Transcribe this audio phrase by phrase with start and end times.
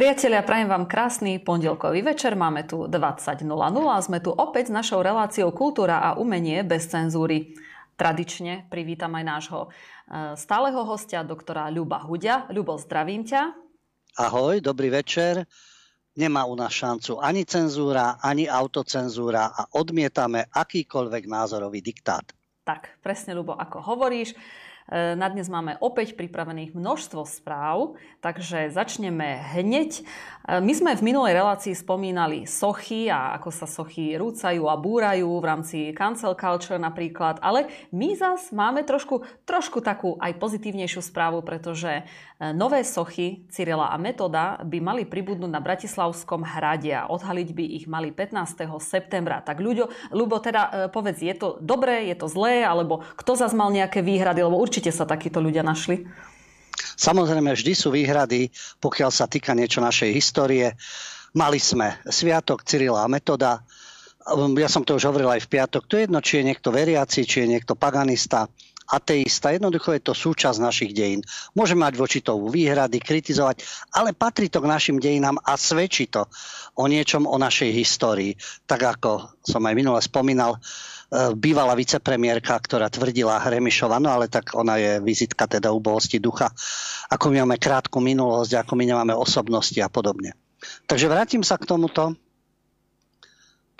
[0.00, 2.32] Priatelia, prajem vám krásny pondelkový večer.
[2.32, 3.44] Máme tu 20.00
[3.84, 7.52] a sme tu opäť s našou reláciou Kultúra a umenie bez cenzúry.
[8.00, 9.68] Tradične privítam aj nášho e,
[10.40, 12.48] stáleho hostia, doktora Ľuba Hudia.
[12.48, 13.52] Ľubo, zdravím ťa.
[14.24, 15.44] Ahoj, dobrý večer.
[16.16, 22.24] Nemá u nás šancu ani cenzúra, ani autocenzúra a odmietame akýkoľvek názorový diktát.
[22.64, 24.32] Tak, presne, Ľubo, ako hovoríš.
[24.90, 30.02] E, na dnes máme opäť pripravených množstvo správ, takže začneme hneď.
[30.02, 35.30] E, my sme v minulej relácii spomínali sochy a ako sa sochy rúcajú a búrajú
[35.38, 41.46] v rámci cancel culture napríklad, ale my zas máme trošku, trošku takú aj pozitívnejšiu správu,
[41.46, 42.02] pretože
[42.40, 47.84] nové sochy Cyrila a Metoda by mali pribudnúť na Bratislavskom hrade a odhaliť by ich
[47.84, 48.64] mali 15.
[48.80, 49.44] septembra.
[49.44, 53.68] Tak ľuďo, ľubo teda povedz, je to dobré, je to zlé, alebo kto zas mal
[53.68, 56.08] nejaké výhrady, lebo určite sa takíto ľudia našli?
[56.96, 58.48] Samozrejme, vždy sú výhrady,
[58.80, 60.72] pokiaľ sa týka niečo našej histórie.
[61.36, 63.60] Mali sme Sviatok Cyrila a Metoda.
[64.56, 65.88] Ja som to už hovoril aj v piatok.
[65.88, 68.48] To je jedno, či je niekto veriaci, či je niekto paganista
[68.90, 69.54] ateista.
[69.54, 71.22] Jednoducho je to súčasť našich dejín.
[71.54, 73.62] Môžeme mať voči tomu výhrady, kritizovať,
[73.94, 76.26] ale patrí to k našim dejinám a svedčí to
[76.74, 78.34] o niečom o našej histórii.
[78.66, 80.58] Tak ako som aj minule spomínal,
[81.10, 86.54] E, bývalá vicepremiérka, ktorá tvrdila Remišova, no ale tak ona je vizitka teda ubohosti ducha,
[87.10, 90.38] ako my máme krátku minulosť, ako my nemáme osobnosti a podobne.
[90.86, 92.14] Takže vrátim sa k tomuto,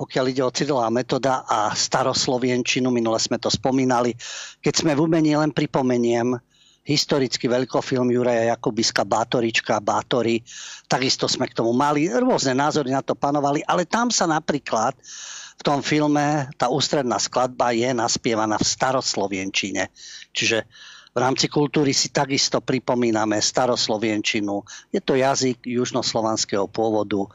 [0.00, 4.16] pokiaľ ide o Cyrila metoda a staroslovienčinu, minule sme to spomínali.
[4.64, 6.40] Keď sme v umení, len pripomeniem,
[6.80, 10.40] historický veľkofilm Juraja Jakubiska Bátorička, Bátory.
[10.88, 14.96] Takisto sme k tomu mali, rôzne názory na to panovali, ale tam sa napríklad
[15.60, 19.92] v tom filme tá ústredná skladba je naspievaná v staroslovienčine.
[20.32, 20.64] Čiže
[21.10, 24.64] v rámci kultúry si takisto pripomíname staroslovienčinu.
[24.88, 27.28] Je to jazyk južnoslovanského pôvodu.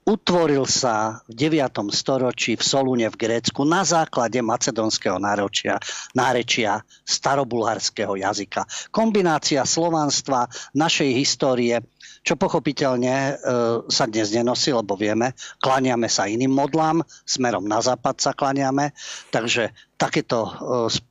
[0.00, 1.92] Utvoril sa v 9.
[1.92, 5.76] storočí v Solúne v Grécku na základe macedónskeho nárečia,
[6.16, 8.64] nárečia starobulharského jazyka.
[8.88, 11.84] Kombinácia slovanstva, našej histórie,
[12.24, 13.32] čo pochopiteľne e,
[13.92, 18.96] sa dnes nenosí, lebo vieme, klaniame sa iným modlám, smerom na západ sa klaniame,
[19.28, 20.50] takže takéto e,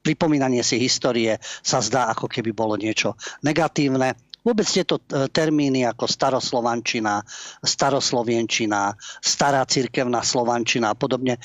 [0.01, 3.13] pripomínanie si histórie sa zdá, ako keby bolo niečo
[3.45, 4.17] negatívne.
[4.49, 7.21] Vôbec tieto e, termíny ako staroslovančina,
[7.61, 11.37] staroslovienčina, stará cirkevná slovančina a podobne,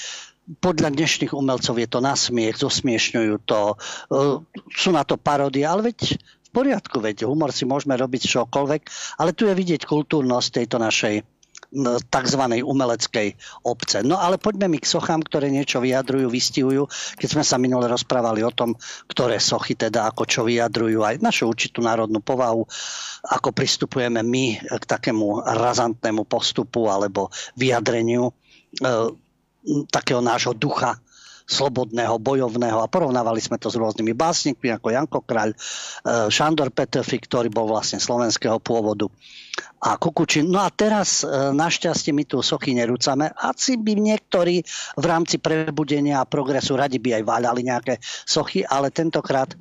[0.65, 3.77] podľa dnešných umelcov je to nasmiech, zosmiešňujú to,
[4.09, 4.41] e,
[4.73, 6.17] sú na to paródie, ale veď
[6.55, 8.83] poriadku, veď humor si môžeme robiť čokoľvek,
[9.21, 11.34] ale tu je vidieť kultúrnosť tejto našej
[12.09, 12.43] tzv.
[12.63, 13.29] umeleckej
[13.67, 14.07] obce.
[14.07, 16.83] No ale poďme mi k sochám, ktoré niečo vyjadrujú, vystihujú.
[17.19, 18.79] Keď sme sa minule rozprávali o tom,
[19.11, 22.65] ktoré sochy teda ako čo vyjadrujú, aj našu určitú národnú povahu,
[23.27, 28.33] ako pristupujeme my k takému razantnému postupu alebo vyjadreniu e,
[29.91, 31.04] takého nášho ducha
[31.45, 35.57] slobodného, bojovného a porovnávali sme to s rôznymi básnikmi ako Janko Kraľ, e,
[36.33, 39.13] Šandor Petefik, ktorý bol vlastne slovenského pôvodu
[39.85, 40.49] a Kukučin.
[40.49, 43.29] No a teraz e, našťastie my tu sochy nerúcame.
[43.37, 44.65] Asi by niektorí
[44.97, 47.95] v rámci prebudenia a progresu radi by aj váľali nejaké
[48.25, 49.53] sochy, ale tentokrát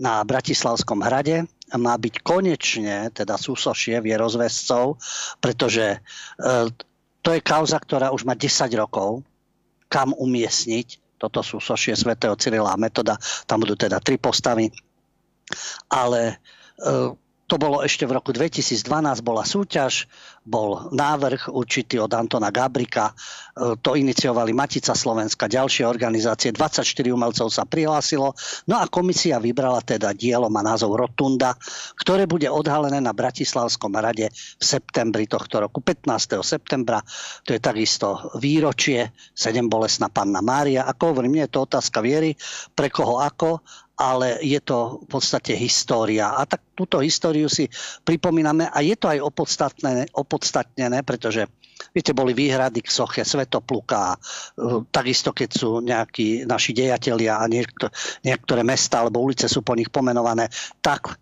[0.00, 1.44] na Bratislavskom hrade
[1.76, 4.96] má byť konečne, teda súsošie vierozvescov,
[5.44, 5.98] pretože e,
[7.20, 8.48] to je kauza, ktorá už má 10
[8.80, 9.20] rokov,
[9.92, 13.18] kam umiestniť toto sú sošie svätého Cyrila a Metoda.
[13.44, 14.70] Tam budú teda tri postavy.
[15.90, 16.34] Ale e,
[17.48, 18.84] to bolo ešte v roku 2012,
[19.24, 20.04] bola súťaž,
[20.44, 23.14] bol návrh určitý od Antona Gabrika, e,
[23.80, 28.36] to iniciovali Matica Slovenska, ďalšie organizácie, 24 umelcov sa prihlásilo,
[28.68, 31.56] no a komisia vybrala teda dielo, má názov Rotunda,
[31.96, 36.44] ktoré bude odhalené na Bratislavskom rade v septembri tohto roku, 15.
[36.44, 37.00] septembra,
[37.48, 42.36] to je takisto výročie, 7 bolesná panna Mária, ako hovorím, nie je to otázka viery,
[42.76, 43.64] pre koho ako,
[43.98, 46.30] ale je to v podstate história.
[46.38, 47.66] A tak túto históriu si
[48.06, 51.50] pripomíname a je to aj opodstatnené, opodstatnené pretože
[51.94, 54.18] Viete, boli výhrady k soche Svetopluka,
[54.90, 60.50] takisto keď sú nejakí naši dejatelia a niektoré, mesta alebo ulice sú po nich pomenované,
[60.82, 61.16] tak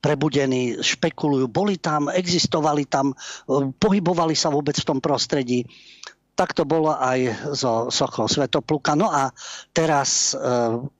[0.00, 3.12] prebudení, špekulujú, boli tam, existovali tam,
[3.76, 5.66] pohybovali sa vôbec v tom prostredí.
[6.38, 8.94] Tak to bolo aj so sochou Svetopluka.
[8.94, 9.34] No a
[9.74, 10.38] teraz, e,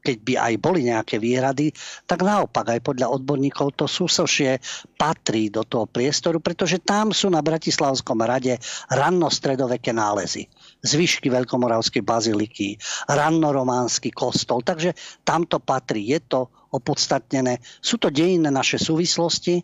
[0.03, 1.71] keď by aj boli nejaké výhrady,
[2.11, 4.59] tak naopak aj podľa odborníkov to súsošie
[4.99, 8.59] patrí do toho priestoru, pretože tam sú na Bratislavskom rade
[8.91, 10.51] ranno-stredoveké nálezy.
[10.83, 12.75] Zvyšky Veľkomoravskej baziliky,
[13.07, 17.63] rannorománsky kostol, takže tam to patrí, je to opodstatnené.
[17.79, 19.63] Sú to dejinné naše súvislosti,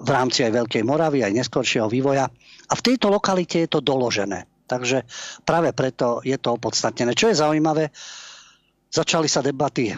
[0.00, 2.24] v rámci aj Veľkej Moravy, aj neskoršieho vývoja.
[2.68, 4.49] A v tejto lokalite je to doložené.
[4.70, 5.02] Takže
[5.42, 7.18] práve preto je to opodstatnené.
[7.18, 7.90] Čo je zaujímavé,
[8.86, 9.90] začali sa debaty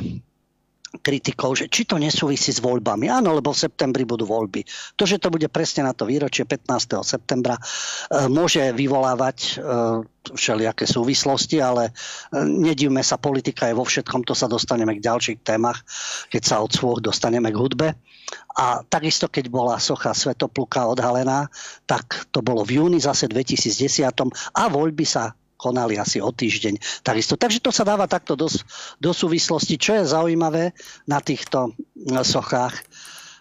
[1.00, 3.08] kritikov, že či to nesúvisí s voľbami.
[3.08, 4.66] Áno, lebo v septembri budú voľby.
[5.00, 7.00] To, že to bude presne na to výročie 15.
[7.00, 7.62] septembra, e,
[8.28, 9.52] môže vyvolávať e,
[10.36, 11.92] všelijaké súvislosti, ale e,
[12.44, 15.80] nedivme sa, politika je vo všetkom, to sa dostaneme k ďalších témach,
[16.28, 17.88] keď sa od svôch dostaneme k hudbe.
[18.52, 21.48] A takisto, keď bola socha Svetopluka odhalená,
[21.88, 24.12] tak to bolo v júni zase 2010
[24.56, 27.06] a voľby sa konali asi o týždeň.
[27.06, 27.38] Takisto.
[27.38, 28.50] Takže to sa dáva takto do,
[28.98, 29.78] do súvislosti.
[29.78, 30.74] Čo je zaujímavé
[31.06, 31.78] na týchto
[32.10, 32.74] sochách,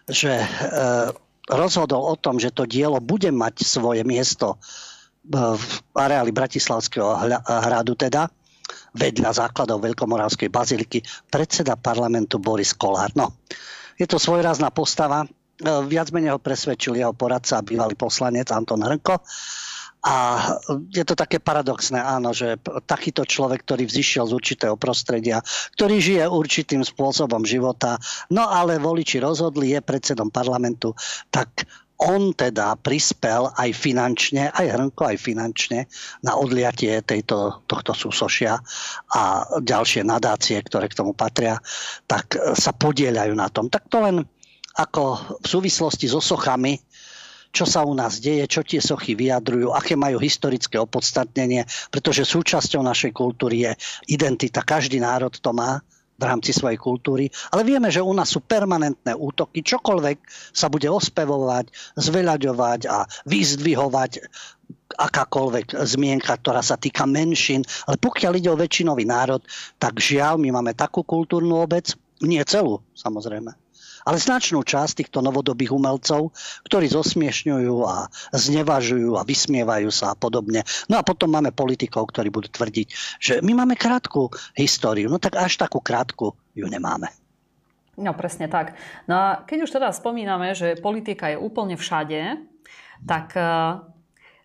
[0.06, 0.48] že e,
[1.50, 4.58] rozhodol o tom, že to dielo bude mať svoje miesto e,
[5.34, 5.66] v
[5.98, 7.10] areáli Bratislavského
[7.42, 8.30] hradu teda,
[8.96, 11.00] vedľa základov Veľkomoravskej baziliky,
[11.32, 13.12] predseda parlamentu Boris Kolár.
[13.18, 13.34] No,
[13.96, 15.26] je to svojrázna postava.
[15.26, 15.28] E,
[15.88, 19.22] viac menej ho presvedčil jeho poradca bývalý poslanec Anton Hrnko.
[20.02, 20.16] A
[20.90, 22.58] je to také paradoxné, áno, že
[22.90, 25.46] takýto človek, ktorý vzýšiel z určitého prostredia,
[25.78, 28.02] ktorý žije určitým spôsobom života,
[28.34, 30.98] no ale voliči rozhodli, je predsedom parlamentu,
[31.30, 31.70] tak
[32.02, 35.86] on teda prispel aj finančne, aj Hrnko, aj finančne
[36.26, 38.58] na odliatie tejto, tohto súsošia
[39.14, 41.62] a ďalšie nadácie, ktoré k tomu patria,
[42.10, 43.70] tak sa podieľajú na tom.
[43.70, 44.26] Tak to len
[44.82, 46.82] ako v súvislosti so sochami,
[47.52, 52.80] čo sa u nás deje, čo tie sochy vyjadrujú, aké majú historické opodstatnenie, pretože súčasťou
[52.82, 53.72] našej kultúry je
[54.12, 54.64] identita.
[54.64, 55.84] Každý národ to má
[56.22, 57.34] v rámci svojej kultúry.
[57.50, 59.66] Ale vieme, že u nás sú permanentné útoky.
[59.66, 60.18] Čokoľvek
[60.54, 64.12] sa bude ospevovať, zveľaďovať a vyzdvihovať
[64.92, 67.66] akákoľvek zmienka, ktorá sa týka menšín.
[67.90, 69.42] Ale pokiaľ ide o väčšinový národ,
[69.82, 71.90] tak žiaľ, my máme takú kultúrnu obec,
[72.22, 73.58] nie celú, samozrejme,
[74.06, 76.34] ale značnú časť týchto novodobých umelcov,
[76.66, 80.66] ktorí zosmiešňujú a znevažujú a vysmievajú sa a podobne.
[80.88, 82.88] No a potom máme politikov, ktorí budú tvrdiť,
[83.22, 85.10] že my máme krátku históriu.
[85.10, 87.10] No tak až takú krátku ju nemáme.
[88.00, 88.80] No presne tak.
[89.06, 92.40] No a keď už teda spomíname, že politika je úplne všade,
[93.04, 93.36] tak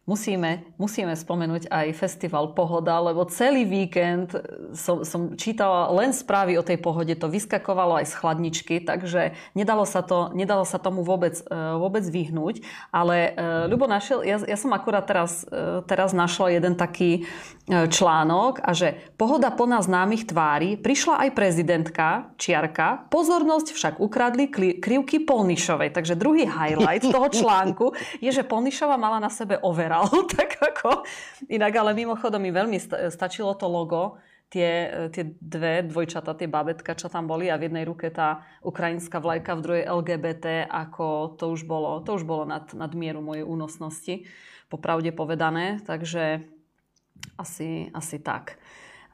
[0.06, 4.38] musíme, musíme spomenúť aj festival Pohoda, lebo celý víkend
[4.72, 9.82] som, som čítala len správy o tej pohode, to vyskakovalo aj z chladničky, takže nedalo
[9.82, 12.62] sa, to, nedalo sa tomu vôbec, e, vôbec vyhnúť.
[12.94, 17.26] Ale e, Ľubo našiel, ja, ja som akurát teraz, e, teraz našla jeden taký
[17.66, 24.46] článok a že pohoda po nás známych tvári, prišla aj prezidentka, čiarka, pozornosť však ukradli
[24.78, 25.90] krivky Polnišovej.
[25.90, 27.86] Takže druhý highlight toho článku
[28.22, 31.04] je, že Polnišova mala na sebe overa vyzeral tak ako
[31.48, 32.78] inak, ale mimochodom mi veľmi
[33.08, 34.20] stačilo to logo,
[34.52, 39.18] tie, tie dve dvojčata, tie babetka, čo tam boli a v jednej ruke tá ukrajinská
[39.18, 43.42] vlajka, v druhej LGBT, ako to už bolo, to už bolo nad, nad mieru mojej
[43.42, 44.28] únosnosti,
[44.70, 46.46] popravde povedané, takže
[47.40, 48.60] asi, asi tak.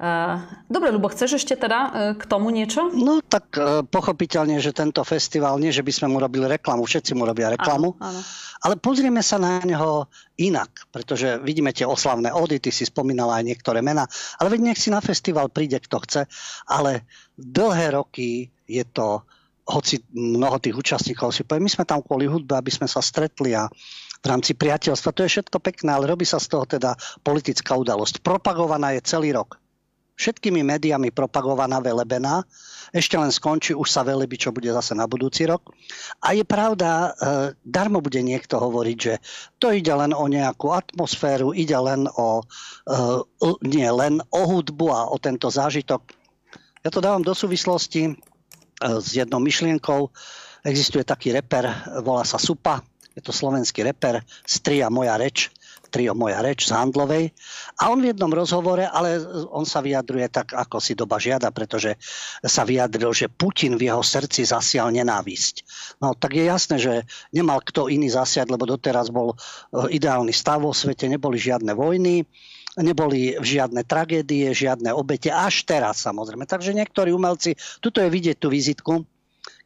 [0.02, 2.90] Eh, dobre, Lubo, chceš ešte teda eh, k tomu niečo?
[2.90, 7.14] No tak eh, pochopiteľne, že tento festival, nie že by sme mu robili reklamu, všetci
[7.14, 8.20] mu robia reklamu, áno, áno.
[8.66, 10.10] ale pozrieme sa na neho
[10.42, 14.02] inak, pretože vidíme tie oslavné ody, ty si spomínala aj niektoré mená,
[14.42, 16.26] ale veď nech si na festival príde, kto chce,
[16.66, 17.06] ale
[17.38, 19.22] dlhé roky je to
[19.70, 23.54] hoci mnoho tých účastníkov si povie, my sme tam kvôli hudbe, aby sme sa stretli
[23.54, 23.70] a
[24.18, 28.18] v rámci priateľstva, to je všetko pekné, ale robí sa z toho teda politická udalosť.
[28.18, 29.61] Propagovaná je celý rok
[30.16, 32.44] všetkými médiami propagovaná velebená.
[32.92, 35.72] Ešte len skončí, už sa velebí, čo bude zase na budúci rok.
[36.20, 37.10] A je pravda, e,
[37.64, 39.14] darmo bude niekto hovoriť, že
[39.56, 42.44] to ide len o nejakú atmosféru, ide len o,
[42.84, 42.94] e,
[43.64, 46.04] nie len o hudbu a o tento zážitok.
[46.84, 48.12] Ja to dávam do súvislosti e,
[49.00, 50.12] s jednou myšlienkou.
[50.62, 51.66] Existuje taký reper,
[52.04, 52.84] volá sa Supa,
[53.16, 55.50] je to slovenský reper, stria moja reč
[55.92, 57.28] trio Moja reč z Handlovej.
[57.76, 59.20] A on v jednom rozhovore, ale
[59.52, 62.00] on sa vyjadruje tak, ako si doba žiada, pretože
[62.40, 65.54] sa vyjadril, že Putin v jeho srdci zasial nenávisť.
[66.00, 67.04] No tak je jasné, že
[67.36, 69.36] nemal kto iný zasiať, lebo doteraz bol e,
[69.92, 72.24] ideálny stav vo svete, neboli žiadne vojny,
[72.80, 76.48] neboli žiadne tragédie, žiadne obete, až teraz samozrejme.
[76.48, 77.52] Takže niektorí umelci,
[77.84, 79.04] tuto je vidieť tú vizitku,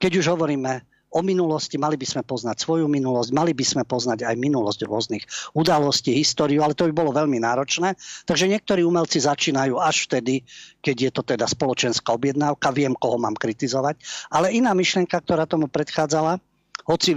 [0.03, 4.29] keď už hovoríme o minulosti, mali by sme poznať svoju minulosť, mali by sme poznať
[4.29, 5.25] aj minulosť rôznych
[5.57, 7.97] udalostí, históriu, ale to by bolo veľmi náročné.
[8.29, 10.45] Takže niektorí umelci začínajú až vtedy,
[10.85, 13.97] keď je to teda spoločenská objednávka, viem, koho mám kritizovať.
[14.29, 16.37] Ale iná myšlienka, ktorá tomu predchádzala,
[16.85, 17.17] hoci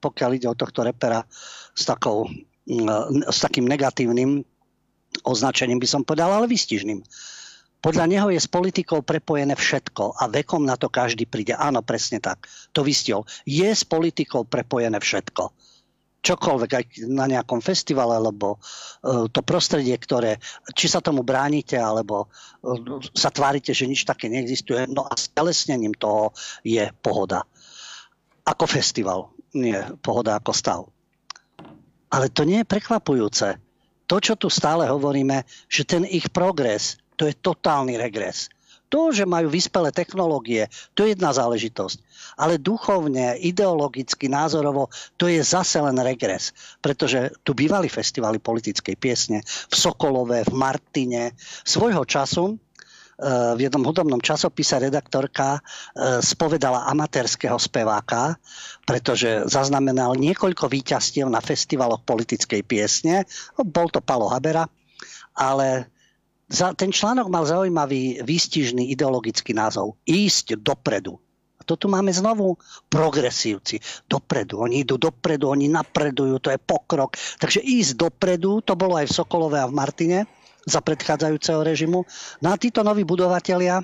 [0.00, 1.20] pokiaľ ide o tohto repera
[1.76, 2.24] s, takou,
[3.28, 4.40] s takým negatívnym
[5.22, 7.04] označením by som povedal, ale vystižným.
[7.80, 11.56] Podľa neho je s politikou prepojené všetko a vekom na to každý príde.
[11.56, 12.44] Áno, presne tak.
[12.76, 13.24] To vystihol.
[13.48, 15.48] Je s politikou prepojené všetko.
[16.20, 20.36] Čokoľvek, aj na nejakom festivale, alebo uh, to prostredie, ktoré,
[20.76, 24.84] či sa tomu bránite, alebo uh, sa tvárite, že nič také neexistuje.
[24.92, 27.48] No a stelesnením toho je pohoda.
[28.44, 30.80] Ako festival, nie pohoda ako stav.
[32.12, 33.56] Ale to nie je prekvapujúce.
[34.04, 38.48] To, čo tu stále hovoríme, že ten ich progres to je totálny regres.
[38.90, 41.98] To, že majú vyspelé technológie, to je jedna záležitosť.
[42.40, 46.50] Ale duchovne, ideologicky, názorovo, to je zase len regres.
[46.82, 51.38] Pretože tu bývali festivaly politickej piesne v Sokolove, v Martine.
[51.62, 58.42] Svojho času eh, v jednom hudobnom časopise redaktorka eh, spovedala amatérskeho speváka,
[58.82, 63.22] pretože zaznamenal niekoľko výťastiev na festivaloch politickej piesne.
[63.54, 64.66] Bol to Palo Habera,
[65.38, 65.99] ale
[66.50, 69.94] za, ten článok mal zaujímavý výstižný ideologický názov.
[70.02, 71.14] Ísť dopredu.
[71.60, 72.58] A to tu máme znovu
[72.90, 73.78] progresívci.
[74.10, 74.66] Dopredu.
[74.66, 77.14] Oni idú dopredu, oni napredujú, to je pokrok.
[77.38, 80.18] Takže ísť dopredu, to bolo aj v Sokolove a v Martine
[80.66, 82.02] za predchádzajúceho režimu.
[82.42, 83.80] No a títo noví budovatelia,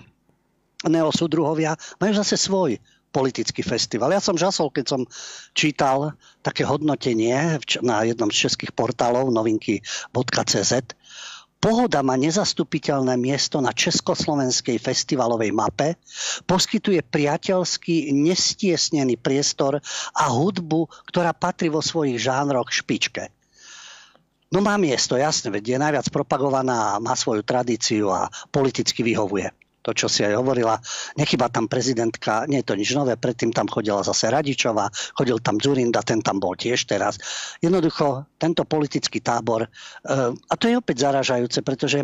[0.84, 2.82] neosudruhovia, majú zase svoj
[3.14, 4.12] politický festival.
[4.12, 5.00] Ja som žasol, keď som
[5.56, 6.12] čítal
[6.44, 10.72] také hodnotenie na jednom z českých portálov novinky.cz,
[11.56, 15.96] Pohoda má nezastupiteľné miesto na československej festivalovej mape,
[16.46, 19.82] poskytuje priateľský, nestiesnený priestor
[20.14, 23.32] a hudbu, ktorá patrí vo svojich žánroch špičke.
[24.54, 29.50] No má miesto, jasne, veď je najviac propagovaná, má svoju tradíciu a politicky vyhovuje
[29.86, 30.74] to, čo si aj hovorila.
[31.14, 35.62] Nechyba tam prezidentka, nie je to nič nové, predtým tam chodila zase Radičová, chodil tam
[35.62, 37.22] Zurinda, ten tam bol tiež teraz.
[37.62, 42.02] Jednoducho, tento politický tábor, eh, a to je opäť zaražajúce, pretože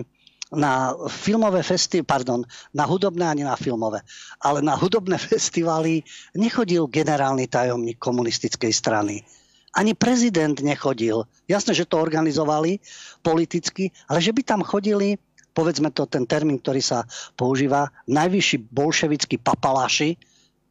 [0.52, 2.40] na filmové festivaly, pardon,
[2.76, 4.04] na hudobné ani na filmové,
[4.38, 6.06] ale na hudobné festivaly
[6.38, 9.26] nechodil generálny tajomník komunistickej strany.
[9.72, 11.24] Ani prezident nechodil.
[11.48, 12.76] Jasné, že to organizovali
[13.24, 15.16] politicky, ale že by tam chodili
[15.52, 17.04] povedzme to ten termín, ktorý sa
[17.36, 20.16] používa, najvyšší bolševickí papaláši,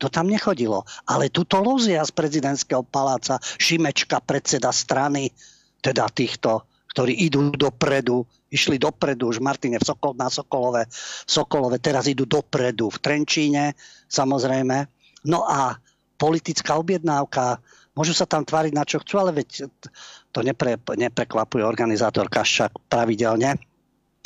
[0.02, 0.82] to tam nechodilo.
[1.06, 5.30] Ale tuto lozia z prezidentského paláca, Šimečka, predseda strany,
[5.78, 10.90] teda týchto, ktorí idú dopredu, išli dopredu už Martine v Sokol, na Sokolove,
[11.30, 13.78] Sokolove, teraz idú dopredu v Trenčíne,
[14.10, 14.90] samozrejme.
[15.30, 15.78] No a
[16.18, 17.62] politická objednávka,
[17.94, 19.70] môžu sa tam tváriť na čo chcú, ale veď
[20.34, 23.62] to nepre, neprekvapuje organizátor Kaščák pravidelne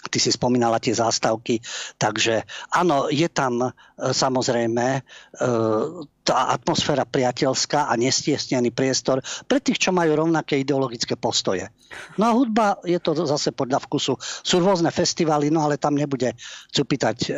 [0.05, 1.59] Ty si spomínala tie zástavky,
[1.97, 3.69] takže áno, je tam e,
[4.13, 5.01] samozrejme e,
[6.25, 11.69] tá atmosféra priateľská a nestiesnený priestor pre tých, čo majú rovnaké ideologické postoje.
[12.17, 14.17] No a hudba je to zase podľa vkusu.
[14.19, 16.33] Sú rôzne festivaly, no ale tam nebude
[16.73, 17.31] cupitať e,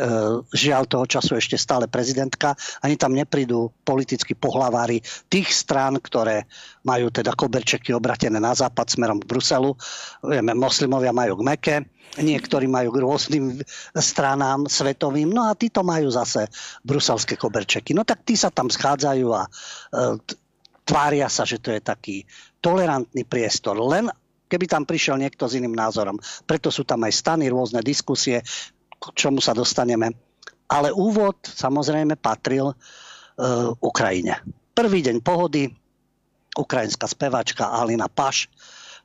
[0.56, 6.48] žiaľ toho času ešte stále prezidentka, ani tam neprídu politickí pohlavári tých strán, ktoré
[6.88, 9.75] majú teda koberčeky obratené na západ smerom k Bruselu.
[10.24, 11.75] Vieme, moslimovia majú k Meke,
[12.15, 13.46] niektorí majú k rôznym
[13.94, 16.48] stranám svetovým, no a títo majú zase
[16.82, 17.91] bruselské koberčeky.
[17.91, 19.50] No tak tí sa tam schádzajú a e,
[20.86, 22.15] tvária sa, že to je taký
[22.62, 23.75] tolerantný priestor.
[23.81, 24.07] Len
[24.48, 26.22] keby tam prišiel niekto s iným názorom.
[26.46, 28.46] Preto sú tam aj stany, rôzne diskusie,
[28.98, 30.13] k čomu sa dostaneme.
[30.69, 32.75] Ale úvod samozrejme patril e,
[33.81, 34.39] Ukrajine.
[34.77, 35.67] Prvý deň pohody,
[36.53, 38.46] ukrajinská speváčka Alina Paš,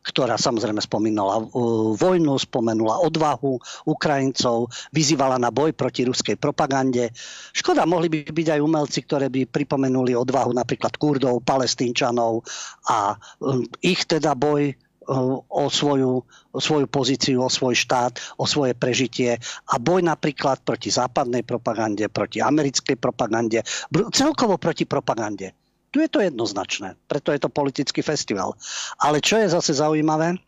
[0.03, 3.57] ktorá samozrejme spomínala uh, vojnu, spomenula odvahu
[3.87, 7.15] Ukrajincov, vyzývala na boj proti ruskej propagande.
[7.55, 12.43] Škoda, mohli by byť aj umelci, ktoré by pripomenuli odvahu napríklad Kurdov, Palestínčanov
[12.91, 16.13] a um, ich teda boj uh, o svoju,
[16.51, 19.39] o svoju pozíciu, o svoj štát, o svoje prežitie
[19.71, 23.63] a boj napríklad proti západnej propagande, proti americkej propagande,
[24.11, 25.62] celkovo proti propagande.
[25.93, 28.57] Tu je to jednoznačné, preto je to politický festival.
[28.97, 30.41] Ale čo je zase zaujímavé,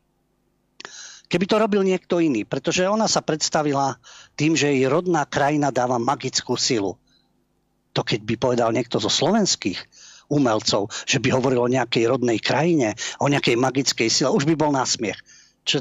[1.28, 4.00] keby to robil niekto iný, pretože ona sa predstavila
[4.40, 6.96] tým, že jej rodná krajina dáva magickú silu.
[7.92, 9.78] To keď by povedal niekto zo slovenských
[10.32, 14.72] umelcov, že by hovoril o nejakej rodnej krajine, o nejakej magickej sile, už by bol
[14.72, 15.20] násmiech
[15.64, 15.80] čo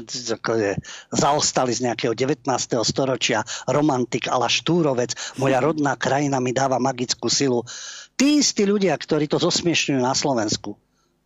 [0.56, 0.72] je,
[1.12, 2.48] zaostali z nejakého 19.
[2.80, 7.62] storočia, romantik ala Štúrovec, moja rodná krajina mi dáva magickú silu.
[8.14, 10.78] Tí istí ľudia, ktorí to zosmiešňujú na Slovensku,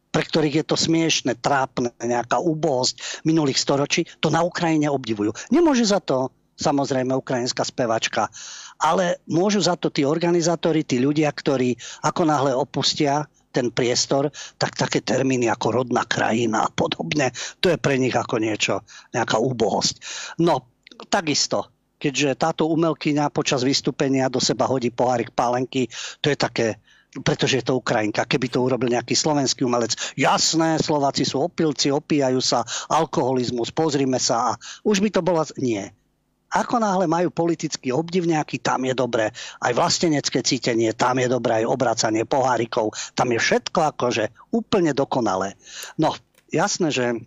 [0.09, 5.37] pre ktorých je to smiešne, trápne, nejaká úbohosť minulých storočí, to na Ukrajine obdivujú.
[5.53, 8.27] Nemôže za to samozrejme ukrajinská spevačka,
[8.83, 14.29] ale môžu za to tí organizátori, tí ľudia, ktorí ako náhle opustia ten priestor,
[14.59, 19.41] tak také termíny ako rodná krajina a podobne, to je pre nich ako niečo, nejaká
[19.41, 19.95] úbohosť.
[20.43, 20.69] No,
[21.09, 25.91] takisto keďže táto umelkyňa počas vystúpenia do seba hodí pohárik pálenky,
[26.23, 26.69] to je také
[27.09, 28.29] pretože je to Ukrajinka.
[28.29, 34.53] Keby to urobil nejaký slovenský umelec, jasné, Slováci sú opilci, opíjajú sa, alkoholizmus, pozrime sa
[34.53, 35.41] a už by to bolo...
[35.57, 35.97] Nie.
[36.49, 39.29] Ako náhle majú politický obdiv nejaký, tam je dobré.
[39.61, 45.61] Aj vlastenecké cítenie, tam je dobré, aj obracanie pohárikov, tam je všetko akože úplne dokonalé.
[46.01, 46.17] No,
[46.49, 47.21] jasné, že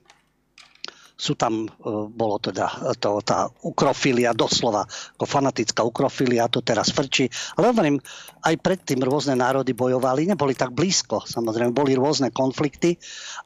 [1.22, 1.70] sú tam, e,
[2.10, 7.30] bolo teda to, tá ukrofilia, doslova ako fanatická ukrofilia, to teraz frčí.
[7.62, 8.02] Ale hovorím,
[8.42, 12.98] aj predtým rôzne národy bojovali, neboli tak blízko, samozrejme, boli rôzne konflikty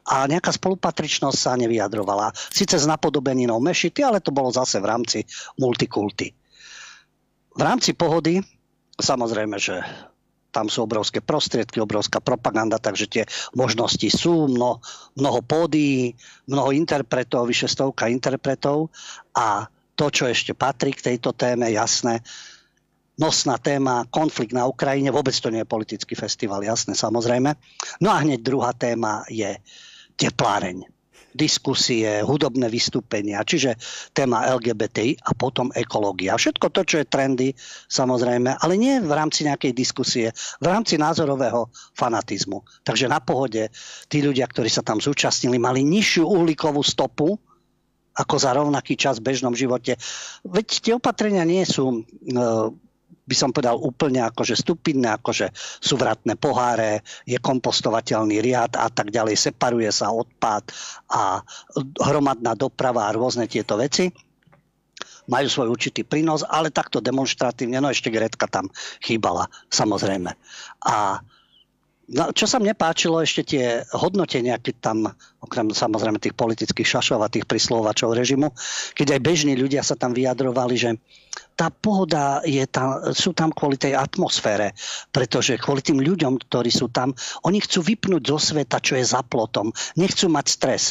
[0.08, 2.32] a nejaká spolupatričnosť sa nevyjadrovala.
[2.32, 5.18] Sice s napodobeninou mešity, ale to bolo zase v rámci
[5.60, 6.32] multikulty.
[7.56, 8.40] V rámci pohody,
[8.96, 9.84] samozrejme, že
[10.56, 14.80] tam sú obrovské prostriedky, obrovská propaganda, takže tie možnosti sú, mno,
[15.12, 16.16] mnoho pódií,
[16.48, 18.88] mnoho interpretov, vyše stovka interpretov
[19.36, 22.24] a to, čo ešte patrí k tejto téme, jasné,
[23.20, 27.52] nosná téma, konflikt na Ukrajine, vôbec to nie je politický festival, jasné, samozrejme.
[28.00, 29.56] No a hneď druhá téma je
[30.16, 30.95] tepláreň
[31.36, 33.76] diskusie, hudobné vystúpenia, čiže
[34.16, 36.34] téma LGBTI a potom ekológia.
[36.40, 37.48] Všetko to, čo je trendy,
[37.86, 42.64] samozrejme, ale nie v rámci nejakej diskusie, v rámci názorového fanatizmu.
[42.82, 43.68] Takže na pohode
[44.08, 47.36] tí ľudia, ktorí sa tam zúčastnili, mali nižšiu uhlíkovú stopu,
[48.16, 50.00] ako za rovnaký čas v bežnom živote.
[50.40, 52.02] Veď tie opatrenia nie sú e,
[53.26, 55.50] by som povedal úplne akože stupidné, akože
[55.82, 60.70] sú vratné poháre, je kompostovateľný riad a tak ďalej, separuje sa odpad
[61.10, 61.42] a
[62.06, 64.08] hromadná doprava a rôzne tieto veci
[65.26, 68.70] majú svoj určitý prínos, ale takto demonstratívne, no ešte Gretka tam
[69.02, 70.30] chýbala, samozrejme.
[70.86, 71.18] A
[72.06, 75.10] No, čo sa mne páčilo, ešte tie hodnotenia, keď tam,
[75.42, 78.54] okrem samozrejme tých politických šašov a tých prislovačov režimu,
[78.94, 80.90] keď aj bežní ľudia sa tam vyjadrovali, že
[81.56, 84.76] tá pohoda je tam, sú tam kvôli tej atmosfére,
[85.10, 89.24] pretože kvôli tým ľuďom, ktorí sú tam, oni chcú vypnúť zo sveta, čo je za
[89.24, 89.72] plotom.
[89.96, 90.82] Nechcú mať stres.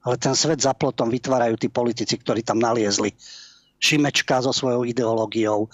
[0.00, 3.12] Ale ten svet za plotom vytvárajú tí politici, ktorí tam naliezli.
[3.80, 5.68] Šimečka so svojou ideológiou,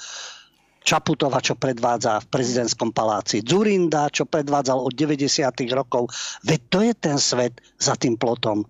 [0.86, 5.26] Čaputova, čo predvádza v prezidentskom paláci, Zurinda, čo predvádzal od 90.
[5.74, 6.06] rokov.
[6.46, 8.62] Veď to je ten svet za tým plotom.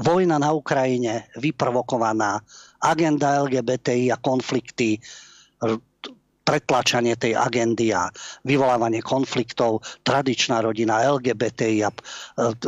[0.00, 2.40] Vojna na Ukrajine, vyprovokovaná,
[2.84, 5.00] agenda LGBTI a konflikty,
[6.44, 8.12] pretlačanie tej agendy a
[8.44, 11.96] vyvolávanie konfliktov, tradičná rodina, LGBTI a e,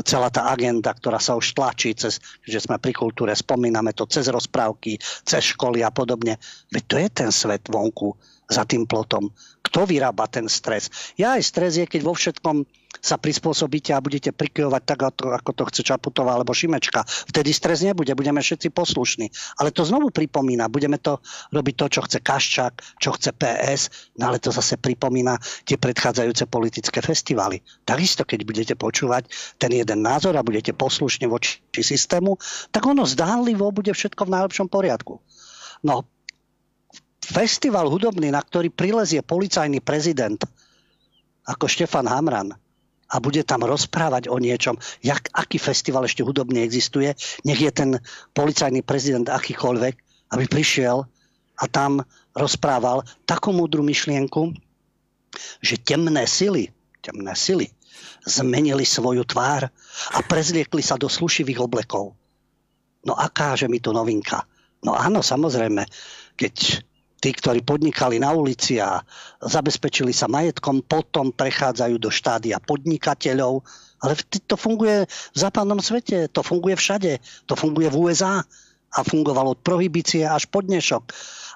[0.00, 2.16] celá tá agenda, ktorá sa už tlačí cez,
[2.48, 4.96] že sme pri kultúre, spomíname to cez rozprávky,
[5.28, 6.40] cez školy a podobne.
[6.72, 8.16] Veď to je ten svet vonku
[8.48, 9.28] za tým plotom.
[9.76, 10.88] Kto vyrába ten stres?
[11.20, 12.64] Ja aj stres je, keď vo všetkom
[12.96, 17.04] sa prispôsobíte a budete prikyovať tak, ako to chce Čaputová alebo Šimečka.
[17.04, 19.28] Vtedy stres nebude, budeme všetci poslušní.
[19.60, 21.20] Ale to znovu pripomína, budeme to
[21.52, 23.82] robiť to, čo chce Kaščák, čo chce PS,
[24.16, 25.36] no ale to zase pripomína
[25.68, 27.60] tie predchádzajúce politické festivály.
[27.84, 29.28] Takisto, keď budete počúvať
[29.60, 32.40] ten jeden názor a budete poslušne voči systému,
[32.72, 35.20] tak ono zdánlivo bude všetko v najlepšom poriadku.
[35.84, 36.08] No,
[37.26, 40.38] festival hudobný, na ktorý prilezie policajný prezident
[41.46, 42.54] ako Štefan Hamran
[43.06, 47.14] a bude tam rozprávať o niečom, jak, aký festival ešte hudobný existuje,
[47.46, 47.90] nech je ten
[48.34, 49.94] policajný prezident akýkoľvek,
[50.34, 51.06] aby prišiel
[51.56, 52.02] a tam
[52.34, 54.54] rozprával takú múdru myšlienku,
[55.62, 56.70] že temné sily,
[57.02, 57.70] temné sily
[58.26, 59.70] zmenili svoju tvár
[60.14, 62.18] a prezliekli sa do slušivých oblekov.
[63.06, 64.42] No akáže mi to novinka?
[64.82, 65.86] No áno, samozrejme,
[66.34, 66.82] keď
[67.20, 69.00] tí, ktorí podnikali na ulici a
[69.40, 73.64] zabezpečili sa majetkom, potom prechádzajú do štádia podnikateľov.
[74.04, 74.12] Ale
[74.44, 78.44] to funguje v západnom svete, to funguje všade, to funguje v USA
[78.92, 81.12] a fungovalo od prohibície až po dnešok.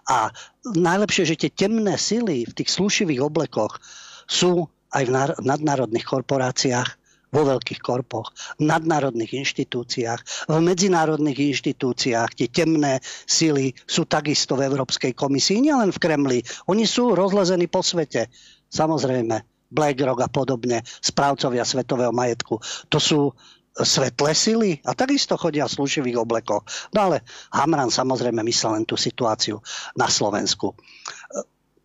[0.09, 0.33] A
[0.64, 3.81] najlepšie, že tie temné sily v tých slušivých oblekoch
[4.25, 5.11] sú aj v
[5.44, 7.00] nadnárodných korporáciách
[7.31, 12.31] vo veľkých korpoch, v nadnárodných inštitúciách, v medzinárodných inštitúciách.
[12.35, 16.38] Tie temné sily sú takisto v Európskej komisii, nielen v Kremli.
[16.66, 18.29] Oni sú rozlezení po svete.
[18.71, 22.59] Samozrejme, BlackRock a podobne, správcovia svetového majetku.
[22.90, 23.31] To sú
[23.71, 26.66] svetlé sily a takisto chodia v slušivých oblekoch.
[26.90, 27.23] No ale
[27.55, 29.62] Hamran samozrejme myslel len tú situáciu
[29.95, 30.75] na Slovensku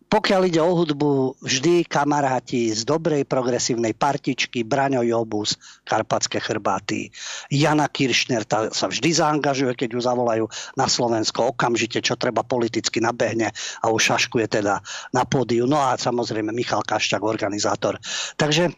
[0.06, 7.10] pokiaľ ide o hudbu, vždy kamaráti z dobrej progresívnej partičky, Braňo Jobus, Karpatské chrbáty,
[7.50, 10.44] Jana Kiršner tá sa vždy zaangažuje, keď ju zavolajú
[10.78, 13.50] na Slovensko, okamžite, čo treba politicky nabehne
[13.82, 14.78] a ušaškuje teda
[15.10, 15.66] na pódiu.
[15.66, 17.98] No a samozrejme Michal Kaščák, organizátor.
[18.38, 18.70] Takže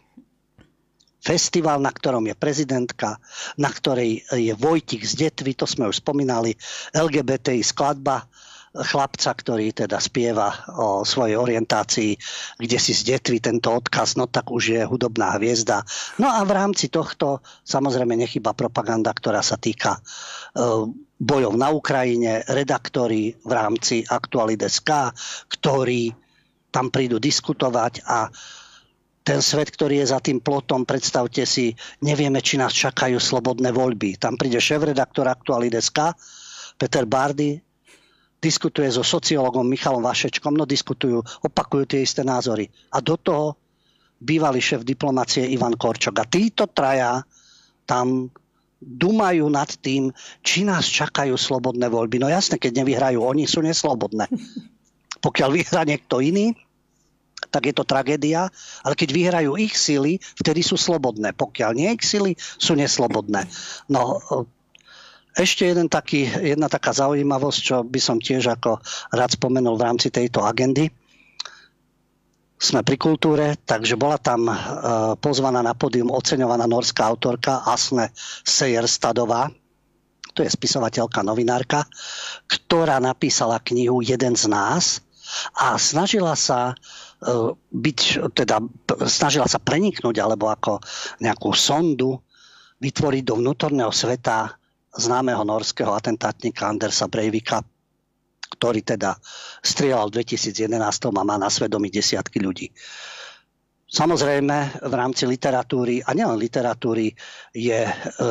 [1.19, 3.19] festival, na ktorom je prezidentka,
[3.59, 6.55] na ktorej je Vojtik z Detvy, to sme už spomínali,
[6.95, 8.23] LGBTI skladba,
[8.69, 12.11] chlapca, ktorý teda spieva o svojej orientácii,
[12.61, 15.81] kde si zdetví tento odkaz, no tak už je hudobná hviezda.
[16.21, 20.01] No a v rámci tohto samozrejme nechyba propaganda, ktorá sa týka e,
[21.17, 25.17] bojov na Ukrajine, redaktori v rámci Aktuality.sk,
[25.49, 26.13] ktorí
[26.69, 28.29] tam prídu diskutovať a
[29.25, 34.17] ten svet, ktorý je za tým plotom, predstavte si, nevieme, či nás čakajú slobodné voľby.
[34.17, 36.17] Tam príde šéf-redaktor Aktuality.sk,
[36.79, 37.59] Peter Bardy,
[38.39, 42.71] diskutuje so sociológom Michalom Vašečkom, no diskutujú, opakujú tie isté názory.
[42.95, 43.59] A do toho
[44.19, 46.15] bývalý šéf diplomácie Ivan Korčok.
[46.19, 47.23] A títo traja
[47.87, 48.31] tam
[48.79, 52.19] dumajú nad tým, či nás čakajú slobodné voľby.
[52.19, 54.31] No jasne, keď nevyhrajú, oni sú neslobodné.
[55.25, 56.55] Pokiaľ vyhrá niekto iný,
[57.51, 58.51] tak je to tragédia,
[58.83, 61.31] ale keď vyhrajú ich sily, vtedy sú slobodné.
[61.35, 63.47] Pokiaľ nie ich sily, sú neslobodné.
[63.87, 64.19] No,
[65.37, 68.81] ešte jeden taký, jedna taká zaujímavosť, čo by som tiež ako
[69.13, 70.89] rád spomenul v rámci tejto agendy.
[72.59, 74.55] Sme pri kultúre, takže bola tam e,
[75.23, 78.11] pozvaná na pódium oceňovaná norská autorka Asne
[78.43, 79.47] Sejerstadová,
[80.35, 81.87] to je spisovateľka, novinárka,
[82.51, 84.99] ktorá napísala knihu Jeden z nás
[85.55, 86.75] a snažila sa e,
[87.55, 87.99] byť,
[88.35, 88.59] teda
[89.07, 90.83] snažila sa preniknúť alebo ako
[91.23, 92.19] nejakú sondu
[92.83, 94.59] vytvoriť do vnútorného sveta
[94.95, 97.61] známeho norského atentátnika Andersa Breivika,
[98.57, 99.13] ktorý teda
[99.61, 102.73] strieľal v 2011 a má na svedomí desiatky ľudí.
[103.89, 107.09] Samozrejme, v rámci literatúry, a nielen literatúry,
[107.49, 108.29] je, e,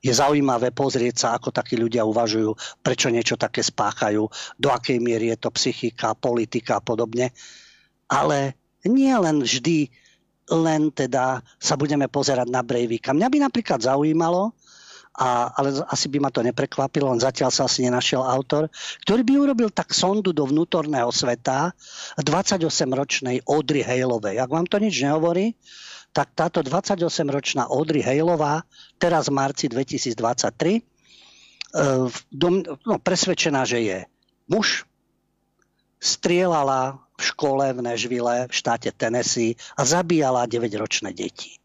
[0.00, 4.24] je zaujímavé pozrieť sa, ako takí ľudia uvažujú, prečo niečo také spáchajú,
[4.56, 7.28] do akej miery je to psychika, politika a podobne.
[8.08, 8.56] Ale
[8.88, 9.92] nie len vždy
[10.50, 13.14] len teda sa budeme pozerať na Breivika.
[13.14, 14.50] Mňa by napríklad zaujímalo,
[15.20, 18.72] a, ale asi by ma to neprekvapilo, on zatiaľ sa asi nenašiel autor,
[19.04, 21.76] ktorý by urobil tak sondu do vnútorného sveta
[22.16, 24.40] 28-ročnej Audrey Haleovej.
[24.40, 25.52] Ak vám to nič nehovorí,
[26.16, 28.64] tak táto 28-ročná Audrey Haleová
[28.96, 30.82] teraz v marci 2023 e,
[32.88, 33.98] no, presvedčená, že je
[34.48, 34.88] muž,
[36.00, 41.60] strieľala v škole v Nashville v štáte Tennessee a zabíjala 9-ročné deti.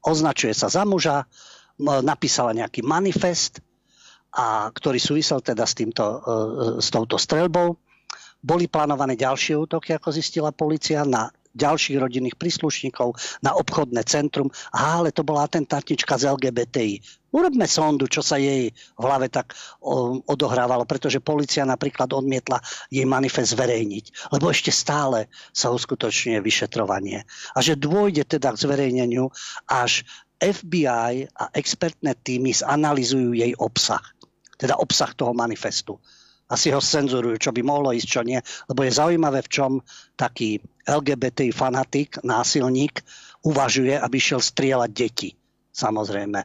[0.00, 1.28] Označuje sa za muža,
[1.80, 3.60] napísala nejaký manifest,
[4.36, 6.20] a, ktorý súvisel teda s, týmto, e, e,
[6.84, 7.76] s touto streľbou.
[8.44, 14.52] Boli plánované ďalšie útoky, ako zistila policia, na ďalších rodinných príslušníkov, na obchodné centrum.
[14.76, 17.00] Aha, ale to bola atentátnička z LGBTI.
[17.32, 19.56] Urobme sondu, čo sa jej v hlave tak
[20.28, 22.60] odohrávalo, pretože policia napríklad odmietla
[22.92, 27.24] jej manifest zverejniť, lebo ešte stále sa uskutočňuje vyšetrovanie.
[27.56, 29.32] A že dôjde teda k zverejneniu
[29.68, 30.04] až
[30.36, 34.02] FBI a expertné týmy zanalizujú jej obsah.
[34.56, 35.96] Teda obsah toho manifestu.
[36.46, 38.38] Asi ho cenzurujú, čo by mohlo ísť, čo nie.
[38.70, 39.72] Lebo je zaujímavé, v čom
[40.14, 43.02] taký LGBT fanatik, násilník,
[43.42, 45.30] uvažuje, aby šiel strieľať deti.
[45.74, 46.38] Samozrejme.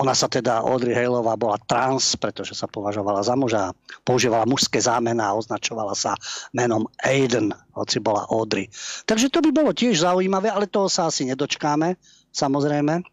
[0.00, 5.32] Ona sa teda, Audrey Haleová bola trans, pretože sa považovala za muža, používala mužské zámená
[5.32, 6.16] a označovala sa
[6.56, 8.68] menom Aiden, hoci bola Audrey.
[9.04, 12.00] Takže to by bolo tiež zaujímavé, ale toho sa asi nedočkáme,
[12.32, 13.04] samozrejme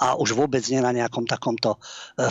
[0.00, 1.78] a už vôbec nie na nejakom takomto e,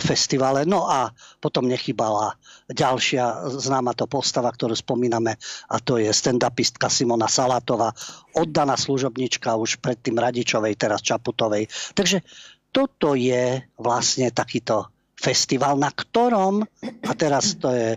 [0.02, 0.66] festivale.
[0.66, 2.34] No a potom nechybala
[2.66, 5.38] ďalšia známa to postava, ktorú spomíname
[5.70, 7.94] a to je stand-upistka Simona Salatová,
[8.34, 11.70] oddaná služobnička už predtým Radičovej, teraz Čaputovej.
[11.94, 12.26] Takže
[12.74, 16.64] toto je vlastne takýto festival, na ktorom,
[17.06, 17.88] a teraz to je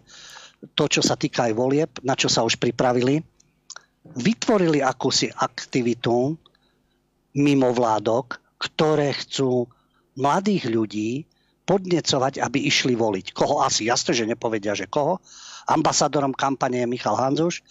[0.75, 3.23] to, čo sa týka aj volieb, na čo sa už pripravili,
[4.03, 6.35] vytvorili akúsi aktivitu
[7.39, 9.67] mimo vládok, ktoré chcú
[10.15, 11.11] mladých ľudí
[11.63, 13.31] podnecovať, aby išli voliť.
[13.31, 13.87] Koho asi?
[13.87, 15.23] Jasne, že nepovedia, že koho.
[15.63, 17.63] Ambasadorom kampane je Michal Hanzuš.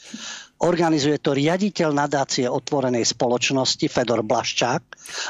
[0.64, 4.83] Organizuje to riaditeľ nadácie otvorenej spoločnosti Fedor Blaščák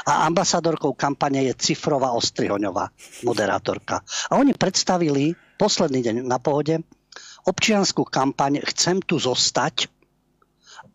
[0.07, 2.87] a ambasadorkou kampane je Cifrová Ostrihoňová,
[3.27, 3.99] moderátorka.
[4.31, 6.79] A oni predstavili posledný deň na pohode
[7.43, 9.91] občianskú kampaň Chcem tu zostať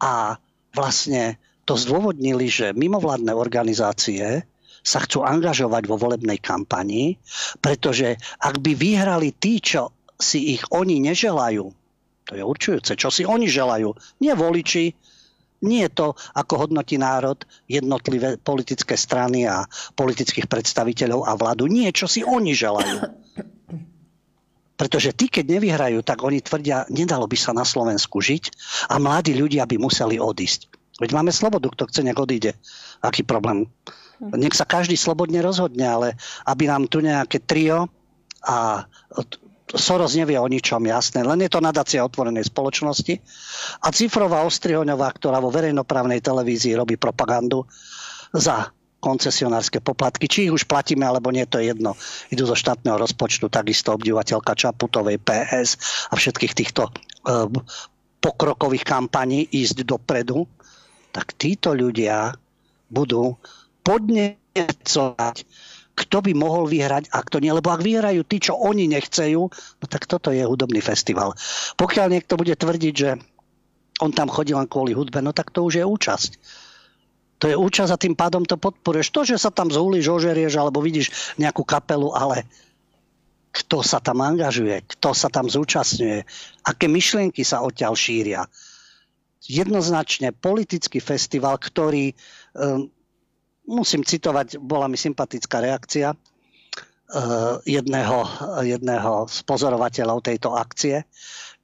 [0.01, 0.41] a
[0.73, 1.37] vlastne
[1.69, 4.49] to zdôvodnili, že mimovládne organizácie
[4.83, 7.19] sa chcú angažovať vo volebnej kampani,
[7.63, 11.65] pretože ak by vyhrali tí, čo si ich oni neželajú,
[12.29, 14.93] to je určujúce, čo si oni želajú, nie voliči,
[15.59, 19.67] nie to, ako hodnotí národ, jednotlivé politické strany a
[19.99, 21.67] politických predstaviteľov a vládu.
[21.67, 22.97] Nie, čo si oni želajú.
[24.79, 28.55] Pretože tí, keď nevyhrajú, tak oni tvrdia, nedalo by sa na Slovensku žiť
[28.87, 30.71] a mladí ľudia by museli odísť.
[31.03, 32.55] Veď máme slobodu, kto chce, nech odíde.
[33.03, 33.67] Aký problém?
[34.19, 36.09] Nech sa každý slobodne rozhodne, ale
[36.47, 37.87] aby nám tu nejaké trio
[38.43, 38.87] a
[39.69, 43.21] Soros nevie o ničom, jasné, len je to nadácia otvorenej spoločnosti.
[43.85, 47.69] A Cifrová Ostrihoňová, ktorá vo verejnoprávnej televízii robí propagandu
[48.33, 51.95] za koncesionárske poplatky, či ich už platíme alebo nie, to je jedno.
[52.33, 55.79] Idú zo štátneho rozpočtu, takisto obdivateľka Čaputovej, PS
[56.11, 56.91] a všetkých týchto e,
[58.19, 60.49] pokrokových kampaní ísť dopredu,
[61.15, 62.35] tak títo ľudia
[62.91, 63.39] budú
[63.89, 65.37] podnecovať
[65.99, 67.51] kto by mohol vyhrať a kto nie.
[67.51, 71.35] Lebo ak vyhrajú tí, čo oni nechcejú, no tak toto je hudobný festival.
[71.75, 73.19] Pokiaľ niekto bude tvrdiť, že
[73.99, 76.31] on tam chodí len kvôli hudbe, no tak to už je účasť.
[77.43, 79.11] To je účasť a tým pádom to podporuješ.
[79.11, 82.47] To, že sa tam zhulíš, ožerieš alebo vidíš nejakú kapelu, ale
[83.51, 86.23] kto sa tam angažuje, kto sa tam zúčastňuje,
[86.63, 88.47] aké myšlienky sa odtiaľ šíria.
[89.47, 92.13] Jednoznačne politický festival, ktorý
[92.55, 92.91] um,
[93.69, 98.19] musím citovať, bola mi sympatická reakcia eh, jedného,
[98.65, 101.05] jedného z pozorovateľov tejto akcie,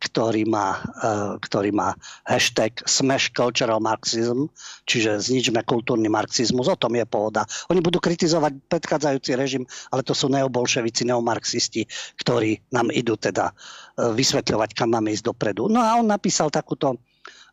[0.05, 1.97] ktorý má, eh, ktorý má
[2.29, 4.53] hashtag Smash Cultural Marxism,
[4.85, 6.69] čiže zničme kultúrny marxizmus.
[6.69, 7.49] O tom je pohoda.
[7.73, 11.89] Oni budú kritizovať predchádzajúci režim, ale to sú neobolševici, neomarxisti,
[12.21, 15.73] ktorí nám idú teda eh, vysvetľovať, kam máme ísť dopredu.
[15.73, 17.01] No a on napísal takúto,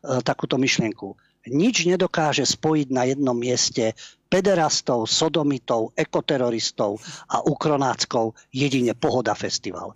[0.02, 1.14] takúto myšlienku.
[1.50, 3.98] Nič nedokáže spojiť na jednom mieste
[4.30, 9.92] pederastov, sodomitov, ekoteroristov a ukronáckov jedine Pohoda festival.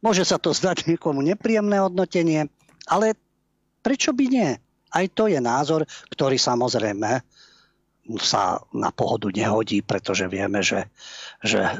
[0.00, 2.46] Môže sa to zdať niekomu nepríjemné hodnotenie,
[2.86, 3.18] ale
[3.82, 4.50] prečo by nie?
[4.94, 5.82] Aj to je názor,
[6.14, 7.20] ktorý samozrejme
[8.22, 10.86] sa na pohodu nehodí, pretože vieme, že,
[11.42, 11.74] že e,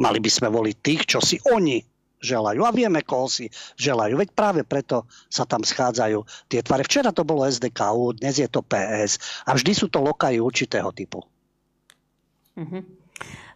[0.00, 1.84] mali by sme voliť tých, čo si oni
[2.22, 2.62] želajú.
[2.62, 4.14] A vieme, koho si želajú.
[4.16, 6.86] Veď práve preto sa tam schádzajú tie tvare.
[6.86, 11.26] Včera to bolo SDKU, dnes je to PS a vždy sú to lokají určitého typu.
[12.56, 13.01] Mm-hmm.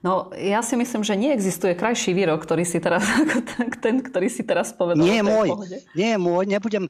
[0.04, 3.02] No, ja si myslím, že neexistuje krajší výrok, ktorý si teraz,
[3.84, 5.02] ten, ktorý si teraz povedal.
[5.02, 5.76] Nie je môj, pohode.
[5.98, 6.84] nie je môj, nebudem,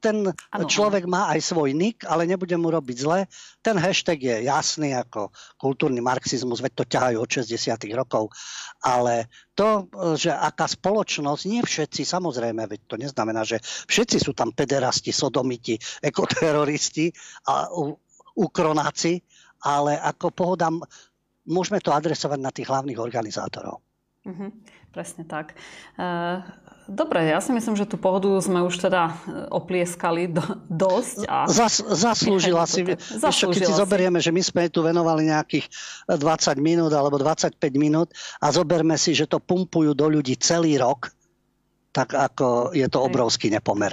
[0.00, 1.12] ten ano, človek ano.
[1.12, 3.28] má aj svoj nick, ale nebudem mu robiť zle.
[3.60, 8.32] Ten hashtag je jasný ako kultúrny marxizmus, veď to ťahajú od 60 rokov,
[8.80, 14.48] ale to, že aká spoločnosť, nie všetci, samozrejme, veď to neznamená, že všetci sú tam
[14.54, 17.12] pederasti, sodomiti, ekoteroristi
[17.52, 17.68] a
[18.32, 19.20] ukronáci,
[19.62, 20.80] ale ako pohodám
[21.46, 23.82] môžeme to adresovať na tých hlavných organizátorov.
[24.22, 24.50] Mm-hmm,
[24.94, 25.58] presne tak.
[25.98, 26.06] E,
[26.86, 29.14] dobre, ja si myslím, že tú pohodu sme už teda e,
[29.50, 31.26] oplieskali do, dosť.
[31.26, 31.50] A...
[31.50, 32.86] Zas, zaslúžila si.
[33.18, 35.66] Zaslúžila keď si zoberieme, že my sme tu venovali nejakých
[36.06, 36.22] 20
[36.62, 41.10] minút alebo 25 minút a zoberme si, že to pumpujú do ľudí celý rok,
[41.90, 43.90] tak ako je to obrovský nepomer.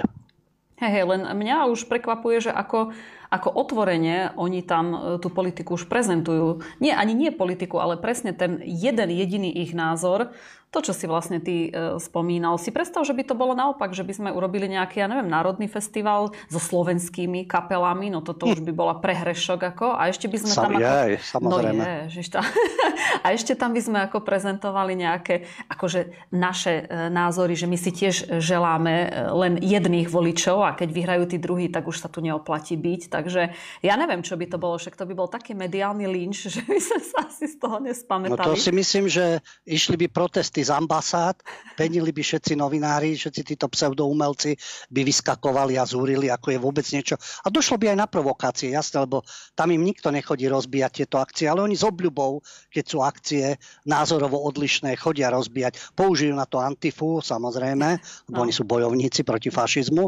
[0.78, 2.94] Hej, hej, len mňa už prekvapuje, že ako
[3.30, 6.66] ako otvorene oni tam e, tú politiku už prezentujú.
[6.82, 10.34] Nie, ani nie politiku, ale presne ten jeden jediný ich názor,
[10.70, 12.54] to, čo si vlastne ty e, spomínal.
[12.54, 15.66] Si predstav, že by to bolo naopak, že by sme urobili nejaký, ja neviem, národný
[15.66, 19.98] festival so slovenskými kapelami, no toto už by bola prehrešok ako.
[19.98, 20.72] A ešte by sme Sam, tam...
[20.78, 21.82] Ako, je, samozrejme.
[21.82, 22.40] No je, tá,
[23.26, 27.90] a ešte tam by sme ako prezentovali nejaké akože naše e, názory, že my si
[27.90, 32.78] tiež želáme len jedných voličov a keď vyhrajú tí druhí, tak už sa tu neoplatí
[32.78, 33.10] byť.
[33.20, 33.52] Takže
[33.84, 36.80] ja neviem, čo by to bolo, však to by bol taký mediálny lynč, že by
[36.80, 38.40] sme sa asi z toho nespamätali.
[38.40, 41.44] No to si myslím, že išli by protesty z ambasád,
[41.76, 44.56] penili by všetci novinári, všetci títo pseudoumelci
[44.88, 47.20] by vyskakovali a zúrili, ako je vôbec niečo.
[47.44, 51.46] A došlo by aj na provokácie, jasné, lebo tam im nikto nechodí rozbíjať tieto akcie,
[51.46, 52.40] ale oni s obľubou,
[52.72, 55.92] keď sú akcie názorovo odlišné, chodia rozbíjať.
[55.92, 57.88] Použijú na to antifu, samozrejme,
[58.30, 58.44] lebo no.
[58.44, 60.04] oni sú bojovníci proti fašizmu.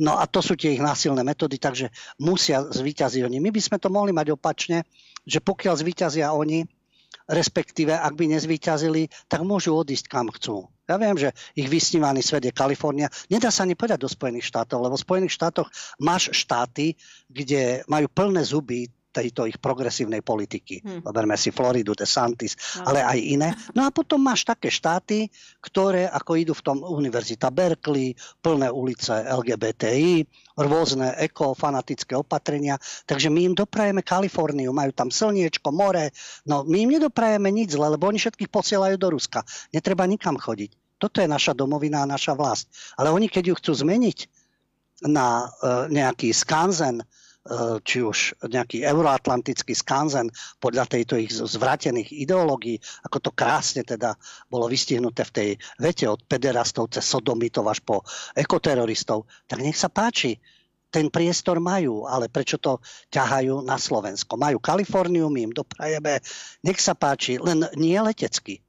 [0.00, 3.38] No a to sú tie ich násilné metódy, takže musia zvíťaziť oni.
[3.42, 4.86] My by sme to mohli mať opačne,
[5.24, 6.68] že pokiaľ zvíťazia oni,
[7.26, 10.68] respektíve ak by nezvíťazili, tak môžu odísť kam chcú.
[10.84, 13.08] Ja viem, že ich vysnívaný svet je Kalifornia.
[13.32, 17.00] Nedá sa ani povedať do Spojených štátov, lebo v Spojených štátoch máš štáty,
[17.32, 20.82] kde majú plné zuby tejto ich progresívnej politiky.
[20.82, 21.00] Hmm.
[21.06, 22.90] Zoberme si Floridu, DeSantis, no.
[22.90, 23.48] ale aj iné.
[23.70, 25.30] No a potom máš také štáty,
[25.62, 30.26] ktoré ako idú v tom Univerzita Berkeley, plné ulice LGBTI,
[30.58, 32.78] rôzne ekofanatické opatrenia.
[33.06, 36.10] Takže my im doprajeme Kaliforniu, majú tam slniečko, more.
[36.42, 39.46] No my im nedoprajeme nič zle, lebo oni všetkých posielajú do Ruska.
[39.70, 40.98] Netreba nikam chodiť.
[40.98, 42.70] Toto je naša domovina a naša vlast.
[42.94, 44.18] Ale oni, keď ju chcú zmeniť
[45.10, 47.02] na uh, nejaký skanzen,
[47.84, 54.16] či už nejaký euroatlantický skanzen podľa tejto ich zvratených ideológií, ako to krásne teda
[54.48, 58.00] bolo vystihnuté v tej vete od pederastov cez sodomitov až po
[58.32, 60.40] ekoteroristov, tak nech sa páči,
[60.88, 62.78] ten priestor majú, ale prečo to
[63.10, 64.38] ťahajú na Slovensko?
[64.38, 66.22] Majú Kaliforniu, my im doprajeme,
[66.62, 68.62] nech sa páči, len nie letecky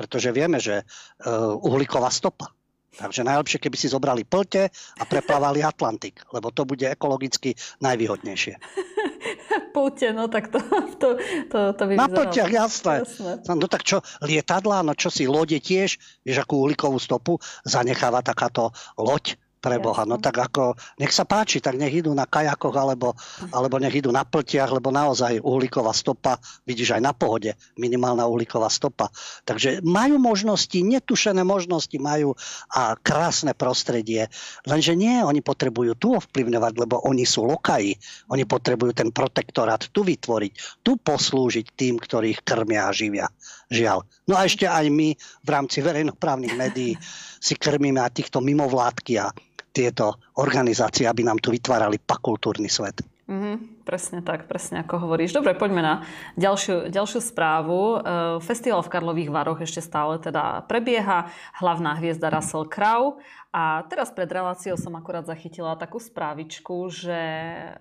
[0.00, 2.48] pretože vieme, že uh, uhlíková stopa.
[2.90, 8.58] Takže najlepšie, keby si zobrali plte a preplávali Atlantik, lebo to bude ekologicky najvýhodnejšie.
[9.74, 10.58] Plte, no tak to,
[10.98, 11.08] to,
[11.46, 13.06] to, to by Na pltiach, jasné.
[13.06, 13.38] jasné.
[13.46, 15.94] No tak čo, lietadla, no čo si, lode tiež,
[16.26, 20.08] vieš, akú uhlíkovú stopu zanecháva takáto loď pre Boha.
[20.08, 23.12] No tak ako, nech sa páči, tak nech idú na kajakoch alebo,
[23.52, 28.72] alebo nech idú na pltiach, lebo naozaj uhlíková stopa, vidíš aj na pohode, minimálna uhlíková
[28.72, 29.12] stopa.
[29.44, 32.32] Takže majú možnosti, netušené možnosti majú
[32.72, 34.32] a krásne prostredie.
[34.64, 37.94] Lenže nie, oni potrebujú tu ovplyvňovať, lebo oni sú lokaji.
[38.32, 43.28] Oni potrebujú ten protektorát tu vytvoriť, tu poslúžiť tým, ktorých krmia a živia.
[43.70, 44.02] Žiaľ.
[44.26, 45.14] No a ešte aj my
[45.46, 46.98] v rámci verejnoprávnych médií
[47.38, 49.30] si krmíme aj týchto mimovládky a
[49.70, 53.02] tieto organizácie, aby nám tu vytvárali pakultúrny svet.
[53.30, 55.30] Mm-hmm, presne tak, presne ako hovoríš.
[55.30, 55.94] Dobre, poďme na
[56.34, 57.78] ďalšiu, ďalšiu správu.
[57.78, 57.96] E,
[58.42, 61.30] festival v Karlových Varoch ešte stále teda prebieha.
[61.62, 67.18] Hlavná hviezda Russell Crowe a teraz pred reláciou som akurát zachytila takú správičku, že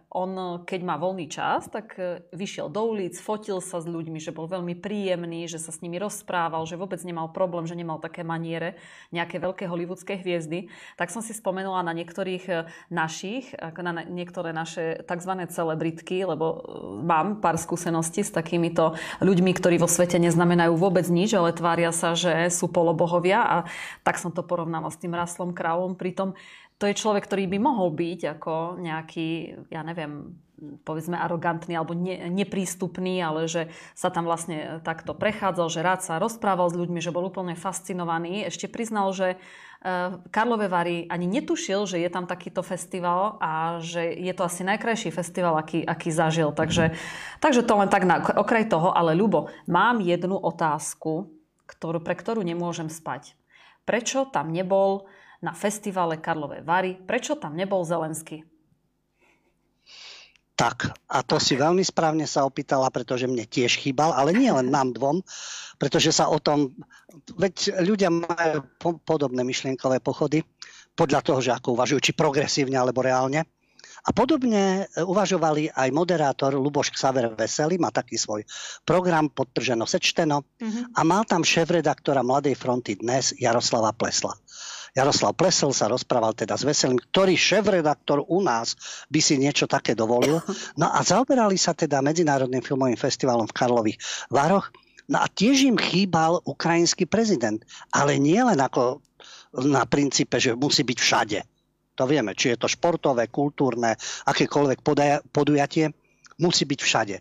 [0.10, 4.34] on, keď má voľný čas, tak e, vyšiel do ulic, fotil sa s ľuďmi, že
[4.34, 8.26] bol veľmi príjemný, že sa s nimi rozprával, že vôbec nemal problém, že nemal také
[8.26, 8.82] maniere
[9.14, 10.74] nejaké veľké hollywoodske hviezdy.
[10.98, 12.54] Tak som si spomenula na niektorých e,
[12.90, 15.54] našich, na niektoré naše tzv.
[15.54, 16.58] celebritky, lebo e,
[17.06, 22.18] mám pár skúseností s takýmito ľuďmi, ktorí vo svete neznamenajú vôbec nič, ale tvária sa,
[22.18, 23.58] že sú polobohovia a
[24.02, 26.00] tak som to porovnala s tým Raslom kráľom.
[26.00, 26.40] Pritom
[26.80, 29.28] to je človek, ktorý by mohol byť ako nejaký,
[29.68, 30.40] ja neviem,
[30.84, 36.20] povedzme arogantný alebo ne, neprístupný, ale že sa tam vlastne takto prechádzal, že rád sa
[36.20, 38.48] rozprával s ľuďmi, že bol úplne fascinovaný.
[38.48, 44.12] Ešte priznal, že uh, Karlové Vary ani netušil, že je tam takýto festival a že
[44.16, 46.52] je to asi najkrajší festival, aký, aký zažil.
[46.52, 46.96] Takže,
[47.40, 48.92] takže to len tak na okraj toho.
[48.92, 51.32] Ale Ľubo, mám jednu otázku,
[51.68, 53.36] ktorú, pre ktorú nemôžem spať.
[53.88, 55.10] Prečo tam nebol
[55.40, 57.00] na festivale Karlové Vary.
[57.00, 58.44] Prečo tam nebol Zelensky?
[60.60, 64.68] Tak, a to si veľmi správne sa opýtala, pretože mne tiež chýbal, ale nie len
[64.68, 65.24] nám dvom,
[65.80, 66.76] pretože sa o tom,
[67.40, 70.44] veď ľudia majú po, podobné myšlienkové pochody,
[71.00, 73.48] podľa toho, že ako uvažujú, či progresívne alebo reálne.
[74.04, 78.44] A podobne e, uvažovali aj moderátor Luboš Xaver Veselý, má taký svoj
[78.84, 80.96] program podtrženo sečteno mm-hmm.
[80.96, 84.36] a mal tam šéf-redaktora Mladej fronty dnes Jaroslava Plesla.
[85.00, 88.76] Jaroslav Plesel sa rozprával teda s Veselým, ktorý šéf-redaktor u nás
[89.08, 90.44] by si niečo také dovolil.
[90.76, 94.76] No a zaoberali sa teda Medzinárodným filmovým festivalom v Karlových Vároch.
[95.08, 97.64] No a tiež im chýbal ukrajinský prezident.
[97.96, 99.00] Ale nie len ako
[99.64, 101.40] na princípe, že musí byť všade.
[101.96, 103.96] To vieme, či je to športové, kultúrne,
[104.28, 104.84] akékoľvek
[105.32, 105.96] podujatie,
[106.44, 107.16] musí byť všade.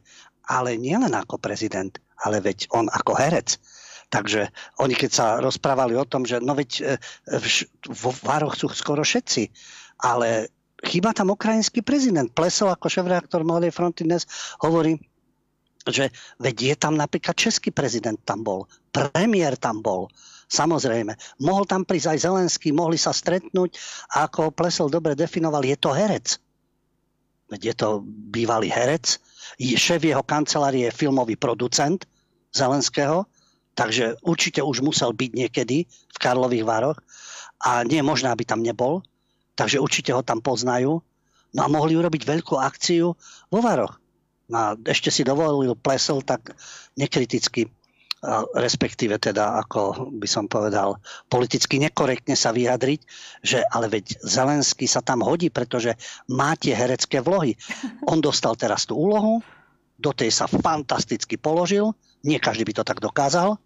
[0.51, 1.95] Ale nie len ako prezident,
[2.27, 3.55] ale veď on ako herec
[4.09, 4.49] Takže
[4.81, 6.85] oni keď sa rozprávali o tom, že no veď e,
[7.93, 9.53] vo Vároch sú skoro všetci,
[10.01, 10.49] ale
[10.81, 12.33] chýba tam ukrajinský prezident.
[12.33, 14.25] Plesov ako šéf-reaktor Mladej fronty dnes
[14.65, 14.97] hovorí,
[15.85, 16.09] že
[16.41, 20.09] veď je tam napríklad český prezident tam bol, premiér tam bol,
[20.49, 21.13] Samozrejme,
[21.45, 23.77] mohol tam prísť aj Zelenský, mohli sa stretnúť
[24.17, 26.41] a ako Plesel dobre definoval, je to herec.
[27.53, 27.89] Veď je to
[28.33, 29.21] bývalý herec,
[29.61, 32.01] šéf jeho kancelárie je filmový producent
[32.49, 33.29] Zelenského,
[33.79, 36.99] Takže určite už musel byť niekedy v Karlových Vároch
[37.63, 39.07] a nie je možné, aby tam nebol.
[39.55, 40.99] Takže určite ho tam poznajú.
[41.55, 43.15] No a mohli urobiť veľkú akciu
[43.47, 44.03] vo Vároch.
[44.51, 46.59] No a ešte si dovolil Plesel tak
[46.99, 47.71] nekriticky
[48.59, 50.99] respektíve teda, ako by som povedal,
[51.31, 53.01] politicky nekorektne sa vyjadriť,
[53.47, 55.95] že ale veď Zelenský sa tam hodí, pretože
[56.27, 57.55] má tie herecké vlohy.
[58.11, 59.39] On dostal teraz tú úlohu,
[59.99, 61.95] do tej sa fantasticky položil,
[62.27, 63.59] nie každý by to tak dokázal,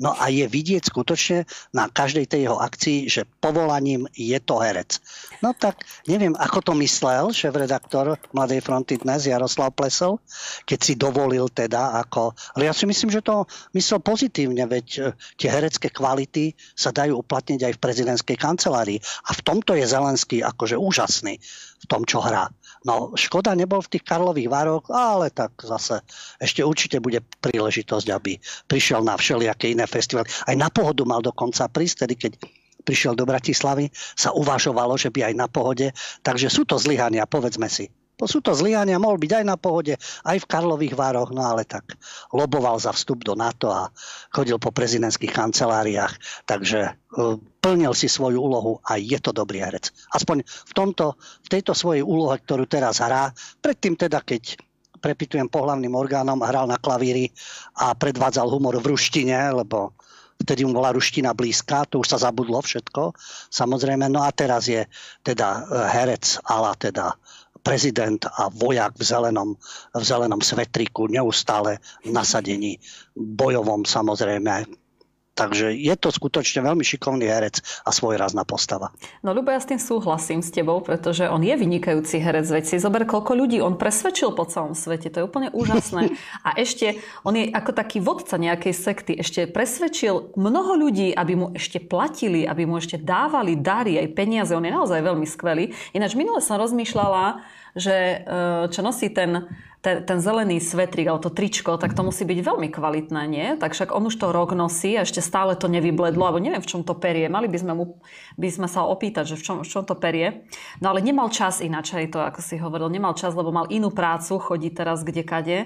[0.00, 1.44] No a je vidieť skutočne
[1.76, 4.96] na každej tej jeho akcii, že povolaním je to herec.
[5.44, 10.24] No tak neviem, ako to myslel šéf-redaktor Mladej fronty dnes Jaroslav Plesov,
[10.64, 12.32] keď si dovolil teda ako...
[12.56, 13.44] Ale ja si myslím, že to
[13.76, 15.00] myslel pozitívne, veď e,
[15.36, 18.96] tie herecké kvality sa dajú uplatniť aj v prezidentskej kancelárii.
[19.28, 21.36] A v tomto je Zelenský akože úžasný
[21.80, 22.48] v tom, čo hrá.
[22.80, 26.00] No, škoda nebol v tých Karlových Vároch, ale tak zase
[26.40, 30.32] ešte určite bude príležitosť, aby prišiel na všelijaké iné festivaly.
[30.48, 32.32] Aj na pohodu mal dokonca prísť, tedy keď
[32.80, 35.92] prišiel do Bratislavy, sa uvažovalo, že by aj na pohode.
[36.24, 37.92] Takže sú to zlyhania, povedzme si.
[38.26, 41.96] Sú to zlyhania, mohol byť aj na pohode, aj v Karlových Vároch, no ale tak
[42.34, 43.88] loboval za vstup do NATO a
[44.34, 46.92] chodil po prezidentských kanceláriách, takže e,
[47.64, 49.92] plnil si svoju úlohu a je to dobrý herec.
[50.12, 53.32] Aspoň v, tomto, v tejto svojej úlohe, ktorú teraz hrá,
[53.64, 54.60] predtým teda, keď
[55.00, 57.32] prepitujem pohlavným orgánom, hral na klavíri
[57.80, 59.96] a predvádzal humor v ruštine, lebo
[60.40, 63.12] vtedy mu bola ruština blízka, to už sa zabudlo všetko,
[63.52, 64.08] samozrejme.
[64.08, 64.88] No a teraz je
[65.20, 65.60] teda e,
[65.92, 67.16] herec ala teda
[67.62, 69.48] prezident a vojak v zelenom,
[69.94, 72.80] v zelenom svetriku, neustále nasadení
[73.14, 74.64] bojovom samozrejme
[75.40, 78.92] Takže je to skutočne veľmi šikovný herec a svojrázna postava.
[79.24, 82.44] No Ľubo, ja s tým súhlasím s tebou, pretože on je vynikajúci herec.
[82.44, 85.08] Veď si zober, koľko ľudí on presvedčil po celom svete.
[85.08, 86.12] To je úplne úžasné.
[86.46, 89.12] A ešte, on je ako taký vodca nejakej sekty.
[89.16, 94.52] Ešte presvedčil mnoho ľudí, aby mu ešte platili, aby mu ešte dávali dary aj peniaze.
[94.52, 95.72] On je naozaj veľmi skvelý.
[95.96, 97.40] Ináč minule som rozmýšľala,
[97.78, 98.16] že e,
[98.70, 99.46] čo nosí ten
[99.80, 103.46] ten, ten zelený svetrik alebo to tričko, tak to musí byť veľmi kvalitné, nie?
[103.56, 106.68] Tak však on už to rok nosí a ešte stále to nevybledlo, alebo neviem, v
[106.68, 107.32] čom to perie.
[107.32, 107.84] Mali by sme, mu,
[108.36, 110.44] by sme sa opýtať, že v čom, v čom to perie.
[110.84, 113.88] No ale nemal čas ináč, aj to, ako si hovoril, nemal čas, lebo mal inú
[113.88, 115.58] prácu, chodí teraz kde kade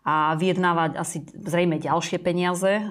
[0.00, 2.84] a vyjednávať asi zrejme ďalšie peniaze e,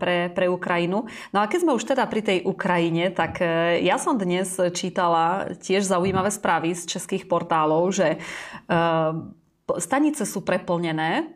[0.00, 1.04] pre, pre Ukrajinu.
[1.36, 5.52] No a keď sme už teda pri tej Ukrajine, tak e, ja som dnes čítala
[5.60, 8.18] tiež zaujímavé správy z českých portálov, že e,
[9.80, 11.34] stanice sú preplnené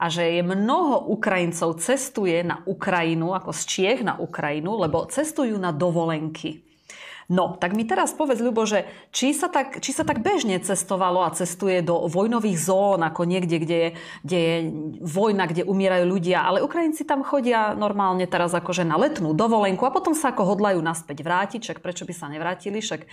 [0.00, 5.60] a že je mnoho Ukrajincov cestuje na Ukrajinu, ako z Čiech na Ukrajinu, lebo cestujú
[5.60, 6.69] na dovolenky.
[7.30, 11.22] No, tak mi teraz povedz, Ľubo, že či sa, tak, či sa tak bežne cestovalo
[11.22, 13.90] a cestuje do vojnových zón, ako niekde, kde je,
[14.26, 14.56] kde je
[14.98, 19.94] vojna, kde umierajú ľudia, ale Ukrajinci tam chodia normálne teraz akože na letnú dovolenku a
[19.94, 23.08] potom sa ako hodlajú naspäť vrátiť, však prečo by sa nevrátili, však e,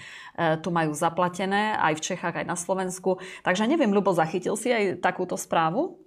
[0.65, 3.21] tu majú zaplatené aj v Čechách, aj na Slovensku.
[3.45, 6.01] Takže neviem, Ľubo, zachytil si aj takúto správu?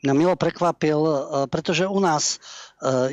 [0.00, 1.16] mňa milo prekvapil, e,
[1.52, 2.40] pretože u nás,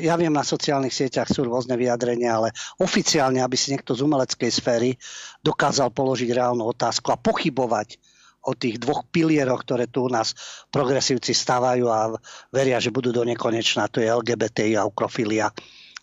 [0.00, 2.48] ja viem, na sociálnych sieťach sú rôzne vyjadrenia, ale
[2.80, 4.96] oficiálne, aby si niekto z umeleckej sféry
[5.44, 8.00] dokázal položiť reálnu otázku a pochybovať
[8.48, 10.32] o tých dvoch pilieroch, ktoré tu u nás
[10.72, 12.16] progresívci stávajú a
[12.48, 15.52] veria, že budú do nekonečná, to je LGBTI a ukrofilia.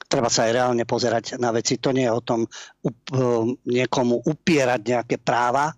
[0.05, 1.81] Treba sa aj reálne pozerať na veci.
[1.81, 2.45] To nie je o tom
[2.85, 3.17] up, e,
[3.65, 5.73] niekomu upierať nejaké práva,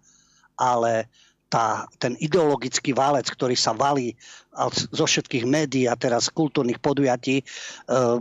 [0.59, 1.07] ale
[1.47, 4.11] tá, ten ideologický válec, ktorý sa valí
[4.71, 7.43] zo všetkých médií a teraz kultúrnych podujatí, e,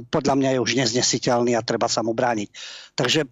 [0.05, 2.49] podľa mňa je už neznesiteľný a treba sa mu brániť.
[2.93, 3.24] Takže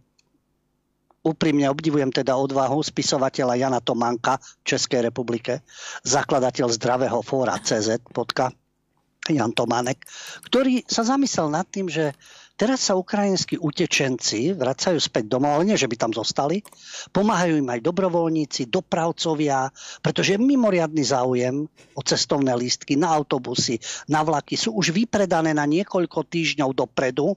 [1.24, 5.64] úprimne obdivujem teda odvahu spisovateľa Jana Tománka v Českej republike,
[6.04, 8.52] zakladateľ zdravého fóra CZ, podka,
[9.24, 10.04] Jan Tománek,
[10.44, 12.12] ktorý sa zamyslel nad tým, že
[12.54, 16.62] Teraz sa ukrajinskí utečenci vracajú späť domov, ale nie, že by tam zostali.
[17.10, 21.66] Pomáhajú im aj dobrovoľníci, dopravcovia, pretože mimoriadný záujem
[21.98, 27.34] o cestovné lístky na autobusy, na vlaky sú už vypredané na niekoľko týždňov dopredu.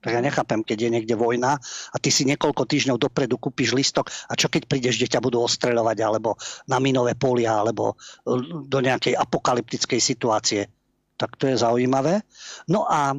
[0.00, 1.60] Tak ja nechápem, keď je niekde vojna
[1.92, 5.44] a ty si niekoľko týždňov dopredu kúpiš listok a čo keď prídeš, kde ťa budú
[5.44, 6.38] ostreľovať alebo
[6.70, 7.98] na minové polia alebo
[8.64, 10.70] do nejakej apokalyptickej situácie.
[11.18, 12.22] Tak to je zaujímavé.
[12.70, 13.18] No a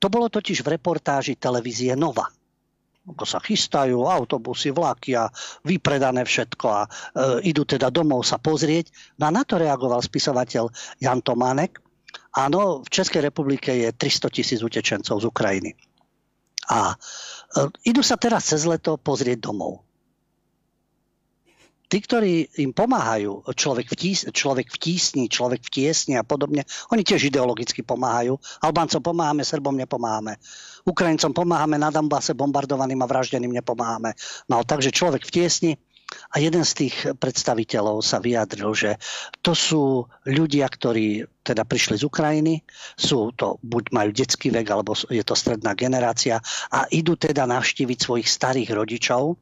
[0.00, 2.24] to bolo totiž v reportáži televízie Nova.
[3.04, 5.28] Ako sa chystajú autobusy, vlaky a
[5.64, 6.88] vypredané všetko a e,
[7.48, 9.16] idú teda domov sa pozrieť.
[9.20, 10.68] No a na to reagoval spisovateľ
[11.00, 11.80] Jan Tománek.
[12.36, 15.70] Áno, v Českej republike je 300 tisíc utečencov z Ukrajiny.
[16.70, 16.94] A e,
[17.88, 19.89] idú sa teraz cez leto pozrieť domov
[21.90, 26.62] tí, ktorí im pomáhajú, človek v, tís, človek v tísni, človek v tiesni a podobne,
[26.94, 28.38] oni tiež ideologicky pomáhajú.
[28.62, 30.38] Albáncom pomáhame, Srbom nepomáhame.
[30.86, 34.14] Ukrajincom pomáhame, na Dambase bombardovaným a vraždeným nepomáhame.
[34.46, 35.72] No takže človek v tiesni,
[36.34, 38.98] a jeden z tých predstaviteľov sa vyjadril, že
[39.46, 42.66] to sú ľudia, ktorí teda prišli z Ukrajiny,
[42.98, 46.42] sú to, buď majú detský vek, alebo je to stredná generácia
[46.74, 49.38] a idú teda navštíviť svojich starých rodičov,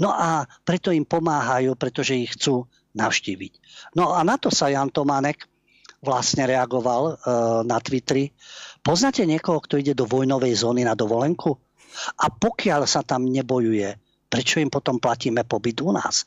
[0.00, 3.52] No a preto im pomáhajú, pretože ich chcú navštíviť.
[3.98, 5.46] No a na to sa Jan Tománek
[6.04, 7.14] vlastne reagoval e,
[7.64, 8.30] na Twitteri.
[8.84, 11.56] Poznáte niekoho, kto ide do vojnovej zóny na dovolenku?
[12.20, 13.96] A pokiaľ sa tam nebojuje,
[14.28, 16.26] prečo im potom platíme pobyt u nás?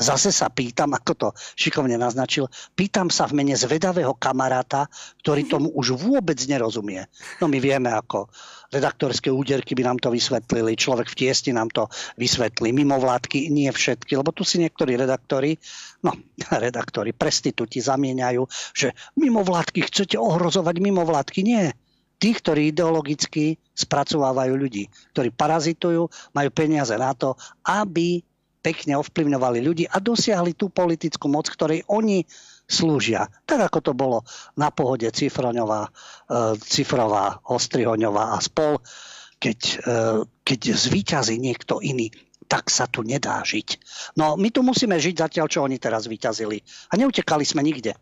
[0.00, 1.28] Zase sa pýtam, ako to
[1.60, 4.88] šikovne naznačil, pýtam sa v mene zvedavého kamaráta,
[5.20, 7.04] ktorý tomu už vôbec nerozumie.
[7.36, 8.32] No my vieme, ako
[8.70, 14.14] redaktorské úderky by nám to vysvetlili, človek v tiesti nám to vysvetlí, mimovládky nie všetky,
[14.14, 15.58] lebo tu si niektorí redaktori,
[16.06, 16.14] no
[16.64, 18.42] redaktori, prestitúti zamieňajú,
[18.72, 21.40] že mimovládky chcete ohrozovať mimovládky.
[21.42, 21.74] Nie,
[22.22, 27.34] tí, ktorí ideologicky spracovávajú ľudí, ktorí parazitujú, majú peniaze na to,
[27.66, 28.22] aby
[28.60, 32.22] pekne ovplyvňovali ľudí a dosiahli tú politickú moc, ktorej oni
[32.70, 33.26] slúžia.
[33.44, 34.18] Tak ako to bolo
[34.54, 35.90] na pohode Cifroňová, e,
[36.62, 38.78] Cifrová, Ostrihoňová a spol,
[39.42, 39.74] keď, e,
[40.46, 42.14] keď zvíťazí niekto iný,
[42.50, 43.68] tak sa tu nedá žiť.
[44.18, 46.58] No my tu musíme žiť zatiaľ, čo oni teraz vyťazili.
[46.90, 47.94] A neutekali sme nikde.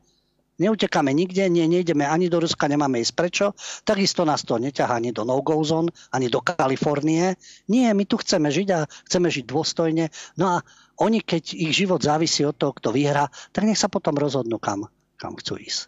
[0.59, 3.46] Neutekáme nikde, nie, nejdeme ani do Ruska, nemáme ísť prečo.
[3.86, 7.38] Takisto nás to neťahá ani do no-go zone, ani do Kalifornie.
[7.70, 10.11] Nie, my tu chceme žiť a chceme žiť dôstojne.
[10.36, 10.66] No a
[10.98, 14.90] oni, keď ich život závisí od toho, kto vyhrá, tak nech sa potom rozhodnú, kam,
[15.16, 15.86] kam chcú ísť.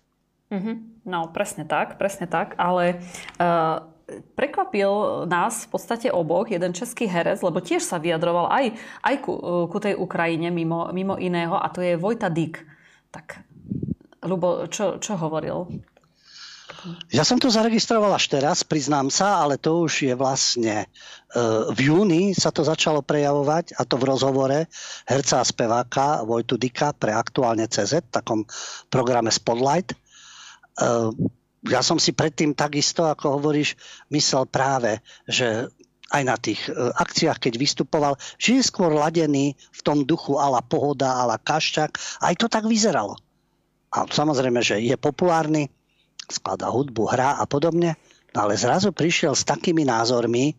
[0.51, 1.07] Mm-hmm.
[1.07, 2.99] No, presne tak, presne tak, ale
[3.39, 3.87] uh,
[4.35, 8.75] prekvapil nás v podstate oboch jeden český herec, lebo tiež sa vyjadroval aj,
[9.07, 9.35] aj ku,
[9.71, 12.67] ku tej Ukrajine mimo, mimo iného a to je Vojta Dik.
[13.15, 13.43] Tak
[14.21, 15.81] Lubo, čo, čo hovoril?
[17.11, 20.87] Ja som to zaregistroval až teraz, priznám sa, ale to už je vlastne e,
[21.75, 24.59] v júni sa to začalo prejavovať a to v rozhovore
[25.05, 28.41] herca a speváka Vojtu Dika pre aktuálne CZ, v takom
[28.87, 29.93] programe Spotlight.
[29.93, 29.97] E,
[31.69, 33.77] ja som si predtým takisto, ako hovoríš,
[34.15, 35.69] myslel práve, že
[36.15, 40.63] aj na tých e, akciách, keď vystupoval, že je skôr ladený v tom duchu ala
[40.63, 42.23] pohoda, ala kašťak.
[42.25, 43.19] Aj to tak vyzeralo
[43.91, 45.67] a samozrejme, že je populárny,
[46.31, 47.99] skladá hudbu, hrá a podobne,
[48.31, 50.55] no ale zrazu prišiel s takými názormi,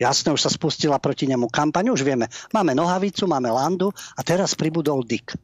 [0.00, 4.56] jasne už sa spustila proti nemu kampaň, už vieme, máme nohavicu, máme landu a teraz
[4.56, 5.36] pribudol Dick.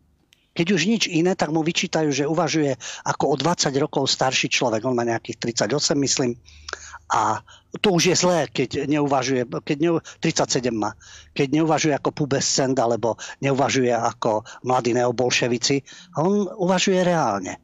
[0.56, 2.74] Keď už nič iné, tak mu vyčítajú, že uvažuje
[3.06, 4.82] ako o 20 rokov starší človek.
[4.90, 6.34] On má nejakých 38, myslím.
[7.08, 7.40] A
[7.80, 10.92] to už je zlé, keď neuvažuje, keď neu, 37 má,
[11.32, 15.80] keď neuvažuje ako pubescent alebo neuvažuje ako mladí neobolševici.
[16.16, 17.56] A on uvažuje reálne.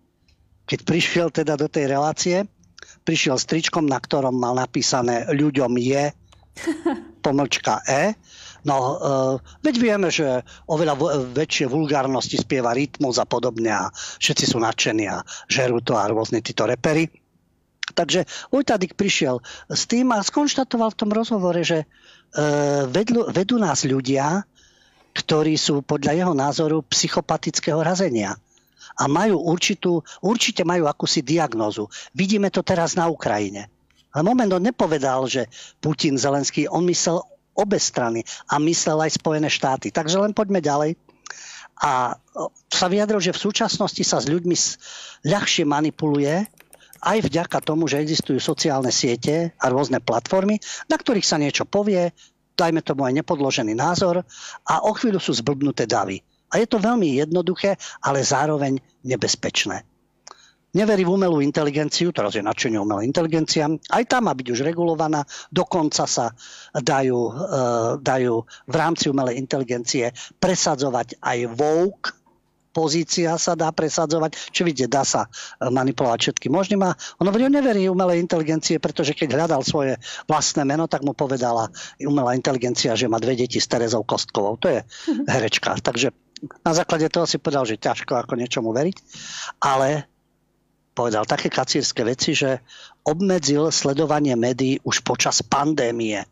[0.64, 2.49] Keď prišiel teda do tej relácie,
[3.05, 6.05] prišiel s tričkom, na ktorom mal napísané ľuďom je
[7.24, 8.16] pomlčka E.
[8.64, 10.40] No, uh, veď vieme, že
[10.72, 10.97] oveľa
[11.36, 15.20] väčšie vulgárnosti spieva rytmus a podobne a všetci sú nadšení a
[15.53, 17.24] žerú to a rôzne títo repery.
[17.93, 21.87] Takže Vojtadik prišiel s tým a skonštatoval v tom rozhovore, že e,
[22.89, 24.41] vedlu, vedú nás ľudia,
[25.12, 28.41] ktorí sú podľa jeho názoru psychopatického razenia.
[28.97, 31.93] A majú určitú, určite majú akúsi diagnózu.
[32.16, 33.68] Vidíme to teraz na Ukrajine.
[34.14, 35.51] Ale moment on nepovedal, že
[35.82, 37.18] Putin, Zelenský, on myslel
[37.55, 39.91] obe strany a myslel aj Spojené štáty.
[39.91, 40.95] Takže len poďme ďalej.
[41.82, 42.14] A
[42.70, 44.55] sa vyjadril, že v súčasnosti sa s ľuďmi
[45.26, 46.47] ľahšie manipuluje,
[47.05, 50.57] aj vďaka tomu, že existujú sociálne siete a rôzne platformy,
[50.89, 52.11] na ktorých sa niečo povie,
[52.57, 54.25] dajme tomu aj nepodložený názor
[54.65, 56.23] a o chvíľu sú zblbnuté davy.
[56.55, 59.83] A je to veľmi jednoduché, ale zároveň nebezpečné.
[60.75, 65.23] Neverí v umelú inteligenciu, teraz je nadšenie umelá inteligencia, aj tá má byť už regulovaná,
[65.55, 66.35] dokonca sa
[66.75, 67.33] dajú, e,
[68.03, 70.11] dajú v rámci umelej inteligencie
[70.43, 72.24] presadzovať aj woke
[72.75, 74.51] pozícia sa dá presadzovať.
[74.51, 76.83] Čo vidíte, dá sa e, manipulovať všetkým možným.
[76.83, 79.95] A on hovorí, on neverí umelej inteligencie, pretože keď hľadal svoje
[80.27, 81.70] vlastné meno, tak mu povedala
[82.03, 84.59] umelá inteligencia, že má dve deti s Terezou Kostkovou.
[84.59, 85.31] To je mhm.
[85.31, 85.79] herečka.
[85.79, 86.11] Takže
[86.66, 88.97] na základe toho si povedal, že ťažko ako niečomu veriť.
[89.62, 90.11] Ale
[90.95, 92.62] povedal také kacírske veci, že
[93.07, 96.22] obmedzil sledovanie médií už počas pandémie,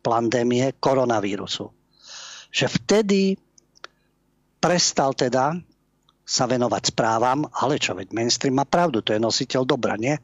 [0.00, 1.70] pandémie koronavírusu.
[2.50, 3.20] Že vtedy
[4.60, 5.56] prestal teda
[6.22, 10.14] sa venovať správam, ale čo veď mainstream má pravdu, to je nositeľ dobra, nie?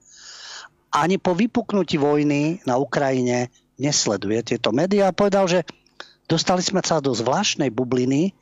[0.94, 5.66] Ani po vypuknutí vojny na Ukrajine nesleduje tieto médiá a povedal, že
[6.30, 8.32] dostali sme sa do zvláštnej bubliny,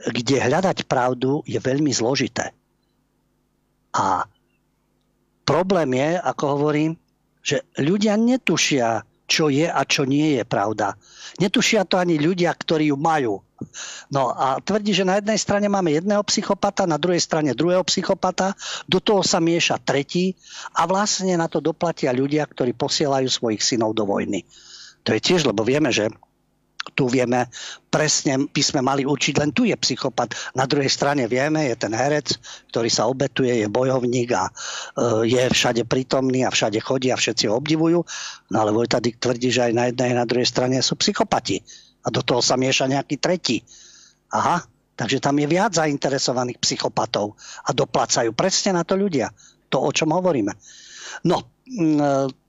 [0.00, 2.54] kde hľadať pravdu je veľmi zložité.
[3.90, 4.24] A
[5.44, 6.92] problém je, ako hovorím,
[7.42, 10.94] že ľudia netušia, čo je a čo nie je pravda.
[11.42, 13.42] Netušia to ani ľudia, ktorí ju majú.
[14.10, 18.56] No a tvrdí, že na jednej strane máme jedného psychopata, na druhej strane druhého psychopata,
[18.90, 20.34] do toho sa mieša tretí
[20.74, 24.42] a vlastne na to doplatia ľudia, ktorí posielajú svojich synov do vojny.
[25.06, 26.10] To je tiež, lebo vieme, že
[26.96, 27.48] tu vieme
[27.92, 30.32] presne, by sme mali určiť, len tu je psychopat.
[30.56, 32.40] Na druhej strane vieme, je ten herec,
[32.72, 34.52] ktorý sa obetuje, je bojovník a e,
[35.28, 38.00] je všade prítomný a všade chodí a všetci ho obdivujú.
[38.50, 41.60] No ale Vojtadik tvrdí, že aj na jednej a na druhej strane sú psychopati
[42.00, 43.60] a do toho sa mieša nejaký tretí.
[44.32, 44.62] Aha,
[44.96, 47.36] takže tam je viac zainteresovaných psychopatov
[47.66, 49.32] a doplácajú presne na to ľudia.
[49.70, 50.54] To, o čom hovoríme.
[51.26, 51.44] No, e,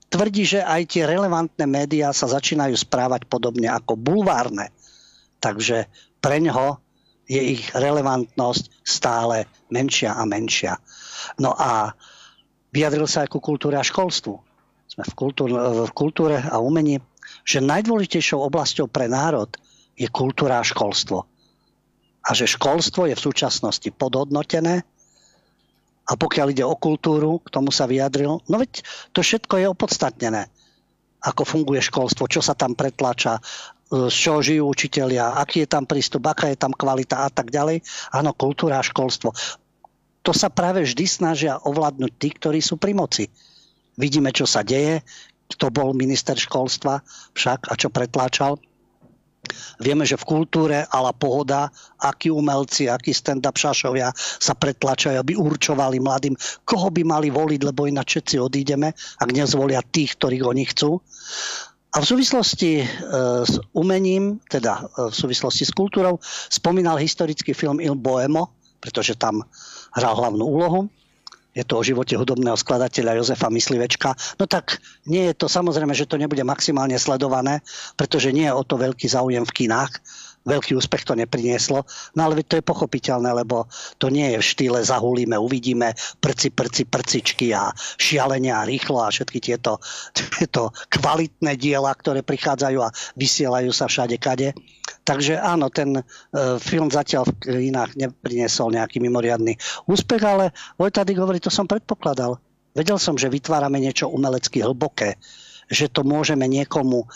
[0.10, 4.74] tvrdí, že aj tie relevantné médiá sa začínajú správať podobne ako bulvárne.
[5.42, 5.90] Takže
[6.22, 6.78] pre ňoho
[7.26, 10.78] je ich relevantnosť stále menšia a menšia.
[11.40, 11.96] No a
[12.76, 14.36] vyjadril sa aj ku kultúre a školstvu.
[14.92, 15.56] Sme v kultúre,
[15.88, 17.00] v kultúre a umení
[17.46, 19.50] že najdôležitejšou oblasťou pre národ
[19.98, 21.26] je kultúra a školstvo.
[22.22, 24.86] A že školstvo je v súčasnosti podhodnotené
[26.10, 28.84] a pokiaľ ide o kultúru, k tomu sa vyjadril, no veď
[29.14, 30.50] to všetko je opodstatnené.
[31.22, 33.38] Ako funguje školstvo, čo sa tam pretlača,
[33.92, 37.84] z čoho žijú učitelia, aký je tam prístup, aká je tam kvalita a tak ďalej.
[38.16, 39.36] Áno, kultúra a školstvo.
[40.22, 43.28] to sa práve vždy snažia ovládnuť tí, ktorí sú pri moci.
[44.00, 45.04] Vidíme, čo sa deje,
[45.52, 47.04] kto bol minister školstva
[47.36, 48.60] však a čo pretláčal.
[49.82, 55.98] Vieme, že v kultúre ala pohoda, akí umelci, akí stand-up šašovia sa pretlačajú, aby určovali
[55.98, 61.02] mladým, koho by mali voliť, lebo ináč všetci odídeme, ak nezvolia tých, ktorých oni chcú.
[61.92, 62.86] A v súvislosti e,
[63.44, 69.44] s umením, teda e, v súvislosti s kultúrou, spomínal historický film Il Boemo, pretože tam
[69.92, 70.88] hral hlavnú úlohu
[71.52, 74.16] je to o živote hudobného skladateľa Jozefa Myslivečka.
[74.40, 77.60] No tak nie je to, samozrejme, že to nebude maximálne sledované,
[78.00, 79.92] pretože nie je o to veľký záujem v kinách.
[80.42, 81.86] Veľký úspech to neprinieslo,
[82.18, 83.70] no ale to je pochopiteľné, lebo
[84.02, 87.70] to nie je v štýle zahulíme, uvidíme prci, prci, prcičky a
[88.02, 89.78] šialenia rýchlo a všetky tieto,
[90.14, 94.58] tieto kvalitné diela, ktoré prichádzajú a vysielajú sa všade kade.
[95.02, 96.02] Takže áno, ten e,
[96.62, 99.58] film zatiaľ v inách nepriniesol nejaký mimoriadný
[99.90, 102.38] úspech, ale Vojtadik hovorí, to som predpokladal.
[102.72, 105.20] Vedel som, že vytvárame niečo umelecky hlboké,
[105.68, 107.08] že to môžeme niekomu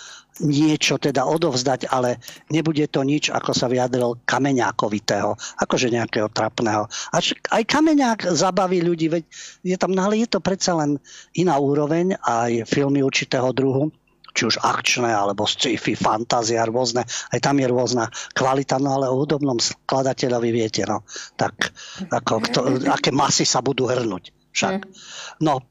[0.43, 2.19] niečo teda odovzdať, ale
[2.51, 5.31] nebude to nič, ako sa vyjadril kameňákovitého,
[5.63, 6.91] akože nejakého trapného.
[7.15, 9.23] Až aj kameňák zabaví ľudí, veď
[9.63, 10.99] je tam, ale je to predsa len
[11.39, 13.95] iná úroveň, aj filmy určitého druhu
[14.35, 19.15] či už akčné, alebo sci-fi, fantázia rôzne, aj tam je rôzna kvalita, no ale o
[19.15, 21.07] hudobnom skladateľovi viete, no,
[21.39, 21.71] tak
[22.11, 22.59] ako, kto,
[22.91, 24.75] aké masy sa budú hrnúť však.
[24.83, 24.91] Mm.
[25.39, 25.63] No,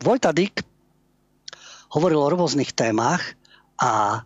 [0.00, 0.64] Vojta Dick
[1.92, 3.36] hovoril o rôznych témach
[3.80, 4.20] a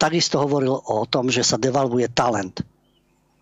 [0.00, 2.64] takisto hovoril o tom, že sa devalvuje talent.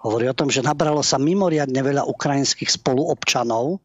[0.03, 3.81] Hovorí o tom, že nabralo sa mimoriadne veľa ukrajinských spoluobčanov,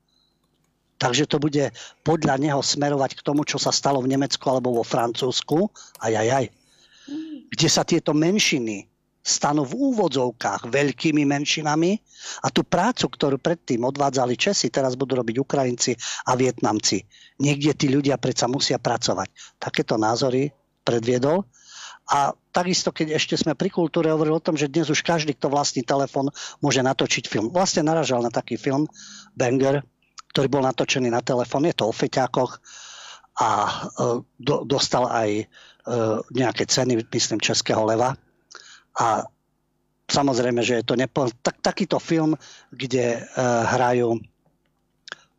[1.01, 1.73] Takže to bude
[2.05, 5.65] podľa neho smerovať k tomu, čo sa stalo v Nemecku alebo vo Francúzsku.
[5.97, 6.45] Aj, aj, aj.
[7.49, 8.85] Kde sa tieto menšiny
[9.21, 11.97] stanú v úvodzovkách veľkými menšinami
[12.45, 15.97] a tú prácu, ktorú predtým odvádzali Česi, teraz budú robiť Ukrajinci
[16.29, 17.01] a Vietnamci.
[17.41, 19.57] Niekde tí ľudia predsa musia pracovať.
[19.57, 20.53] Takéto názory
[20.83, 21.45] predviedol.
[22.11, 25.47] A takisto, keď ešte sme pri kultúre hovorili o tom, že dnes už každý, kto
[25.47, 26.27] vlastní telefón,
[26.59, 27.47] môže natočiť film.
[27.53, 28.89] Vlastne naražal na taký film
[29.31, 29.85] Banger,
[30.35, 31.63] ktorý bol natočený na telefón.
[31.63, 32.59] Je to o feťákoch
[33.39, 33.71] a e,
[34.43, 35.45] do, dostal aj e,
[36.35, 38.19] nejaké ceny, myslím, Českého leva.
[38.99, 39.23] A
[40.11, 41.31] samozrejme, že je to nepo...
[41.39, 42.35] tak, takýto film,
[42.75, 44.19] kde uh, hrajú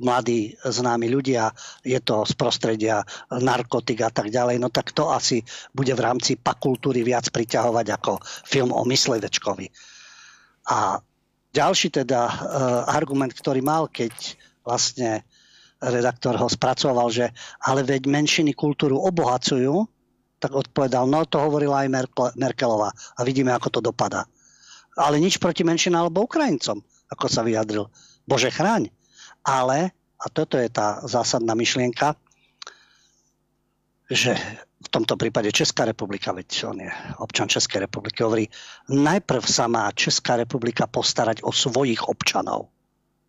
[0.02, 1.54] mladí známi ľudia,
[1.86, 5.40] je to z prostredia narkotik a tak ďalej, no tak to asi
[5.70, 9.66] bude v rámci pakultúry viac priťahovať ako film o myslevečkovi.
[10.68, 10.98] A
[11.54, 12.34] ďalší teda uh,
[12.90, 14.12] argument, ktorý mal, keď
[14.66, 15.22] vlastne
[15.82, 17.26] redaktor ho spracoval, že
[17.66, 19.82] ale veď menšiny kultúru obohacujú,
[20.38, 21.90] tak odpovedal, no to hovorila aj
[22.34, 24.26] Merkelová a vidíme, ako to dopadá.
[24.98, 27.86] Ale nič proti menšinám alebo Ukrajincom, ako sa vyjadril.
[28.26, 28.90] Bože chráň.
[29.42, 29.90] Ale,
[30.22, 32.14] a toto je tá zásadná myšlienka,
[34.06, 34.34] že
[34.82, 36.90] v tomto prípade Česká republika, veď on je
[37.22, 38.46] občan Českej republiky, hovorí,
[38.90, 42.68] najprv sa má Česká republika postarať o svojich občanov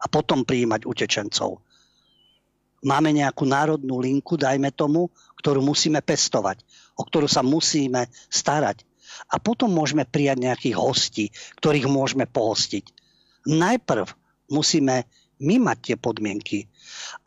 [0.02, 1.62] a potom prijímať utečencov.
[2.84, 5.08] Máme nejakú národnú linku, dajme tomu,
[5.40, 6.60] ktorú musíme pestovať,
[7.00, 8.84] o ktorú sa musíme starať.
[9.32, 11.26] A potom môžeme prijať nejakých hostí,
[11.64, 12.92] ktorých môžeme pohostiť.
[13.48, 14.08] Najprv
[14.52, 15.08] musíme
[15.44, 16.72] my mať tie podmienky,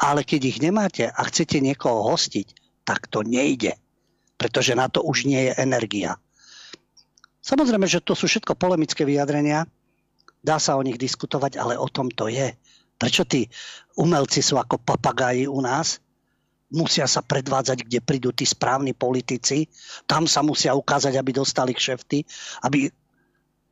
[0.01, 3.77] ale keď ich nemáte a chcete niekoho hostiť, tak to nejde,
[4.41, 6.17] pretože na to už nie je energia.
[7.45, 9.69] Samozrejme, že to sú všetko polemické vyjadrenia,
[10.43, 12.57] dá sa o nich diskutovať, ale o tom to je.
[12.97, 13.47] Prečo tí
[14.01, 16.01] umelci sú ako papagáji u nás?
[16.75, 19.71] Musia sa predvádzať, kde prídu tí správni politici.
[20.11, 22.27] Tam sa musia ukázať, aby dostali kšefty,
[22.67, 22.91] aby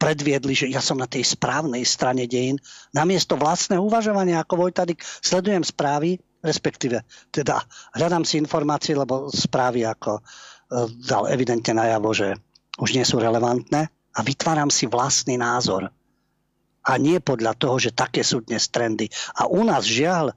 [0.05, 2.61] predviedli, že ja som na tej správnej strane dejín.
[2.93, 7.01] Namiesto vlastného uvažovania, ako Vojtadik, sledujem správy, respektíve
[7.33, 7.65] teda
[7.97, 10.23] hľadám si informácie, lebo správy ako e,
[11.09, 12.37] dal evidentne najavo, že
[12.77, 15.89] už nie sú relevantné a vytváram si vlastný názor
[16.85, 19.09] a nie podľa toho, že také sú dnes trendy.
[19.41, 20.37] A u nás žiaľ,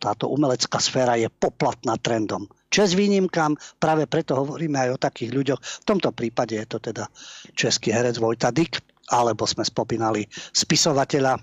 [0.00, 2.48] táto umelecká sféra je poplatná trendom.
[2.72, 5.60] Čes výnimkám, práve preto hovoríme aj o takých ľuďoch.
[5.60, 7.04] V tomto prípade je to teda
[7.52, 8.80] český herec Vojta Dyk,
[9.12, 10.24] alebo sme spomínali
[10.56, 11.36] spisovateľa,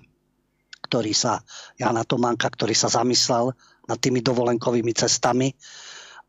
[0.90, 1.38] ktorý sa,
[1.78, 3.54] Jana Tománka, ktorý sa zamyslel
[3.86, 5.54] nad tými dovolenkovými cestami,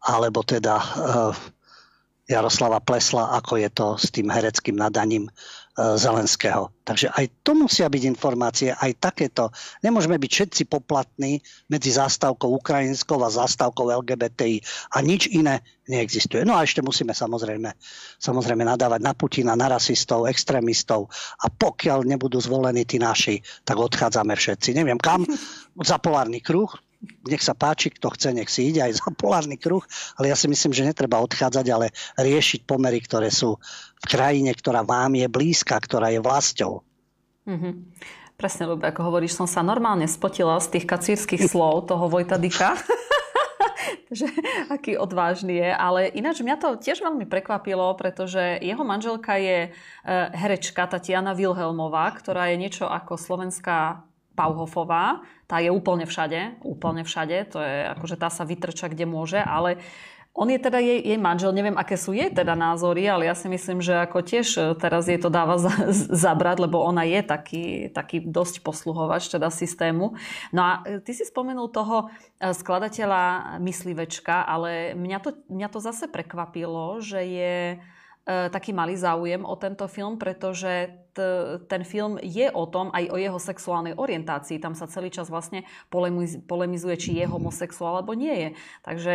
[0.05, 1.33] alebo teda uh,
[2.31, 5.31] Jaroslava Plesla, ako je to s tým hereckým nadaním e,
[5.79, 6.75] Zelenského.
[6.83, 9.55] Takže aj to musia byť informácie, aj takéto.
[9.87, 11.39] Nemôžeme byť všetci poplatní
[11.71, 14.61] medzi zástavkou ukrajinskou a zástavkou LGBTI
[14.93, 16.43] a nič iné neexistuje.
[16.43, 17.71] No a ešte musíme samozrejme,
[18.19, 21.07] samozrejme nadávať na Putina, na rasistov, extrémistov
[21.39, 24.75] a pokiaľ nebudú zvolení tí naši, tak odchádzame všetci.
[24.75, 25.23] Neviem kam,
[25.81, 26.69] za polárny kruh,
[27.01, 29.81] nech sa páči, kto chce, nech si ide aj za polárny kruh,
[30.21, 33.57] ale ja si myslím, že netreba odchádzať, ale riešiť pomery, ktoré sú
[34.01, 36.85] v krajine, ktorá vám je blízka, ktorá je vlastou.
[37.49, 37.75] Mm-hmm.
[38.37, 42.77] Presne, lebo ako hovoríš, som sa normálne spotila z tých kacírskych slov toho Vojta Dika.
[44.11, 44.27] že
[44.67, 45.71] aký odvážny je.
[45.71, 49.71] Ale ináč mňa to tiež veľmi prekvapilo, pretože jeho manželka je e,
[50.35, 54.03] herečka Tatiana Wilhelmová, ktorá je niečo ako slovenská
[54.41, 59.37] Pauhofová, tá je úplne všade, úplne všade, to je akože tá sa vytrča kde môže,
[59.37, 59.77] ale
[60.31, 63.51] on je teda jej, jej manžel, neviem, aké sú jej teda názory, ale ja si
[63.51, 65.75] myslím, že ako tiež e, teraz jej to dáva za,
[66.25, 70.15] zabrať, lebo ona je taký, taký dosť posluhovač teda systému.
[70.55, 72.07] No a e, ty si spomenul toho
[72.39, 77.57] e, skladateľa myslivečka, ale mňa to, mňa to zase prekvapilo, že je
[78.31, 83.17] taký malý záujem o tento film, pretože t- ten film je o tom, aj o
[83.19, 84.63] jeho sexuálnej orientácii.
[84.63, 88.49] Tam sa celý čas vlastne polemiz- polemizuje, či je homosexuál alebo nie je.
[88.87, 89.15] Takže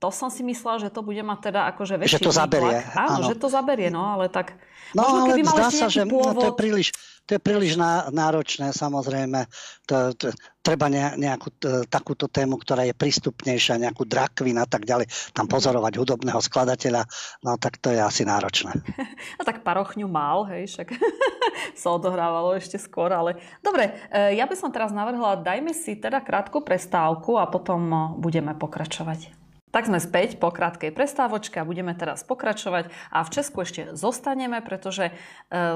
[0.00, 2.76] to som si myslela, že to bude mať teda akože väčší Že to zaberie.
[2.92, 4.56] Áno, áno, že to zaberie, no ale tak...
[4.92, 6.36] No ale zdá sa, že pôvod...
[6.36, 6.86] no, to je príliš,
[7.24, 7.80] to je príliš
[8.12, 9.48] náročné, samozrejme.
[9.88, 10.28] To, to,
[10.64, 11.56] treba ne, nejakú
[11.88, 17.04] takúto tému, ktorá je prístupnejšia, nejakú drakvin a tak ďalej, tam pozorovať hudobného skladateľa,
[17.44, 18.72] no tak to je asi náročné.
[19.40, 20.96] A tak parochňu mal, hej, však
[21.80, 26.24] sa odohrávalo ešte skôr, ale dobre, e, ja by som teraz navrhla, dajme si teda
[26.24, 29.43] krátku prestávku a potom budeme pokračovať.
[29.74, 34.62] Tak sme späť po krátkej prestávočke a budeme teraz pokračovať a v Česku ešte zostaneme,
[34.62, 35.12] pretože e,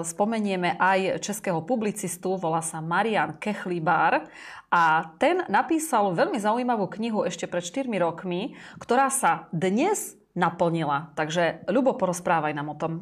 [0.06, 4.30] spomenieme aj českého publicistu, volá sa Marian Kechlibár
[4.70, 11.10] a ten napísal veľmi zaujímavú knihu ešte pred 4 rokmi, ktorá sa dnes naplnila.
[11.18, 12.92] Takže Ľubo, porozprávaj nám o tom.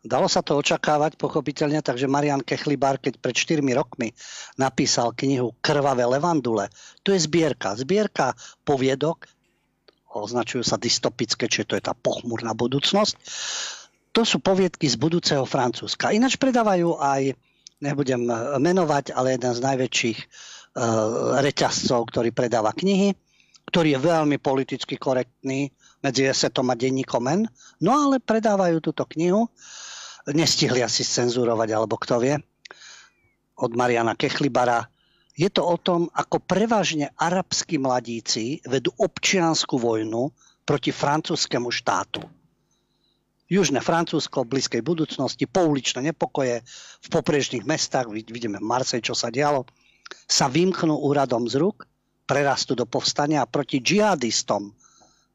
[0.00, 4.16] Dalo sa to očakávať, pochopiteľne, takže Marian Kechlibár, keď pred 4 rokmi
[4.56, 6.72] napísal knihu Krvavé levandule,
[7.04, 7.76] to je zbierka.
[7.76, 8.32] Zbierka
[8.64, 9.41] poviedok,
[10.12, 13.14] označujú sa dystopické, čiže to je tá pochmurná budúcnosť.
[14.12, 16.12] To sú poviedky z budúceho Francúzska.
[16.12, 17.32] Ináč predávajú aj,
[17.80, 18.20] nebudem
[18.60, 23.16] menovať, ale jeden z najväčších uh, reťazcov, ktorý predáva knihy,
[23.72, 25.72] ktorý je veľmi politicky korektný
[26.04, 27.48] medzi Esetom a denníkom N.
[27.80, 29.48] No ale predávajú túto knihu.
[30.28, 32.36] Nestihli asi cenzurovať, alebo kto vie.
[33.56, 34.91] Od Mariana Kechlibara
[35.32, 40.28] je to o tom, ako prevažne arabskí mladíci vedú občianskú vojnu
[40.68, 42.20] proti francúzskému štátu.
[43.52, 46.64] Južné Francúzsko v blízkej budúcnosti, pouličné nepokoje
[47.04, 49.68] v poprežných mestách, vidíme v Marsej, čo sa dialo,
[50.24, 51.84] sa vymknú úradom z rúk,
[52.24, 54.72] prerastú do povstania a proti džihadistom,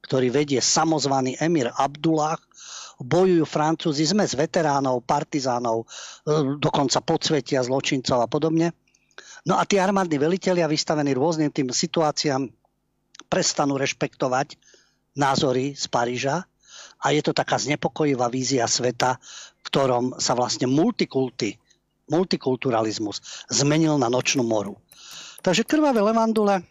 [0.02, 2.41] ktorý vedie samozvaný emir Abdullah,
[2.98, 8.74] bojujú Francúzi, sme z veteránov, partizánov, e, dokonca podsvetia zločincov a podobne–
[9.48, 12.52] No a tí armádni velitelia vystavení rôznym tým situáciám
[13.32, 14.60] prestanú rešpektovať
[15.16, 16.43] názory z Paríža
[17.00, 19.16] a je to taká znepokojivá vízia sveta,
[19.56, 21.56] v ktorom sa vlastne multikulty,
[22.12, 24.76] multikulturalizmus zmenil na nočnú moru.
[25.39, 26.68] Takže krvavé levandule,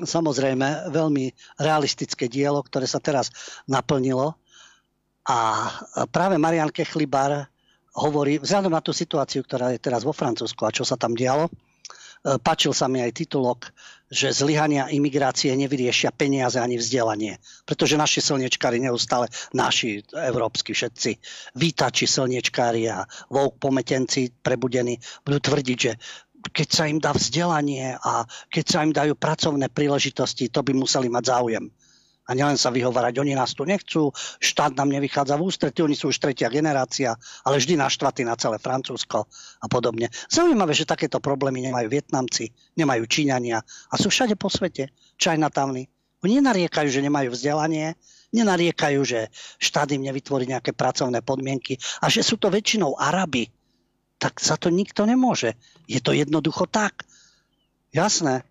[0.00, 1.28] samozrejme veľmi
[1.60, 3.28] realistické dielo, ktoré sa teraz
[3.68, 4.32] naplnilo.
[5.28, 5.68] A
[6.08, 7.52] práve Marian Kechlibar
[7.92, 11.52] hovorí, vzhľadom na tú situáciu, ktorá je teraz vo Francúzsku a čo sa tam dialo,
[12.22, 13.74] Pačil sa mi aj titulok,
[14.06, 17.42] že zlyhania imigrácie nevyriešia peniaze ani vzdelanie.
[17.66, 21.10] Pretože naši slniečkári neustále, naši európsky všetci,
[21.58, 23.02] vítači slniečkári a
[23.32, 25.92] vouk pometenci prebudení budú tvrdiť, že
[26.52, 31.10] keď sa im dá vzdelanie a keď sa im dajú pracovné príležitosti, to by museli
[31.10, 31.64] mať záujem.
[32.22, 36.14] A nielen sa vyhovárať, oni nás tu nechcú, štát nám nevychádza v ústretí, oni sú
[36.14, 39.26] už tretia generácia, ale vždy naštvatí na celé Francúzsko
[39.58, 40.06] a podobne.
[40.30, 44.94] Zaujímavé, že takéto problémy nemajú Vietnamci, nemajú Číňania a sú všade po svete.
[45.18, 45.90] Chinatowny.
[46.22, 47.98] Oni nenariekajú, že nemajú vzdelanie,
[48.30, 49.26] nenariekajú, že
[49.58, 53.50] štát im nevytvorí nejaké pracovné podmienky a že sú to väčšinou Araby.
[54.22, 55.58] Tak za to nikto nemôže.
[55.90, 57.02] Je to jednoducho tak.
[57.90, 58.46] Jasné,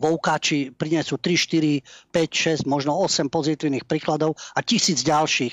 [0.00, 5.52] Voukáči prinesú 3, 4, 5, 6, možno 8 pozitívnych príkladov a tisíc ďalších,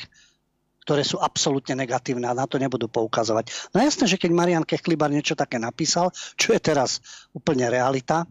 [0.87, 3.75] ktoré sú absolútne negatívne a na to nebudú poukazovať.
[3.75, 7.03] No jasné, že keď Marian Kechlibar niečo také napísal, čo je teraz
[7.35, 8.23] úplne realita,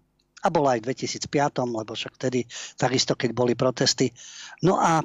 [0.44, 2.46] a bola aj v 2005, lebo však vtedy
[2.78, 4.14] takisto, keď boli protesty.
[4.62, 5.02] No a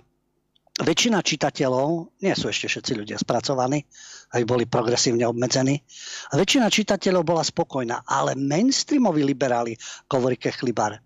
[0.80, 3.84] väčšina čitateľov, nie sú ešte všetci ľudia spracovaní,
[4.32, 5.76] aby boli progresívne obmedzení,
[6.32, 9.76] a väčšina čitateľov bola spokojná, ale mainstreamoví liberáli,
[10.08, 11.04] hovorí Kechlibar,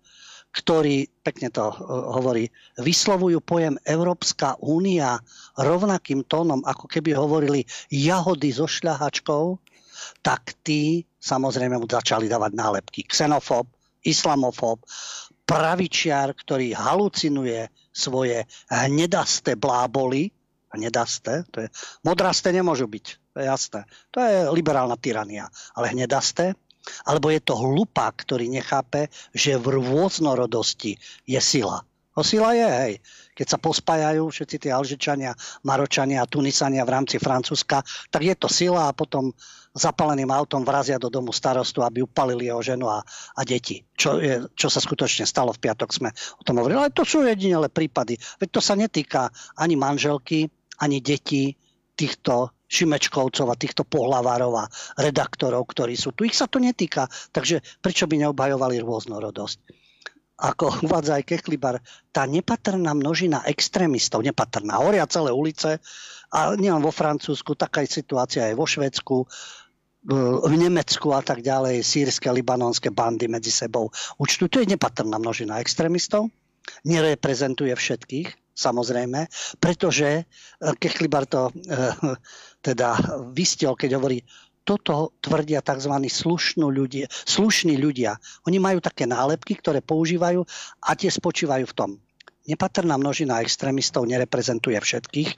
[0.54, 1.74] ktorí, pekne to uh,
[2.16, 2.48] hovorí,
[2.80, 5.20] vyslovujú pojem Európska únia
[5.58, 9.60] rovnakým tónom, ako keby hovorili jahody so šľahačkou,
[10.24, 13.00] tak tí samozrejme mu začali dávať nálepky.
[13.04, 13.68] Xenofób,
[14.06, 14.86] islamofób,
[15.44, 20.28] pravičiar, ktorý halucinuje svoje hnedasté bláboli,
[20.76, 21.68] hnedasté, to je,
[22.04, 23.80] modrasté nemôžu byť, to je jasné.
[24.12, 25.48] To je liberálna tyrania.
[25.72, 26.52] Ale hnedasté,
[27.08, 31.80] alebo je to hlupák, ktorý nechápe, že v rôznorodosti je sila.
[32.16, 32.94] O sila je, hej.
[33.36, 35.36] Keď sa pospájajú všetci tí Alžičania,
[35.68, 39.36] Maročania a Tunisania v rámci Francúzska, tak je to sila a potom
[39.76, 43.04] zapaleným autom vrazia do domu starostu, aby upalili jeho ženu a,
[43.36, 43.84] a deti.
[43.92, 46.08] Čo, je, čo sa skutočne stalo v piatok, sme
[46.40, 46.80] o tom hovorili.
[46.80, 48.16] Ale to sú jedinele prípady.
[48.40, 49.28] Veď to sa netýka
[49.60, 50.48] ani manželky,
[50.80, 51.54] ani detí
[51.92, 54.64] týchto Šimečkovcov a týchto pohlavárov a
[54.98, 56.26] redaktorov, ktorí sú tu.
[56.26, 59.58] Ich sa to netýka, takže prečo by neobhajovali rôznorodosť?
[60.36, 61.78] Ako uvádza aj Kechlibar,
[62.10, 65.78] tá nepatrná množina extrémistov, nepatrná, horia celé ulice,
[66.26, 69.16] a nielen vo Francúzsku, taká je situácia aj vo Švedsku,
[70.06, 73.90] v Nemecku a tak ďalej, sírske, libanonské bandy medzi sebou
[74.22, 74.46] účtu.
[74.46, 76.30] To je nepatrná množina extrémistov,
[76.86, 79.26] nereprezentuje všetkých, samozrejme,
[79.58, 80.24] pretože eh,
[80.78, 81.92] Kechlibar to eh,
[82.66, 82.96] teda
[83.34, 84.22] vystel, keď hovorí,
[84.66, 85.94] toto tvrdia tzv.
[86.58, 88.18] ľudia, slušní ľudia.
[88.50, 90.42] Oni majú také nálepky, ktoré používajú
[90.82, 91.90] a tie spočívajú v tom.
[92.46, 95.30] Nepatrná množina extrémistov nereprezentuje všetkých.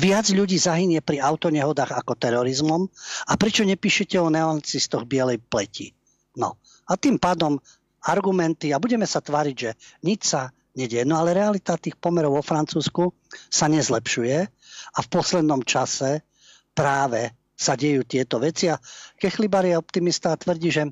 [0.00, 2.88] Viac ľudí zahynie pri autonehodách ako terorizmom.
[3.28, 5.92] A prečo nepíšete o neonacistoch bielej pleti?
[6.40, 6.56] No.
[6.88, 7.60] A tým pádom
[8.04, 9.70] argumenty, a budeme sa tváriť, že
[10.04, 11.04] nič sa nedie.
[11.04, 13.12] No ale realita tých pomerov vo Francúzsku
[13.48, 14.36] sa nezlepšuje
[14.94, 16.24] a v poslednom čase
[16.76, 18.76] práve sa dejú tieto veci a
[19.16, 20.90] Kechlibar je optimista a tvrdí, že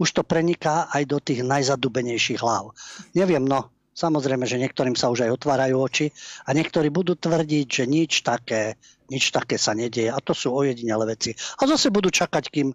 [0.00, 2.74] už to preniká aj do tých najzadubenejších hlav.
[3.14, 3.70] Neviem, no,
[4.00, 6.08] Samozrejme, že niektorým sa už aj otvárajú oči
[6.48, 8.80] a niektorí budú tvrdiť, že nič také,
[9.12, 10.08] nič také sa nedieje.
[10.08, 11.36] A to sú ojedinele veci.
[11.36, 12.72] A zase budú čakať, kým...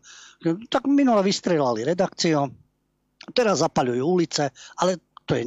[0.70, 2.46] Tak minule vystrelali redakciu,
[3.34, 5.42] teraz zapaľujú ulice, ale to je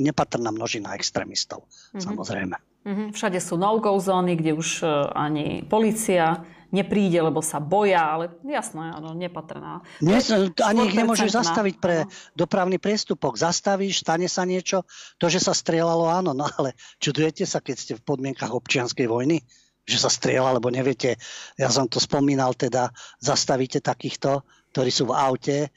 [0.00, 2.00] nepatrná množina extrémistov, mm-hmm.
[2.00, 2.56] samozrejme.
[2.82, 3.08] Mm-hmm.
[3.12, 6.42] Všade sú no-go zóny, kde už e, ani policia
[6.72, 9.84] nepríde, lebo sa boja, ale jasné, áno, nepatrná.
[10.00, 10.24] Nie,
[10.64, 13.36] ani ich nemôžeš zastaviť pre dopravný priestupok.
[13.36, 14.88] Zastavíš, stane sa niečo,
[15.20, 19.44] to, že sa strieľalo, áno, no ale čudujete sa, keď ste v podmienkach občianskej vojny?
[19.82, 21.18] že sa strieľa, lebo neviete,
[21.58, 25.68] ja som to spomínal, teda zastavíte takýchto ktorí sú v aute, e,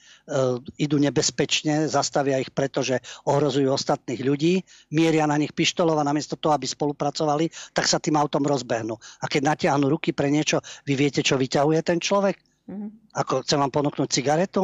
[0.80, 4.64] idú nebezpečne, zastavia ich, pretože ohrozujú ostatných ľudí,
[4.96, 8.96] mieria na nich pištolov a namiesto toho, aby spolupracovali, tak sa tým autom rozbehnú.
[8.96, 12.40] A keď natiahnu ruky pre niečo, vy viete, čo vyťahuje ten človek?
[12.72, 13.20] Mm-hmm.
[13.20, 14.64] Ako chcem vám ponúknuť cigaretu?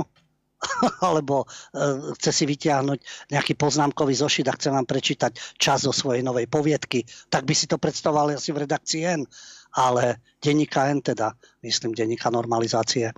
[1.10, 3.00] alebo e, chce si vytiahnuť
[3.34, 7.02] nejaký poznámkový zošit a chce vám prečítať čas zo svojej novej poviedky,
[7.34, 9.26] tak by si to predstavovali asi v redakcii N,
[9.74, 11.34] ale denníka N teda,
[11.66, 13.10] myslím denníka normalizácie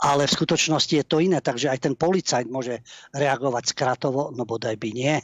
[0.00, 2.82] ale v skutočnosti je to iné, takže aj ten policajt môže
[3.14, 5.16] reagovať skratovo, no bodaj by nie,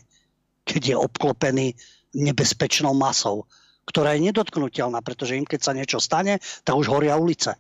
[0.62, 1.66] keď je obklopený
[2.14, 3.46] nebezpečnou masou,
[3.86, 7.58] ktorá je nedotknutelná, pretože im keď sa niečo stane, tak už horia ulice.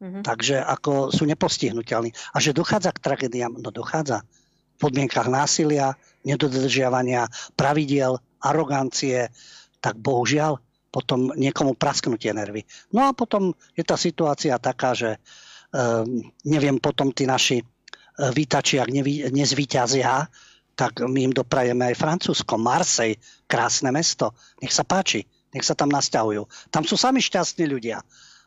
[0.00, 0.22] Mm-hmm.
[0.24, 2.10] Takže ako sú nepostihnutelní.
[2.34, 5.94] A že dochádza k tragédiám, no dochádza v podmienkach násilia,
[6.24, 9.28] nedodržiavania pravidiel, arogancie,
[9.84, 10.56] tak bohužiaľ
[10.90, 12.66] potom niekomu prasknutie nervy.
[12.90, 15.49] No a potom je tá situácia taká, že Ehm,
[16.44, 17.64] neviem, potom tí naši e,
[18.34, 18.90] výtači, ak
[19.30, 20.26] nezvíťazia,
[20.74, 24.32] tak my im doprajeme aj Francúzsko, Marsej, krásne mesto.
[24.64, 26.72] Nech sa páči, nech sa tam nasťahujú.
[26.72, 28.00] Tam sú sami šťastní ľudia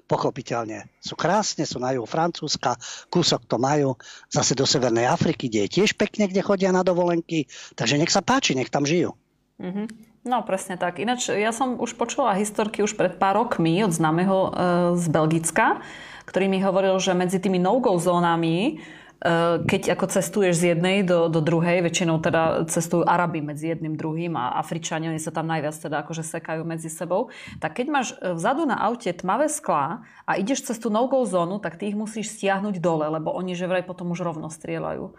[0.04, 0.84] pochopiteľne.
[1.00, 2.76] Sú krásne, sú na juhu Francúzska,
[3.08, 3.96] kúsok to majú,
[4.28, 7.48] zase do Severnej Afriky, kde je tiež pekne, kde chodia na dovolenky,
[7.80, 9.16] takže nech sa páči, nech tam žijú.
[9.64, 9.88] Mm-hmm.
[10.24, 11.04] No presne tak.
[11.04, 14.50] Ináč ja som už počula historky už pred pár rokmi od známeho e,
[14.96, 15.84] z Belgicka,
[16.26, 18.80] ktorý mi hovoril, že medzi tými no-go zónami
[19.24, 23.96] eh, keď ako cestuješ z jednej do, do druhej, väčšinou teda cestujú Araby medzi jedným
[23.96, 27.32] druhým a Afričania, oni sa tam najviac teda akože sekajú medzi sebou,
[27.64, 31.60] tak keď máš eh, vzadu na aute tmavé sklá a ideš cez tú no-go zónu,
[31.60, 35.16] tak ty ich musíš stiahnuť dole, lebo oni že vraj potom už rovno strieľajú.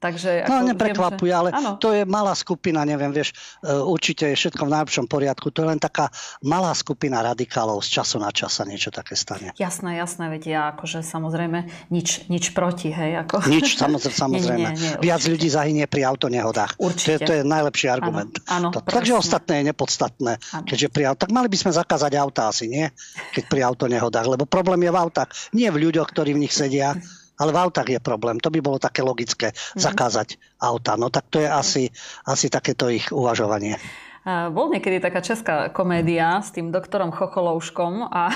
[0.00, 1.36] Takže, no, ako no neprekvapuje, že...
[1.36, 1.76] ale ano.
[1.76, 5.52] to je malá skupina, neviem, vieš, e, určite je všetko v najlepšom poriadku.
[5.52, 6.08] To je len taká
[6.40, 9.52] malá skupina radikálov z času na čas sa niečo také stane.
[9.60, 13.28] Jasné, jasné, veď ja akože samozrejme nič, nič proti, hej.
[13.28, 13.44] Ako...
[13.44, 14.16] Nič, samozrejme.
[14.24, 14.68] samozrejme.
[14.72, 16.80] nie, nie, nie, Viac ľudí zahynie pri autonehodách.
[16.80, 17.04] Určite.
[17.04, 18.40] To je, to je najlepší argument.
[18.48, 20.32] Ano, ano, to, takže ostatné je nepodstatné.
[20.56, 20.64] Ano.
[20.64, 22.88] Keďže pri tak mali by sme zakázať auta asi, nie?
[23.36, 26.96] Keď pri autonehodách, lebo problém je v autách, nie v ľuďoch, ktorí v nich sedia,
[27.40, 28.36] ale v autách je problém.
[28.44, 29.80] To by bolo také logické, mm-hmm.
[29.80, 31.00] zakázať auta.
[31.00, 31.88] No tak to je asi,
[32.28, 33.80] asi takéto ich uvažovanie.
[34.28, 38.28] Bol niekedy taká česká komédia s tým doktorom Chocholouškom a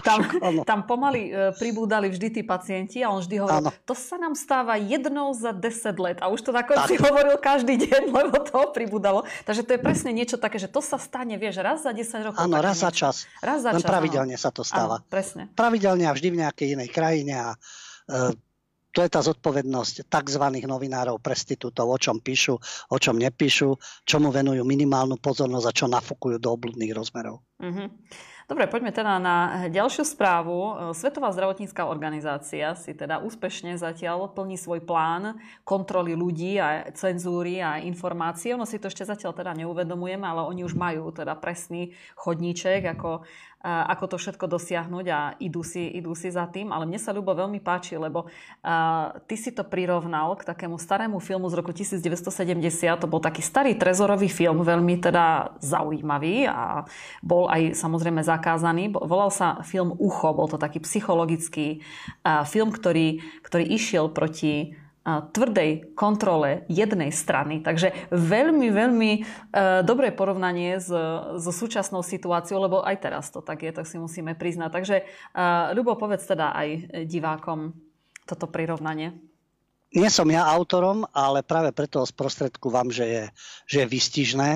[0.00, 0.24] tam,
[0.64, 1.30] tam pomaly e,
[1.60, 3.70] pribúdali vždy tí pacienti a on vždy hovoril, ano.
[3.84, 7.04] to sa nám stáva jednou za 10 let a už to na konci tak.
[7.04, 9.28] hovoril každý deň, lebo to pribúdalo.
[9.44, 12.40] Takže to je presne niečo také, že to sa stane, vieš, raz za 10 rokov.
[12.40, 13.28] Áno, raz za čas.
[13.44, 14.44] Raz za Len čas, pravidelne áno.
[14.48, 15.04] sa to stáva.
[15.04, 15.52] Áno, presne.
[15.52, 17.48] Pravidelne a vždy v nejakej inej krajine a
[18.90, 20.44] to je tá zodpovednosť tzv.
[20.66, 22.58] novinárov, prestitútov, o čom píšu,
[22.90, 27.38] o čom nepíšu, čomu venujú minimálnu pozornosť a čo nafúkujú do obludných rozmerov.
[27.62, 27.88] Mm-hmm.
[28.50, 29.36] Dobre, poďme teda na
[29.70, 30.90] ďalšiu správu.
[30.90, 37.78] Svetová zdravotnícká organizácia si teda úspešne zatiaľ plní svoj plán kontroly ľudí a cenzúry a
[37.78, 38.50] informácií.
[38.58, 43.22] Ono si to ešte zatiaľ teda neuvedomujeme, ale oni už majú teda presný chodníček, ako
[43.60, 46.72] ako to všetko dosiahnuť a idú si, idú si za tým.
[46.72, 51.20] Ale mne sa ľubo veľmi páči, lebo uh, ty si to prirovnal k takému starému
[51.20, 52.24] filmu z roku 1970.
[52.96, 56.88] To bol taký starý trezorový film, veľmi teda zaujímavý a
[57.20, 58.96] bol aj samozrejme zakázaný.
[58.96, 61.84] Volal sa film Ucho, bol to taký psychologický
[62.24, 64.72] uh, film, ktorý, ktorý išiel proti
[65.34, 67.60] tvrdej kontrole jednej strany.
[67.60, 69.20] Takže veľmi, veľmi e,
[69.82, 70.88] dobré porovnanie s,
[71.40, 74.70] so súčasnou situáciou, lebo aj teraz to tak je, tak si musíme priznať.
[74.70, 75.04] Takže e,
[75.74, 76.68] Ľubo, povedz teda aj
[77.10, 77.74] divákom
[78.24, 79.16] toto prirovnanie.
[79.90, 83.24] Nie som ja autorom, ale práve preto sprostredku vám, že je,
[83.66, 84.50] že je výstižné.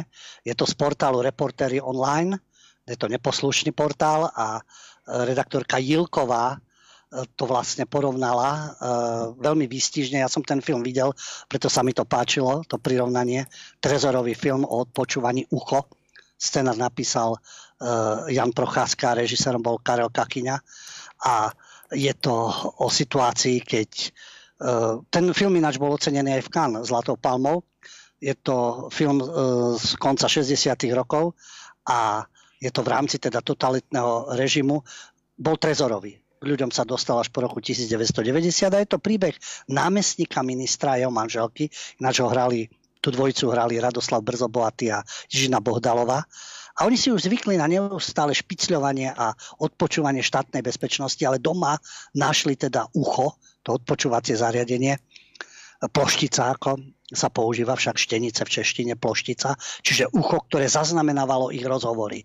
[0.47, 2.39] Je to z portálu Reportery online,
[2.87, 4.61] je to neposlušný portál a
[5.09, 6.61] redaktorka Jilková
[7.39, 8.67] to vlastne porovnala uh,
[9.39, 10.19] veľmi výstižne.
[10.19, 11.15] Ja som ten film videl,
[11.47, 13.47] preto sa mi to páčilo, to prirovnanie.
[13.79, 15.87] Trezorový film o odpočúvaní ucho.
[16.35, 20.59] Scenár napísal uh, Jan Procházka, režisérom bol Karel Kakyňa.
[21.31, 21.55] A
[21.95, 22.51] je to
[22.83, 23.91] o situácii, keď
[24.67, 27.62] uh, ten film ináč bol ocenený aj v Cannes Zlatou palmou.
[28.19, 29.21] Je to film
[29.77, 30.57] z konca 60.
[30.97, 31.37] rokov
[31.85, 32.25] a
[32.57, 34.81] je to v rámci teda totalitného režimu.
[35.37, 39.35] Bol trezorový ľuďom sa dostal až po roku 1990 a je to príbeh
[39.69, 42.69] námestníka ministra a jeho manželky, ináč ho hrali,
[43.05, 46.25] tú dvojicu hrali Radoslav Brzobohatý a Žina Bohdalová.
[46.75, 51.79] A oni si už zvykli na neustále špicľovanie a odpočúvanie štátnej bezpečnosti, ale doma
[52.17, 54.99] našli teda ucho, to odpočúvacie zariadenie,
[55.93, 62.25] ploštica, ako sa používa však štenice v češtine, ploštica, čiže ucho, ktoré zaznamenávalo ich rozhovory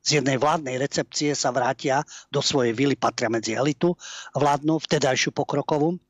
[0.00, 2.00] z jednej vládnej recepcie sa vrátia
[2.32, 3.92] do svojej vily, patria medzi elitu
[4.32, 6.00] vládnu, vtedajšiu pokrokovú.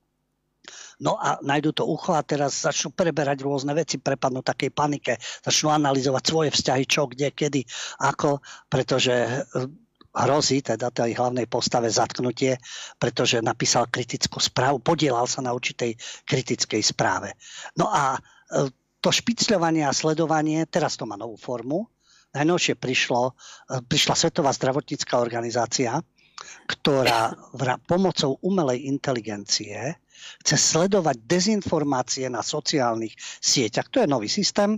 [1.01, 5.72] No a nájdú to ucho a teraz začnú preberať rôzne veci, prepadnú takej panike, začnú
[5.72, 7.64] analyzovať svoje vzťahy, čo, kde, kedy,
[8.05, 9.41] ako, pretože eh,
[10.11, 12.61] hrozí teda tej hlavnej postave zatknutie,
[13.01, 15.97] pretože napísal kritickú správu, podielal sa na určitej
[16.28, 17.32] kritickej správe.
[17.80, 18.68] No a eh,
[19.01, 21.88] to špicľovanie a sledovanie, teraz to má novú formu,
[22.35, 23.33] najnovšie prišlo, e,
[23.85, 25.99] prišla Svetová zdravotnícká organizácia,
[26.66, 27.37] ktorá
[27.85, 30.01] pomocou umelej inteligencie
[30.45, 33.89] chce sledovať dezinformácie na sociálnych sieťach.
[33.93, 34.76] To je nový systém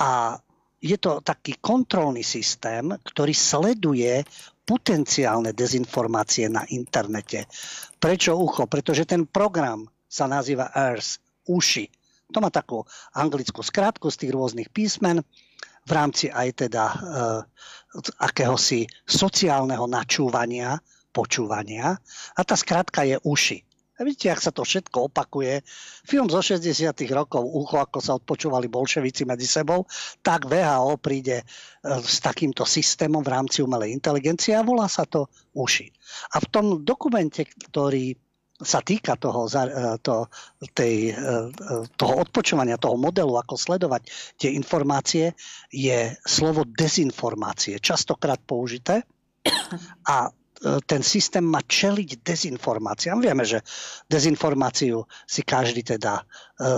[0.00, 0.36] a
[0.84, 4.20] je to taký kontrolný systém, ktorý sleduje
[4.68, 7.48] potenciálne dezinformácie na internete.
[7.96, 8.68] Prečo ucho?
[8.68, 11.88] Pretože ten program sa nazýva EARS, uši.
[12.32, 12.84] To má takú
[13.16, 15.24] anglickú skrátku z tých rôznych písmen
[15.84, 16.96] v rámci aj teda e,
[18.20, 20.80] akéhosi sociálneho načúvania,
[21.14, 21.94] počúvania.
[22.34, 23.62] A tá skratka je uši.
[23.94, 25.62] A vidíte, ak sa to všetko opakuje.
[26.02, 26.66] Film zo 60.
[27.14, 29.86] rokov, ucho, ako sa odpočúvali bolševici medzi sebou,
[30.18, 31.44] tak VHO príde e,
[32.02, 35.86] s takýmto systémom v rámci umelej inteligencie a volá sa to uši.
[36.34, 38.18] A v tom dokumente, ktorý
[38.62, 40.30] sa týka toho, e, to,
[40.70, 41.14] tej, e,
[41.98, 44.06] toho odpočúvania, toho modelu, ako sledovať
[44.38, 45.34] tie informácie,
[45.74, 49.02] je slovo dezinformácie, častokrát použité.
[50.14, 53.18] A e, ten systém má čeliť dezinformáciám.
[53.18, 53.58] Vieme, že
[54.06, 56.22] dezinformáciu si každý teda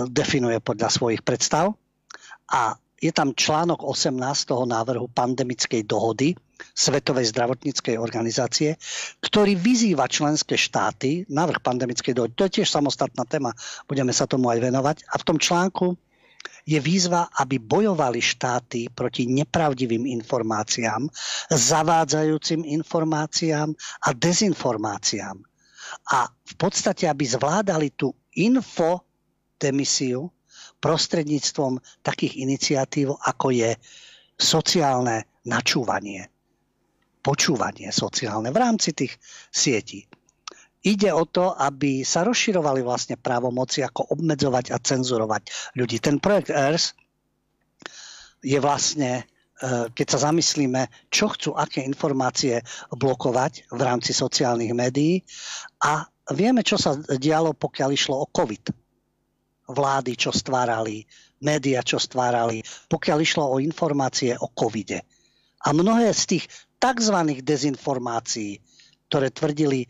[0.09, 1.69] definuje podľa svojich predstav.
[2.49, 4.17] A je tam článok 18
[4.49, 6.33] toho návrhu pandemickej dohody,
[6.73, 8.77] Svetovej zdravotníckej organizácie,
[9.21, 13.53] ktorý vyzýva členské štáty, návrh pandemickej dohody, to je tiež samostatná téma,
[13.85, 14.97] budeme sa tomu aj venovať.
[15.13, 15.97] A v tom článku
[16.67, 21.07] je výzva, aby bojovali štáty proti nepravdivým informáciám,
[21.47, 23.71] zavádzajúcim informáciám
[24.03, 25.39] a dezinformáciám.
[26.11, 30.27] A v podstate, aby zvládali tú infodemisiu
[30.83, 33.71] prostredníctvom takých iniciatív, ako je
[34.37, 36.27] sociálne načúvanie,
[37.27, 39.19] počúvanie sociálne v rámci tých
[39.51, 40.07] sietí.
[40.87, 45.99] Ide o to, aby sa rozširovali vlastne právomoci, ako obmedzovať a cenzurovať ľudí.
[45.99, 46.95] Ten projekt ERS
[48.39, 52.63] je vlastne, e, keď sa zamyslíme, čo chcú, aké informácie
[52.95, 55.19] blokovať v rámci sociálnych médií
[55.83, 58.71] a vieme, čo sa dialo, pokiaľ išlo o COVID.
[59.67, 61.03] Vlády, čo stvárali,
[61.43, 65.03] média, čo stvárali, pokiaľ išlo o informácie o covide.
[65.67, 66.45] A mnohé z tých
[66.77, 67.17] tzv.
[67.41, 68.61] dezinformácií,
[69.09, 69.85] ktoré tvrdili,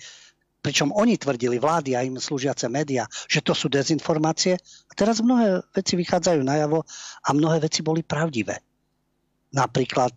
[0.63, 4.57] pričom oni tvrdili, vlády a im slúžiace médiá, že to sú dezinformácie,
[4.87, 6.83] a teraz mnohé veci vychádzajú najavo
[7.23, 8.59] a mnohé veci boli pravdivé.
[9.55, 10.11] Napríklad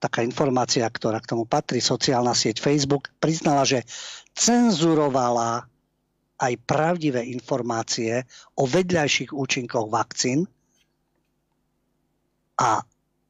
[0.00, 3.84] taká informácia, ktorá k tomu patrí, sociálna sieť Facebook, priznala, že
[4.32, 5.68] cenzurovala
[6.40, 8.24] aj pravdivé informácie
[8.56, 10.48] o vedľajších účinkoch vakcín
[12.56, 12.80] a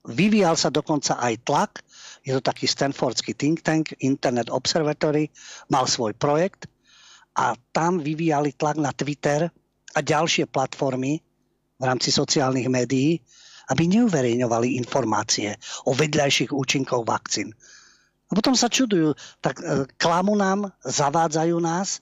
[0.07, 1.73] vyvíjal sa dokonca aj tlak.
[2.31, 5.27] Je to taký Stanfordský think tank, Internet Observatory,
[5.67, 6.71] mal svoj projekt
[7.35, 9.51] a tam vyvíjali tlak na Twitter
[9.91, 11.19] a ďalšie platformy
[11.75, 13.19] v rámci sociálnych médií,
[13.75, 15.59] aby neuverejňovali informácie
[15.91, 17.51] o vedľajších účinkoch vakcín.
[18.31, 21.99] A potom sa čudujú, tak e, klamu nám, zavádzajú nás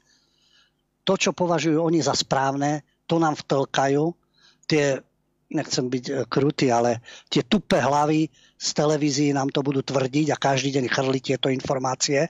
[1.09, 4.13] to, čo považujú oni za správne, to nám vtlkajú.
[4.69, 5.01] Tie,
[5.49, 7.01] nechcem byť e, krutý, ale
[7.33, 8.29] tie tupé hlavy
[8.59, 12.27] z televízií nám to budú tvrdiť a každý deň chrliť tieto informácie.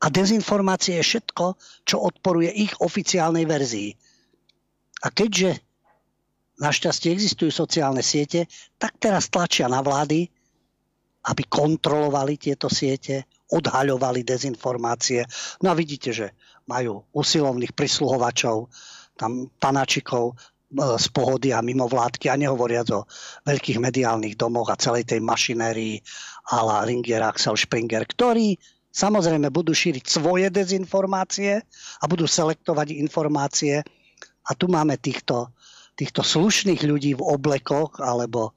[0.00, 3.96] A dezinformácie je všetko, čo odporuje ich oficiálnej verzii.
[5.00, 5.60] A keďže
[6.60, 8.44] našťastie existujú sociálne siete,
[8.76, 10.28] tak teraz tlačia na vlády,
[11.24, 15.24] aby kontrolovali tieto siete, odhaľovali dezinformácie.
[15.64, 16.36] No a vidíte, že
[16.68, 18.68] majú usilovných prisluhovačov,
[19.16, 20.36] tam panačikov
[20.70, 23.06] z pohody a mimo vládky a nehovoriac o
[23.42, 25.98] veľkých mediálnych domoch a celej tej mašinérii
[26.54, 28.54] a la Ringier, Axel Springer, ktorí
[28.94, 31.58] samozrejme budú šíriť svoje dezinformácie
[31.98, 33.82] a budú selektovať informácie.
[34.46, 35.50] A tu máme týchto,
[35.98, 38.54] týchto slušných ľudí v oblekoch, alebo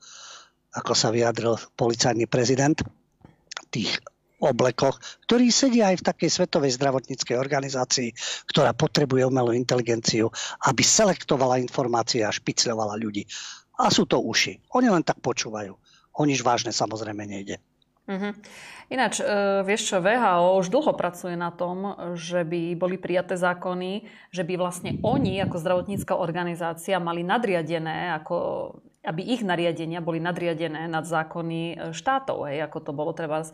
[0.73, 2.77] ako sa vyjadril policajný prezident,
[3.73, 4.01] tých
[4.43, 8.11] oblekoch, ktorí sedia aj v takej svetovej zdravotníckej organizácii,
[8.51, 10.27] ktorá potrebuje umelú inteligenciu,
[10.67, 13.23] aby selektovala informácie a špicľovala ľudí.
[13.79, 14.59] A sú to uši.
[14.75, 15.73] Oni len tak počúvajú.
[16.13, 17.57] O nič vážne samozrejme nejde.
[18.03, 18.35] Uh-huh.
[18.91, 24.03] Ináč, e, vieš čo, VHO už dlho pracuje na tom, že by boli prijaté zákony,
[24.27, 28.35] že by vlastne oni ako zdravotnícka organizácia mali nadriadené ako
[29.03, 33.51] aby ich nariadenia boli nadriadené nad zákony e, štátov, hej, ako to bolo treba, e,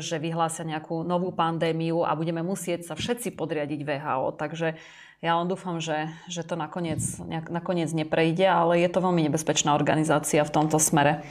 [0.00, 4.32] že vyhlásia nejakú novú pandémiu a budeme musieť sa všetci podriadiť VHO.
[4.40, 4.80] Takže
[5.24, 9.72] ja len dúfam, že, že to nakoniec, nejak, nakoniec neprejde, ale je to veľmi nebezpečná
[9.72, 11.24] organizácia v tomto smere.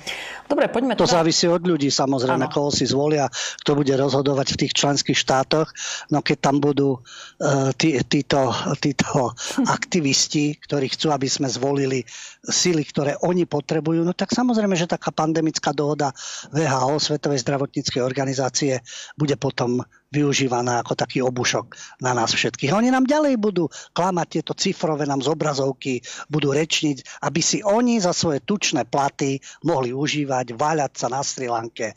[0.50, 1.22] Dobre, poďme To teda...
[1.22, 2.54] závisí od ľudí, samozrejme, ano.
[2.54, 3.30] koho si zvolia,
[3.62, 5.70] kto bude rozhodovať v tých členských štátoch.
[6.10, 8.50] No keď tam budú uh, tí, títo,
[8.82, 9.38] títo
[9.78, 12.02] aktivisti, ktorí chcú, aby sme zvolili
[12.42, 16.10] sily, ktoré oni potrebujú, no tak samozrejme, že taká pandemická dohoda
[16.50, 18.82] VHO, Svetovej zdravotníckej organizácie,
[19.14, 19.86] bude potom
[20.16, 22.72] využívaná ako taký obušok na nás všetkých.
[22.72, 26.00] Oni nám ďalej budú klamať tieto cifrové nám z obrazovky,
[26.32, 31.52] budú rečniť, aby si oni za svoje tučné platy mohli užívať, váľať sa na Sri
[31.52, 31.92] Lanke,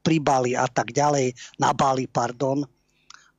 [0.00, 2.64] pri Bali a tak ďalej, na Bali, pardon.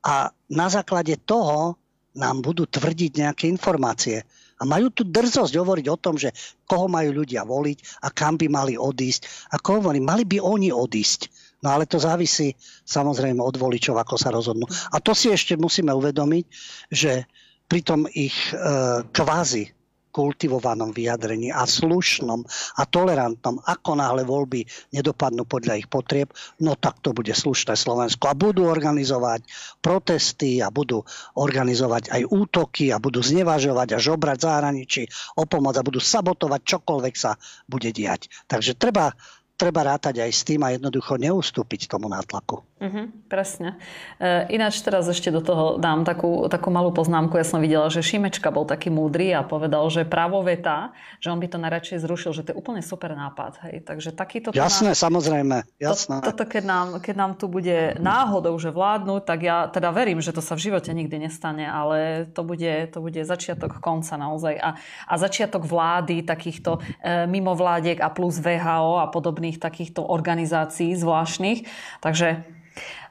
[0.06, 1.82] A na základe toho
[2.14, 4.22] nám budú tvrdiť nejaké informácie.
[4.62, 6.30] A majú tu drzosť hovoriť o tom, že
[6.70, 9.50] koho majú ľudia voliť a kam by mali odísť.
[9.58, 14.34] Ako hovorím, mali by oni odísť No ale to závisí samozrejme od voličov, ako sa
[14.34, 14.66] rozhodnú.
[14.66, 16.46] A to si ešte musíme uvedomiť,
[16.90, 17.30] že
[17.70, 18.58] pri tom ich e,
[19.06, 19.70] kvázi
[20.12, 22.44] kultivovanom vyjadrení a slušnom
[22.76, 28.28] a tolerantnom, ako náhle voľby nedopadnú podľa ich potrieb, no tak to bude slušné Slovensko.
[28.28, 29.48] A budú organizovať
[29.80, 31.02] protesty a budú
[31.40, 35.08] organizovať aj útoky a budú znevažovať a žobrať zahraničí
[35.40, 38.28] o pomoc a budú sabotovať čokoľvek sa bude diať.
[38.52, 39.16] Takže treba
[39.62, 42.66] treba rátať aj s tým a jednoducho neustúpiť tomu nátlaku.
[42.82, 43.78] Uh-huh, presne.
[44.18, 47.38] E, ináč teraz ešte do toho dám takú, takú malú poznámku.
[47.38, 50.02] Ja som videla, že Šimečka bol taký múdry a povedal, že
[50.42, 50.90] veta,
[51.22, 53.62] že on by to najradšej zrušil, že to je úplne super nápad.
[53.70, 53.86] Hej.
[53.86, 54.50] Takže takýto...
[54.50, 55.62] Jasné, nám, samozrejme.
[55.78, 56.26] Jasné.
[56.26, 60.18] To, toto keď nám, keď nám tu bude náhodou, že vládnuť, tak ja teda verím,
[60.18, 64.58] že to sa v živote nikdy nestane, ale to bude, to bude začiatok konca naozaj.
[64.58, 64.74] A,
[65.06, 71.70] a začiatok vlády takýchto e, mimovládiek a plus VHO a podobných takýchto organizácií zvláštnych.
[72.02, 72.58] Takže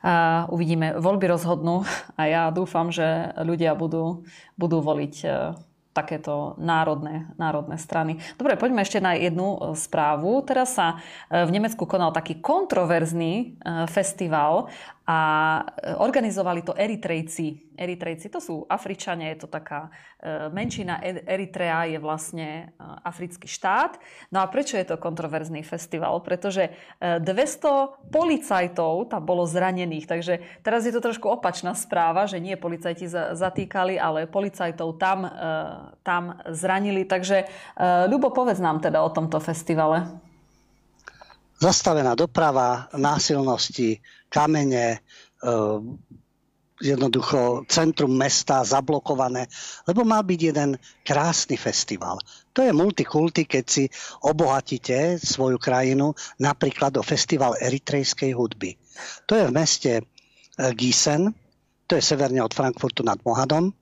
[0.01, 1.85] a uvidíme, voľby rozhodnú
[2.17, 4.25] a ja dúfam, že ľudia budú,
[4.57, 5.29] budú voliť e,
[5.93, 8.17] takéto národné, národné strany.
[8.41, 10.41] Dobre, poďme ešte na jednu e, správu.
[10.49, 10.97] Teraz sa
[11.29, 13.61] e, v Nemecku konal taký kontroverzný
[13.93, 14.73] festival
[15.11, 15.19] a
[15.99, 17.75] organizovali to Eritrejci.
[17.75, 19.91] Eritrejci to sú Afričania, je to taká
[20.23, 21.03] e, menšina.
[21.03, 22.65] E, Eritrea je vlastne e,
[23.03, 23.99] africký štát.
[24.31, 26.23] No a prečo je to kontroverzný festival?
[26.23, 26.71] Pretože
[27.03, 27.27] 200
[28.15, 30.07] policajtov tam bolo zranených.
[30.07, 35.27] Takže teraz je to trošku opačná správa, že nie policajti zatýkali, ale policajtov tam,
[36.07, 37.03] tam zranili.
[37.03, 37.51] Takže
[38.07, 40.07] Ľubo, povedz nám teda o tomto festivale
[41.61, 44.01] zastavená doprava, násilnosti,
[44.31, 45.53] kamene, e,
[46.81, 49.45] jednoducho centrum mesta zablokované,
[49.85, 52.17] lebo mal byť jeden krásny festival.
[52.57, 53.85] To je multikulty, keď si
[54.25, 58.81] obohatíte svoju krajinu napríklad o festival eritrejskej hudby.
[59.29, 60.03] To je v meste e,
[60.73, 61.29] Gießen,
[61.85, 63.75] to je severne od Frankfurtu nad Mohadom.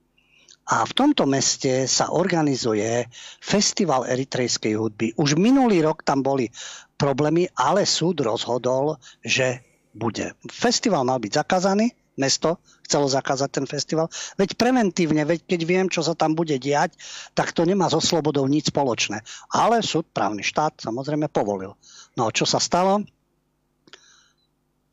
[0.68, 3.08] A v tomto meste sa organizuje
[3.40, 5.16] festival eritrejskej hudby.
[5.16, 6.52] Už minulý rok tam boli
[7.00, 10.34] problémy, ale súd rozhodol, že bude.
[10.48, 12.58] Festival mal byť zakázaný, mesto
[12.88, 14.08] chcelo zakázať ten festival.
[14.40, 16.96] Veď preventívne, veď keď viem, čo sa tam bude diať,
[17.36, 19.20] tak to nemá so slobodou nič spoločné.
[19.52, 21.76] Ale súd, právny štát, samozrejme povolil.
[22.16, 23.04] No čo sa stalo?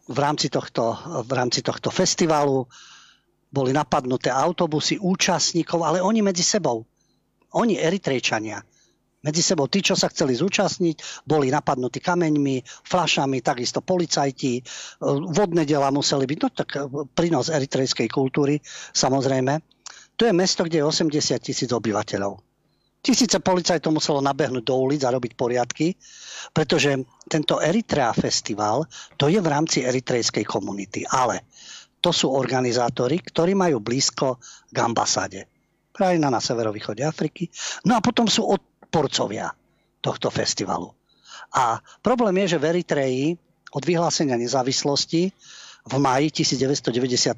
[0.06, 0.94] V rámci tohto,
[1.26, 2.70] v rámci tohto festivalu
[3.50, 6.86] boli napadnuté autobusy účastníkov, ale oni medzi sebou.
[7.56, 8.60] Oni Eritrejčania
[9.26, 14.64] medzi sebou tí, čo sa chceli zúčastniť, boli napadnutí kameňmi, flašami, takisto policajti, e,
[15.34, 16.80] vodné dela museli byť, no tak e,
[17.10, 18.62] prínos eritrejskej kultúry,
[18.94, 19.58] samozrejme.
[20.16, 22.38] To je mesto, kde je 80 tisíc obyvateľov.
[23.06, 25.94] Tisíce policajtov muselo nabehnúť do ulic a robiť poriadky,
[26.50, 26.98] pretože
[27.30, 31.46] tento Eritrea festival, to je v rámci eritrejskej komunity, ale
[32.02, 35.46] to sú organizátori, ktorí majú blízko k ambasáde.
[35.94, 37.50] Krajina na severovýchode Afriky.
[37.86, 39.52] No a potom sú od porcovia
[40.00, 40.88] tohto festivalu.
[41.52, 43.26] A problém je, že v Eritreji
[43.76, 45.36] od vyhlásenia nezávislosti
[45.84, 47.36] v maji 1993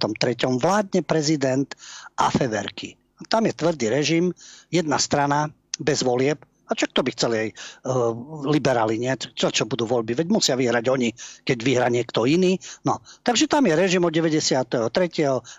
[0.62, 1.74] vládne prezident
[2.14, 2.94] Afeverky.
[3.26, 4.30] Tam je tvrdý režim,
[4.70, 5.50] jedna strana
[5.82, 7.50] bez volieb, a čo to by chceli aj
[7.88, 8.12] uh,
[8.48, 9.16] liberáli, nie?
[9.16, 10.20] Čo, čo budú voľby?
[10.20, 11.10] Veď musia vyhrať oni,
[11.48, 12.60] keď vyhra niekto iný.
[12.84, 14.68] No, takže tam je režim od 93.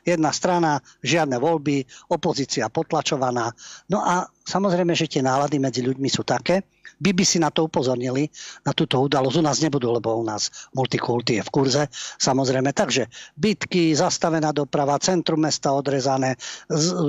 [0.05, 3.49] Jedna strana, žiadne voľby, opozícia potlačovaná.
[3.89, 6.65] No a samozrejme, že tie nálady medzi ľuďmi sú také,
[7.25, 8.31] si na to upozornili,
[8.65, 9.37] na túto udalosť.
[9.39, 11.83] U nás nebudú, lebo u nás multikulty je v kurze,
[12.19, 12.73] samozrejme.
[12.73, 13.07] Takže
[13.37, 16.39] bytky, zastavená doprava, centrum mesta odrezané,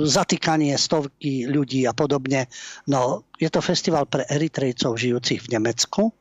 [0.04, 2.46] zatýkanie stovky ľudí a podobne.
[2.86, 6.12] No, je to festival pre Eritrejcov žijúcich v Nemecku,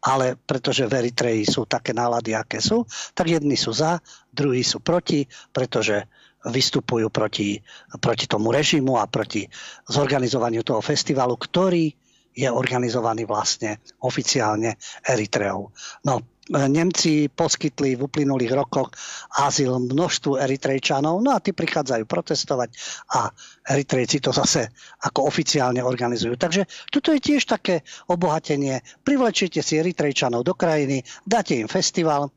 [0.00, 4.00] ale pretože v Eritreji sú také nálady, aké sú, tak jedni sú za,
[4.32, 6.08] druhí sú proti, pretože
[6.40, 7.60] vystupujú proti,
[8.00, 9.44] proti tomu režimu a proti
[9.92, 11.92] zorganizovaniu toho festivalu, ktorý
[12.34, 15.70] je organizovaný vlastne oficiálne Eritreou.
[16.06, 18.90] No, Nemci poskytli v uplynulých rokoch
[19.38, 22.74] azyl množstvu Eritrejčanov, no a tí prichádzajú protestovať
[23.14, 23.30] a
[23.70, 24.66] Eritrejci to zase
[25.06, 26.34] ako oficiálne organizujú.
[26.34, 28.82] Takže toto je tiež také obohatenie.
[29.06, 32.34] Privlečiete si Eritrejčanov do krajiny, dáte im festival,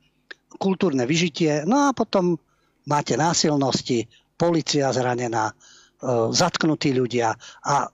[0.62, 2.38] kultúrne vyžitie, no a potom
[2.86, 4.06] máte násilnosti,
[4.38, 5.73] policia zranená, E,
[6.36, 7.32] zatknutí ľudia
[7.64, 7.88] a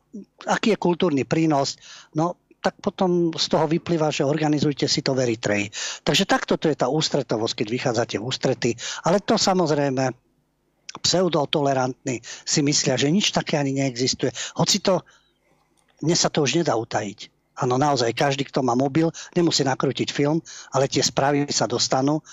[0.49, 1.77] aký je kultúrny prínos,
[2.17, 5.71] no tak potom z toho vyplýva, že organizujte si to v Eritreji.
[6.03, 8.71] Takže takto to je tá ústretovosť, keď vychádzate v ústrety.
[9.07, 10.11] Ale to samozrejme
[10.99, 14.35] pseudotolerantní si myslia, že nič také ani neexistuje.
[14.59, 15.07] Hoci to,
[16.03, 17.31] dnes sa to už nedá utajiť.
[17.59, 20.39] Áno, naozaj, každý, kto má mobil, nemusí nakrútiť film,
[20.71, 22.23] ale tie správy sa dostanú.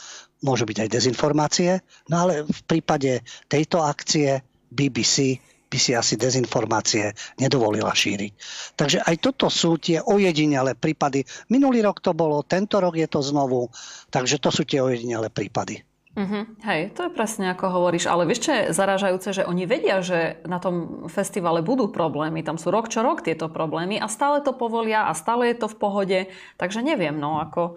[0.43, 1.70] Môžu byť aj dezinformácie,
[2.07, 7.12] no ale v prípade tejto akcie BBC by si asi dezinformácie
[7.43, 8.32] nedovolila šíriť.
[8.78, 11.26] Takže aj toto sú tie ojedinele prípady.
[11.51, 13.68] Minulý rok to bolo, tento rok je to znovu,
[14.14, 15.82] takže to sú tie ojedinele prípady.
[16.16, 16.48] Uh-huh.
[16.64, 18.09] Hej, to je presne ako hovoríš.
[18.09, 22.40] Ale vieš, čo je zaražajúce, že oni vedia, že na tom festivale budú problémy.
[22.40, 25.68] Tam sú rok čo rok tieto problémy a stále to povolia a stále je to
[25.68, 26.18] v pohode.
[26.56, 27.76] Takže neviem, no ako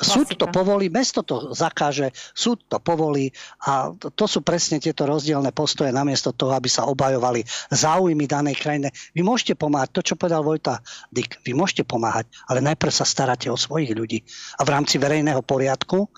[0.00, 3.28] Súd to povolí, mesto to zakáže, súd to povolí
[3.68, 8.88] a to sú presne tieto rozdielne postoje namiesto toho, aby sa obajovali záujmy danej krajiny.
[9.12, 10.80] Vy môžete pomáhať, to čo povedal Vojta
[11.12, 14.24] Dick, vy môžete pomáhať, ale najprv sa staráte o svojich ľudí.
[14.56, 16.08] A v rámci verejného poriadku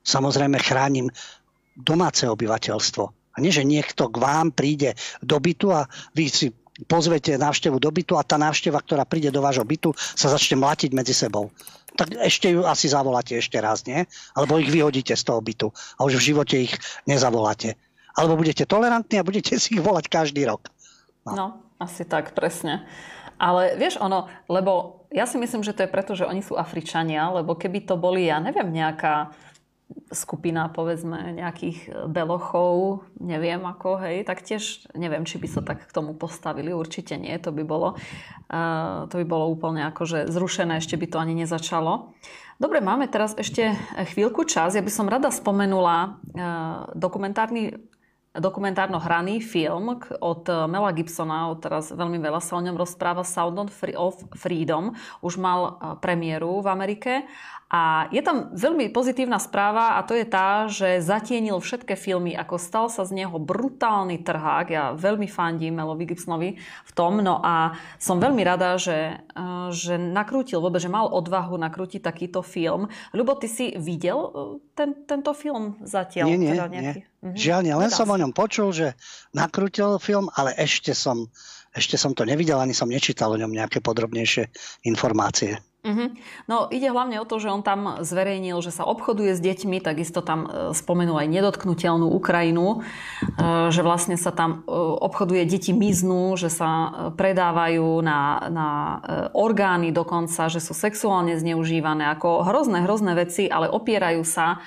[0.00, 1.12] samozrejme chránim
[1.76, 3.04] domáce obyvateľstvo.
[3.30, 5.84] A nie, že niekto k vám príde do bytu a
[6.16, 6.48] vy si
[6.88, 10.90] pozvete návštevu do bytu a tá návšteva, ktorá príde do vášho bytu, sa začne mlatiť
[10.96, 11.52] medzi sebou
[11.96, 14.06] tak ešte ju asi zavoláte ešte raz, nie?
[14.34, 16.74] Alebo ich vyhodíte z toho bytu a už v živote ich
[17.06, 17.74] nezavoláte.
[18.14, 20.70] Alebo budete tolerantní a budete si ich volať každý rok.
[21.26, 21.46] No, no
[21.80, 22.84] asi tak, presne.
[23.40, 27.32] Ale vieš ono, lebo ja si myslím, že to je preto, že oni sú Afričania,
[27.32, 29.32] lebo keby to boli, ja neviem, nejaká
[30.10, 35.94] skupina, povedzme, nejakých belochov, neviem ako, hej, tak tiež neviem, či by sa tak k
[35.94, 37.94] tomu postavili, určite nie, to by bolo,
[38.50, 42.14] uh, to by bolo úplne akože zrušené, ešte by to ani nezačalo.
[42.60, 43.72] Dobre, máme teraz ešte
[44.12, 44.76] chvíľku čas.
[44.76, 47.78] Ja by som rada spomenula uh, dokumentárny
[48.30, 53.74] dokumentárno hraný film od Mela Gibsona, teraz veľmi veľa sa o ňom rozpráva, Sound of
[54.38, 57.26] Freedom, už mal premiéru v Amerike
[57.70, 62.58] a je tam veľmi pozitívna správa a to je tá, že zatienil všetké filmy, ako
[62.58, 64.66] stal sa z neho brutálny trhák.
[64.74, 67.22] Ja veľmi fandím Melovi Gibsonovi v tom.
[67.22, 72.42] No a som veľmi rada, že, eh, že nakrútil vôbec, že mal odvahu nakrútiť takýto
[72.42, 72.90] film.
[73.14, 74.30] Ľubo, ty si videl eh,
[74.74, 76.26] ten, tento film zatiaľ?
[76.26, 77.06] Nie, nie, teda nie.
[77.22, 77.38] Mhm.
[77.38, 77.74] Žiaľ, nie.
[77.86, 78.98] Len som o ňom počul, že
[79.30, 81.30] nakrútil film, ale ešte som,
[81.70, 84.50] ešte som to nevidel, ani som nečítal o ňom nejaké podrobnejšie
[84.90, 85.62] informácie.
[85.80, 86.08] Mm-hmm.
[86.44, 90.20] No ide hlavne o to, že on tam zverejnil, že sa obchoduje s deťmi, takisto
[90.20, 96.36] tam e, spomenul aj nedotknutelnú Ukrajinu, e, že vlastne sa tam e, obchoduje, deti miznú,
[96.36, 98.68] že sa predávajú na, na
[99.32, 104.60] orgány dokonca, že sú sexuálne zneužívané, ako hrozné, hrozné veci, ale opierajú sa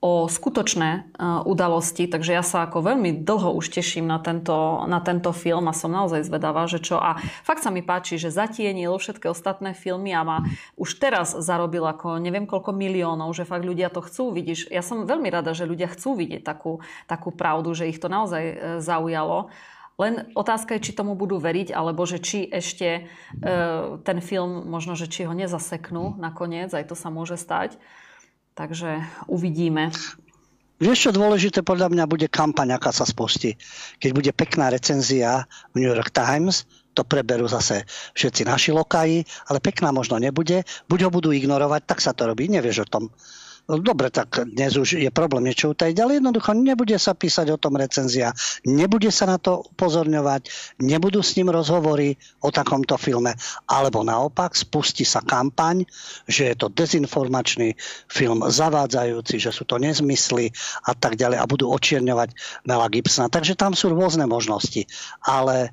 [0.00, 1.00] o skutočné e,
[1.44, 5.76] udalosti, takže ja sa ako veľmi dlho už teším na tento, na tento film a
[5.76, 6.96] som naozaj zvedavá, že čo.
[6.96, 10.38] A fakt sa mi páči, že zatienil všetky ostatné filmy a má
[10.80, 14.32] už teraz zarobil ako neviem koľko miliónov, že fakt ľudia to chcú.
[14.32, 18.08] Vidíš, ja som veľmi rada, že ľudia chcú vidieť takú, takú pravdu, že ich to
[18.08, 19.52] naozaj e, zaujalo.
[20.00, 23.52] Len otázka je, či tomu budú veriť, alebo že či ešte e,
[24.00, 27.76] ten film, možno, že či ho nezaseknú nakoniec, aj to sa môže stať.
[28.54, 29.94] Takže uvidíme.
[30.80, 33.52] Vieš, čo dôležité podľa mňa bude kampaň, aká sa spustí.
[34.00, 35.44] Keď bude pekná recenzia
[35.76, 36.64] v New York Times,
[36.96, 37.84] to preberú zase
[38.16, 39.22] všetci naši lokaji,
[39.52, 40.64] ale pekná možno nebude.
[40.88, 42.48] Buď ho budú ignorovať, tak sa to robí.
[42.48, 43.04] Nevieš o tom.
[43.70, 47.60] No dobre, tak dnes už je problém niečo utajiť, ale jednoducho nebude sa písať o
[47.62, 48.34] tom recenzia,
[48.66, 50.50] nebude sa na to upozorňovať,
[50.82, 53.30] nebudú s ním rozhovory o takomto filme,
[53.70, 55.86] alebo naopak spustí sa kampaň,
[56.26, 57.78] že je to dezinformačný
[58.10, 60.50] film, zavádzajúci, že sú to nezmysly
[60.82, 62.34] a tak ďalej a budú očierňovať
[62.66, 63.30] Mela Gibsona.
[63.30, 64.82] Takže tam sú rôzne možnosti,
[65.22, 65.70] ale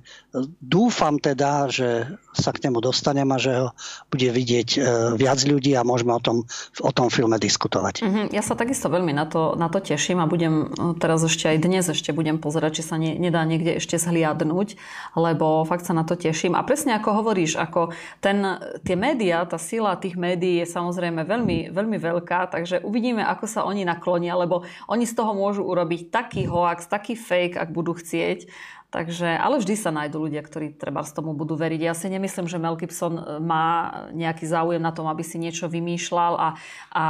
[0.61, 2.05] dúfam teda, že
[2.35, 3.73] sa k nemu dostanem a že ho
[4.13, 4.79] bude vidieť e,
[5.17, 6.45] viac ľudí a môžeme o tom,
[6.83, 7.86] o tom filme diskutovať.
[7.95, 8.25] Mm-hmm.
[8.35, 11.57] Ja sa takisto veľmi na to, na to teším a budem e, teraz ešte aj
[11.63, 14.75] dnes ešte budem pozerať, či sa ne, nedá niekde ešte zhliadnúť,
[15.15, 16.59] lebo fakt sa na to teším.
[16.59, 18.43] A presne ako hovoríš, ako ten,
[18.83, 23.63] tie médiá, tá sila tých médií je samozrejme veľmi, veľmi veľká, takže uvidíme, ako sa
[23.63, 28.49] oni naklonia, lebo oni z toho môžu urobiť taký hoax, taký fake, ak budú chcieť
[28.87, 31.81] Takže, ale vždy sa nájdú ľudia, ktorí treba z tomu budú veriť.
[31.83, 35.67] Ja si nemyslím, že Mel Gibson e, má nejaký záujem na tom, aby si niečo
[35.67, 36.49] vymýšľal a,
[36.95, 37.05] a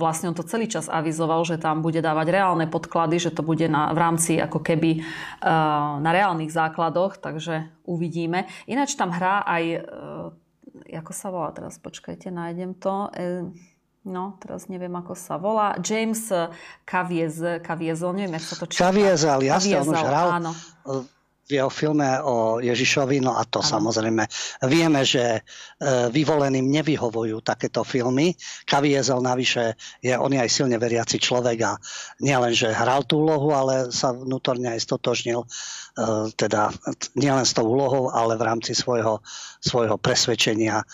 [0.00, 3.68] vlastne on to celý čas avizoval, že tam bude dávať reálne podklady, že to bude
[3.68, 8.48] na, v rámci ako keby uh, na reálnych základoch, takže uvidíme.
[8.64, 13.12] Ináč tam hrá aj, uh, ako sa volá teraz, počkajte, nájdem to.
[13.12, 13.52] Uh,
[14.08, 15.76] No, teraz neviem, ako sa volá.
[15.84, 16.32] James
[16.88, 18.88] Caviezel, Caviezel neviem, ako sa to číta.
[18.88, 20.28] Caviezel, jasne, on už hral.
[20.32, 20.52] Áno
[21.48, 23.80] v jeho filme o Ježišovi, no a to Aha.
[23.80, 24.28] samozrejme
[24.68, 25.40] vieme, že e,
[26.12, 28.36] vyvoleným nevyhovujú takéto filmy.
[28.68, 29.72] Kaviezel navyše
[30.04, 31.72] je, on je aj silne veriaci človek a
[32.20, 35.48] nielen, že hral tú úlohu, ale sa vnútorne aj stotožnil
[36.38, 36.70] teda
[37.18, 39.18] nielen s tou úlohou, ale v rámci svojho,
[39.58, 40.82] svojho presvedčenia.
[40.82, 40.84] E,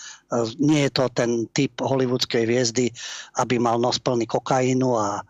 [0.57, 2.89] nie je to ten typ hollywoodskej hviezdy,
[3.37, 5.23] aby mal nos plný kokainu a e,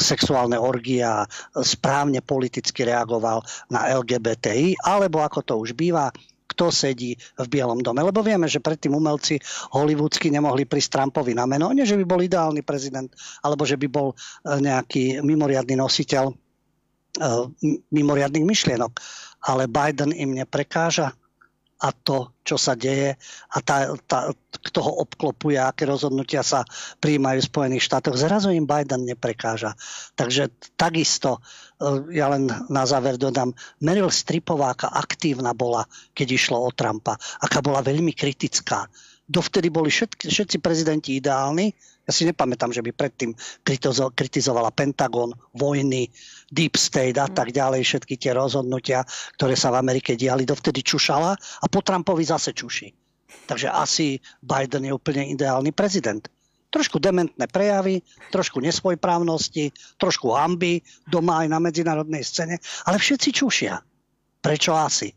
[0.00, 1.28] sexuálne orgie a
[1.60, 6.08] správne politicky reagoval na LGBTI, alebo ako to už býva,
[6.48, 8.00] kto sedí v Bielom dome.
[8.00, 9.36] Lebo vieme, že predtým umelci
[9.76, 11.68] hollywoodsky nemohli prísť Trumpovi na meno.
[11.76, 13.12] Nie, že by bol ideálny prezident,
[13.44, 14.16] alebo že by bol
[14.46, 16.45] nejaký mimoriadný nositeľ
[17.90, 18.92] mimoriadných myšlienok.
[19.46, 21.12] Ale Biden im neprekáža.
[21.76, 23.20] a to, čo sa deje
[23.52, 24.32] a tá, tá,
[24.64, 26.64] kto ho obklopuje, aké rozhodnutia sa
[27.04, 28.16] príjmajú v Spojených štátoch.
[28.16, 29.76] Zrazu im Biden neprekáža.
[30.16, 30.48] Takže
[30.80, 31.44] takisto,
[31.76, 33.52] e, ja len na záver dodám,
[33.84, 35.84] Meryl Streepová, aká aktívna bola,
[36.16, 38.88] keď išlo o Trumpa, aká bola veľmi kritická.
[39.28, 41.76] Dovtedy boli všetky, všetci prezidenti ideálni,
[42.06, 43.34] ja si nepamätám, že by predtým
[44.14, 46.06] kritizovala Pentagon, vojny,
[46.46, 49.02] Deep State a tak ďalej, všetky tie rozhodnutia,
[49.34, 52.94] ktoré sa v Amerike diali, dovtedy čušala a po Trumpovi zase čuší.
[53.50, 56.22] Takže asi Biden je úplne ideálny prezident.
[56.70, 63.82] Trošku dementné prejavy, trošku nesvojprávnosti, trošku hamby doma aj na medzinárodnej scéne, ale všetci čušia.
[64.38, 65.10] Prečo asi?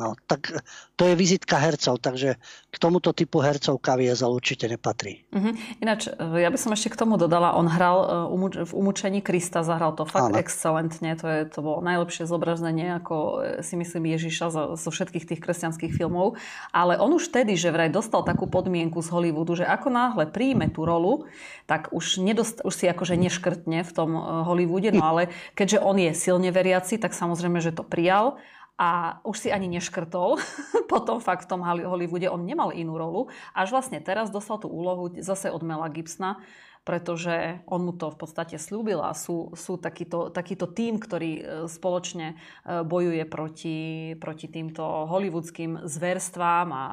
[0.00, 0.56] No, tak
[0.96, 2.40] to je vizitka hercov, takže
[2.72, 5.28] k tomuto typu hercov Kaviezal určite nepatrí.
[5.28, 5.52] Uh-huh.
[5.84, 7.98] Ináč, e, ja by som ešte k tomu dodala, on hral
[8.32, 10.40] e, v Umúčení Krista, zahral to fakt Áno.
[10.40, 15.28] excelentne, to, je, to bolo najlepšie zobrazenie, ako e, si myslím Ježiša zo, zo všetkých
[15.28, 16.40] tých kresťanských filmov,
[16.72, 20.72] ale on už vtedy, že vraj dostal takú podmienku z Hollywoodu, že ako náhle príjme
[20.72, 21.28] tú rolu,
[21.68, 24.16] tak už, nedost, už si akože neškrtne v tom
[24.48, 28.40] Hollywoode, no ale keďže on je silne veriaci, tak samozrejme, že to prijal
[28.80, 30.40] a už si ani neškrtol.
[30.92, 33.28] Potom fakt v tom Hollywoode on nemal inú rolu.
[33.52, 36.40] Až vlastne teraz dostal tú úlohu zase od Mela Gibsona,
[36.82, 41.42] pretože on mu to v podstate slúbil a sú, sú takýto, takýto tým, ktorý e,
[41.70, 42.36] spoločne e,
[42.82, 43.78] bojuje proti,
[44.18, 46.86] proti týmto hollywoodským zverstvám a,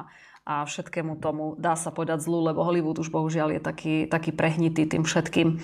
[0.46, 4.86] a všetkému tomu dá sa povedať zlu, lebo Hollywood už bohužiaľ je taký, taký prehnitý
[4.86, 5.58] tým všetkým.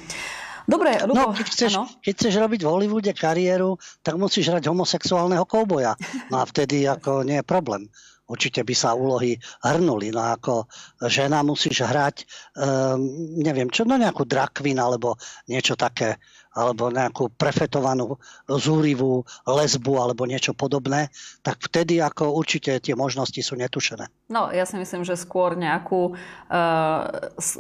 [0.67, 1.73] Dobre, Rubo, no, keď, chceš,
[2.03, 5.95] keď chceš robiť v Hollywoode kariéru, tak musíš hrať homosexuálneho kouboja.
[6.29, 7.87] No a vtedy ako nie je problém.
[8.27, 10.11] Určite by sa úlohy hrnuli.
[10.11, 10.67] No ako
[11.07, 12.27] žena musíš hrať,
[12.59, 12.99] um,
[13.39, 15.15] neviem čo, no nejakú drakvin alebo
[15.47, 16.19] niečo také
[16.57, 18.17] alebo nejakú prefetovanú
[18.49, 21.13] zúrivú lesbu alebo niečo podobné,
[21.45, 24.09] tak vtedy ako určite tie možnosti sú netušené.
[24.27, 27.01] No, ja si myslím, že skôr nejakú uh,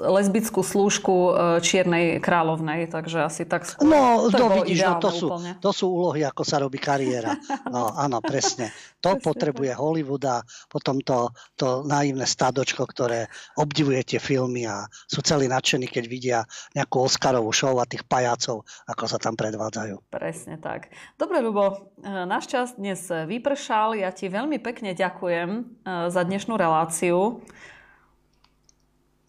[0.02, 3.86] lesbickú slúžku uh, Čiernej kráľovnej, takže asi tak skôr.
[3.86, 5.26] No, to, to vidíš, no, to, sú,
[5.62, 7.38] to sú úlohy, ako sa robí kariéra.
[7.70, 8.74] No, áno, presne.
[9.04, 9.78] To presne potrebuje tak.
[9.78, 15.86] Hollywood a potom to, to naivné stadočko, ktoré obdivuje tie filmy a sú celí nadšení,
[15.86, 16.38] keď vidia
[16.74, 20.14] nejakú Oscarovú show a tých pajácov ako sa tam predvádzajú.
[20.14, 20.94] Presne tak.
[21.18, 23.98] Dobre, Ľubo, e, náš čas dnes vypršal.
[23.98, 25.62] Ja ti veľmi pekne ďakujem e,
[26.06, 27.42] za dnešnú reláciu.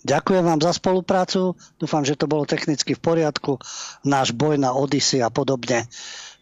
[0.05, 1.57] Ďakujem vám za spoluprácu.
[1.81, 3.57] Dúfam, že to bolo technicky v poriadku.
[4.05, 5.89] Náš boj na Odyssey a podobne.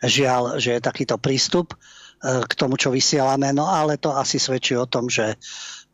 [0.04, 1.76] Žiaľ, že je takýto prístup e,
[2.44, 3.56] k tomu, čo vysielame.
[3.56, 5.40] No ale to asi svedčí o tom, že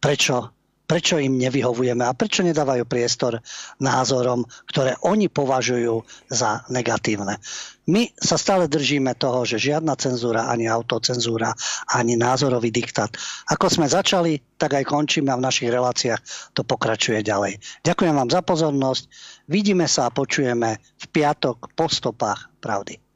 [0.02, 0.49] prečo
[0.91, 3.39] prečo im nevyhovujeme a prečo nedávajú priestor
[3.80, 7.39] názorom, ktoré oni považujú za negatívne.
[7.88, 11.55] My sa stále držíme toho, že žiadna cenzúra, ani autocenzúra,
[11.95, 13.07] ani názorový diktát.
[13.47, 17.63] Ako sme začali, tak aj končíme a v našich reláciách to pokračuje ďalej.
[17.88, 19.03] Ďakujem vám za pozornosť.
[19.47, 23.10] Vidíme sa a počujeme v piatok po stopách pravdy.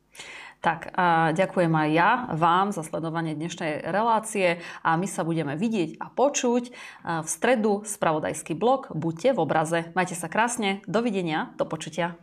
[0.65, 6.01] Tak a ďakujem aj ja vám za sledovanie dnešnej relácie a my sa budeme vidieť
[6.01, 6.63] a počuť
[7.21, 8.89] v stredu spravodajský blog.
[8.89, 9.79] Buďte v obraze.
[9.93, 10.81] Majte sa krásne.
[10.89, 11.53] Dovidenia.
[11.61, 12.17] Do počutia.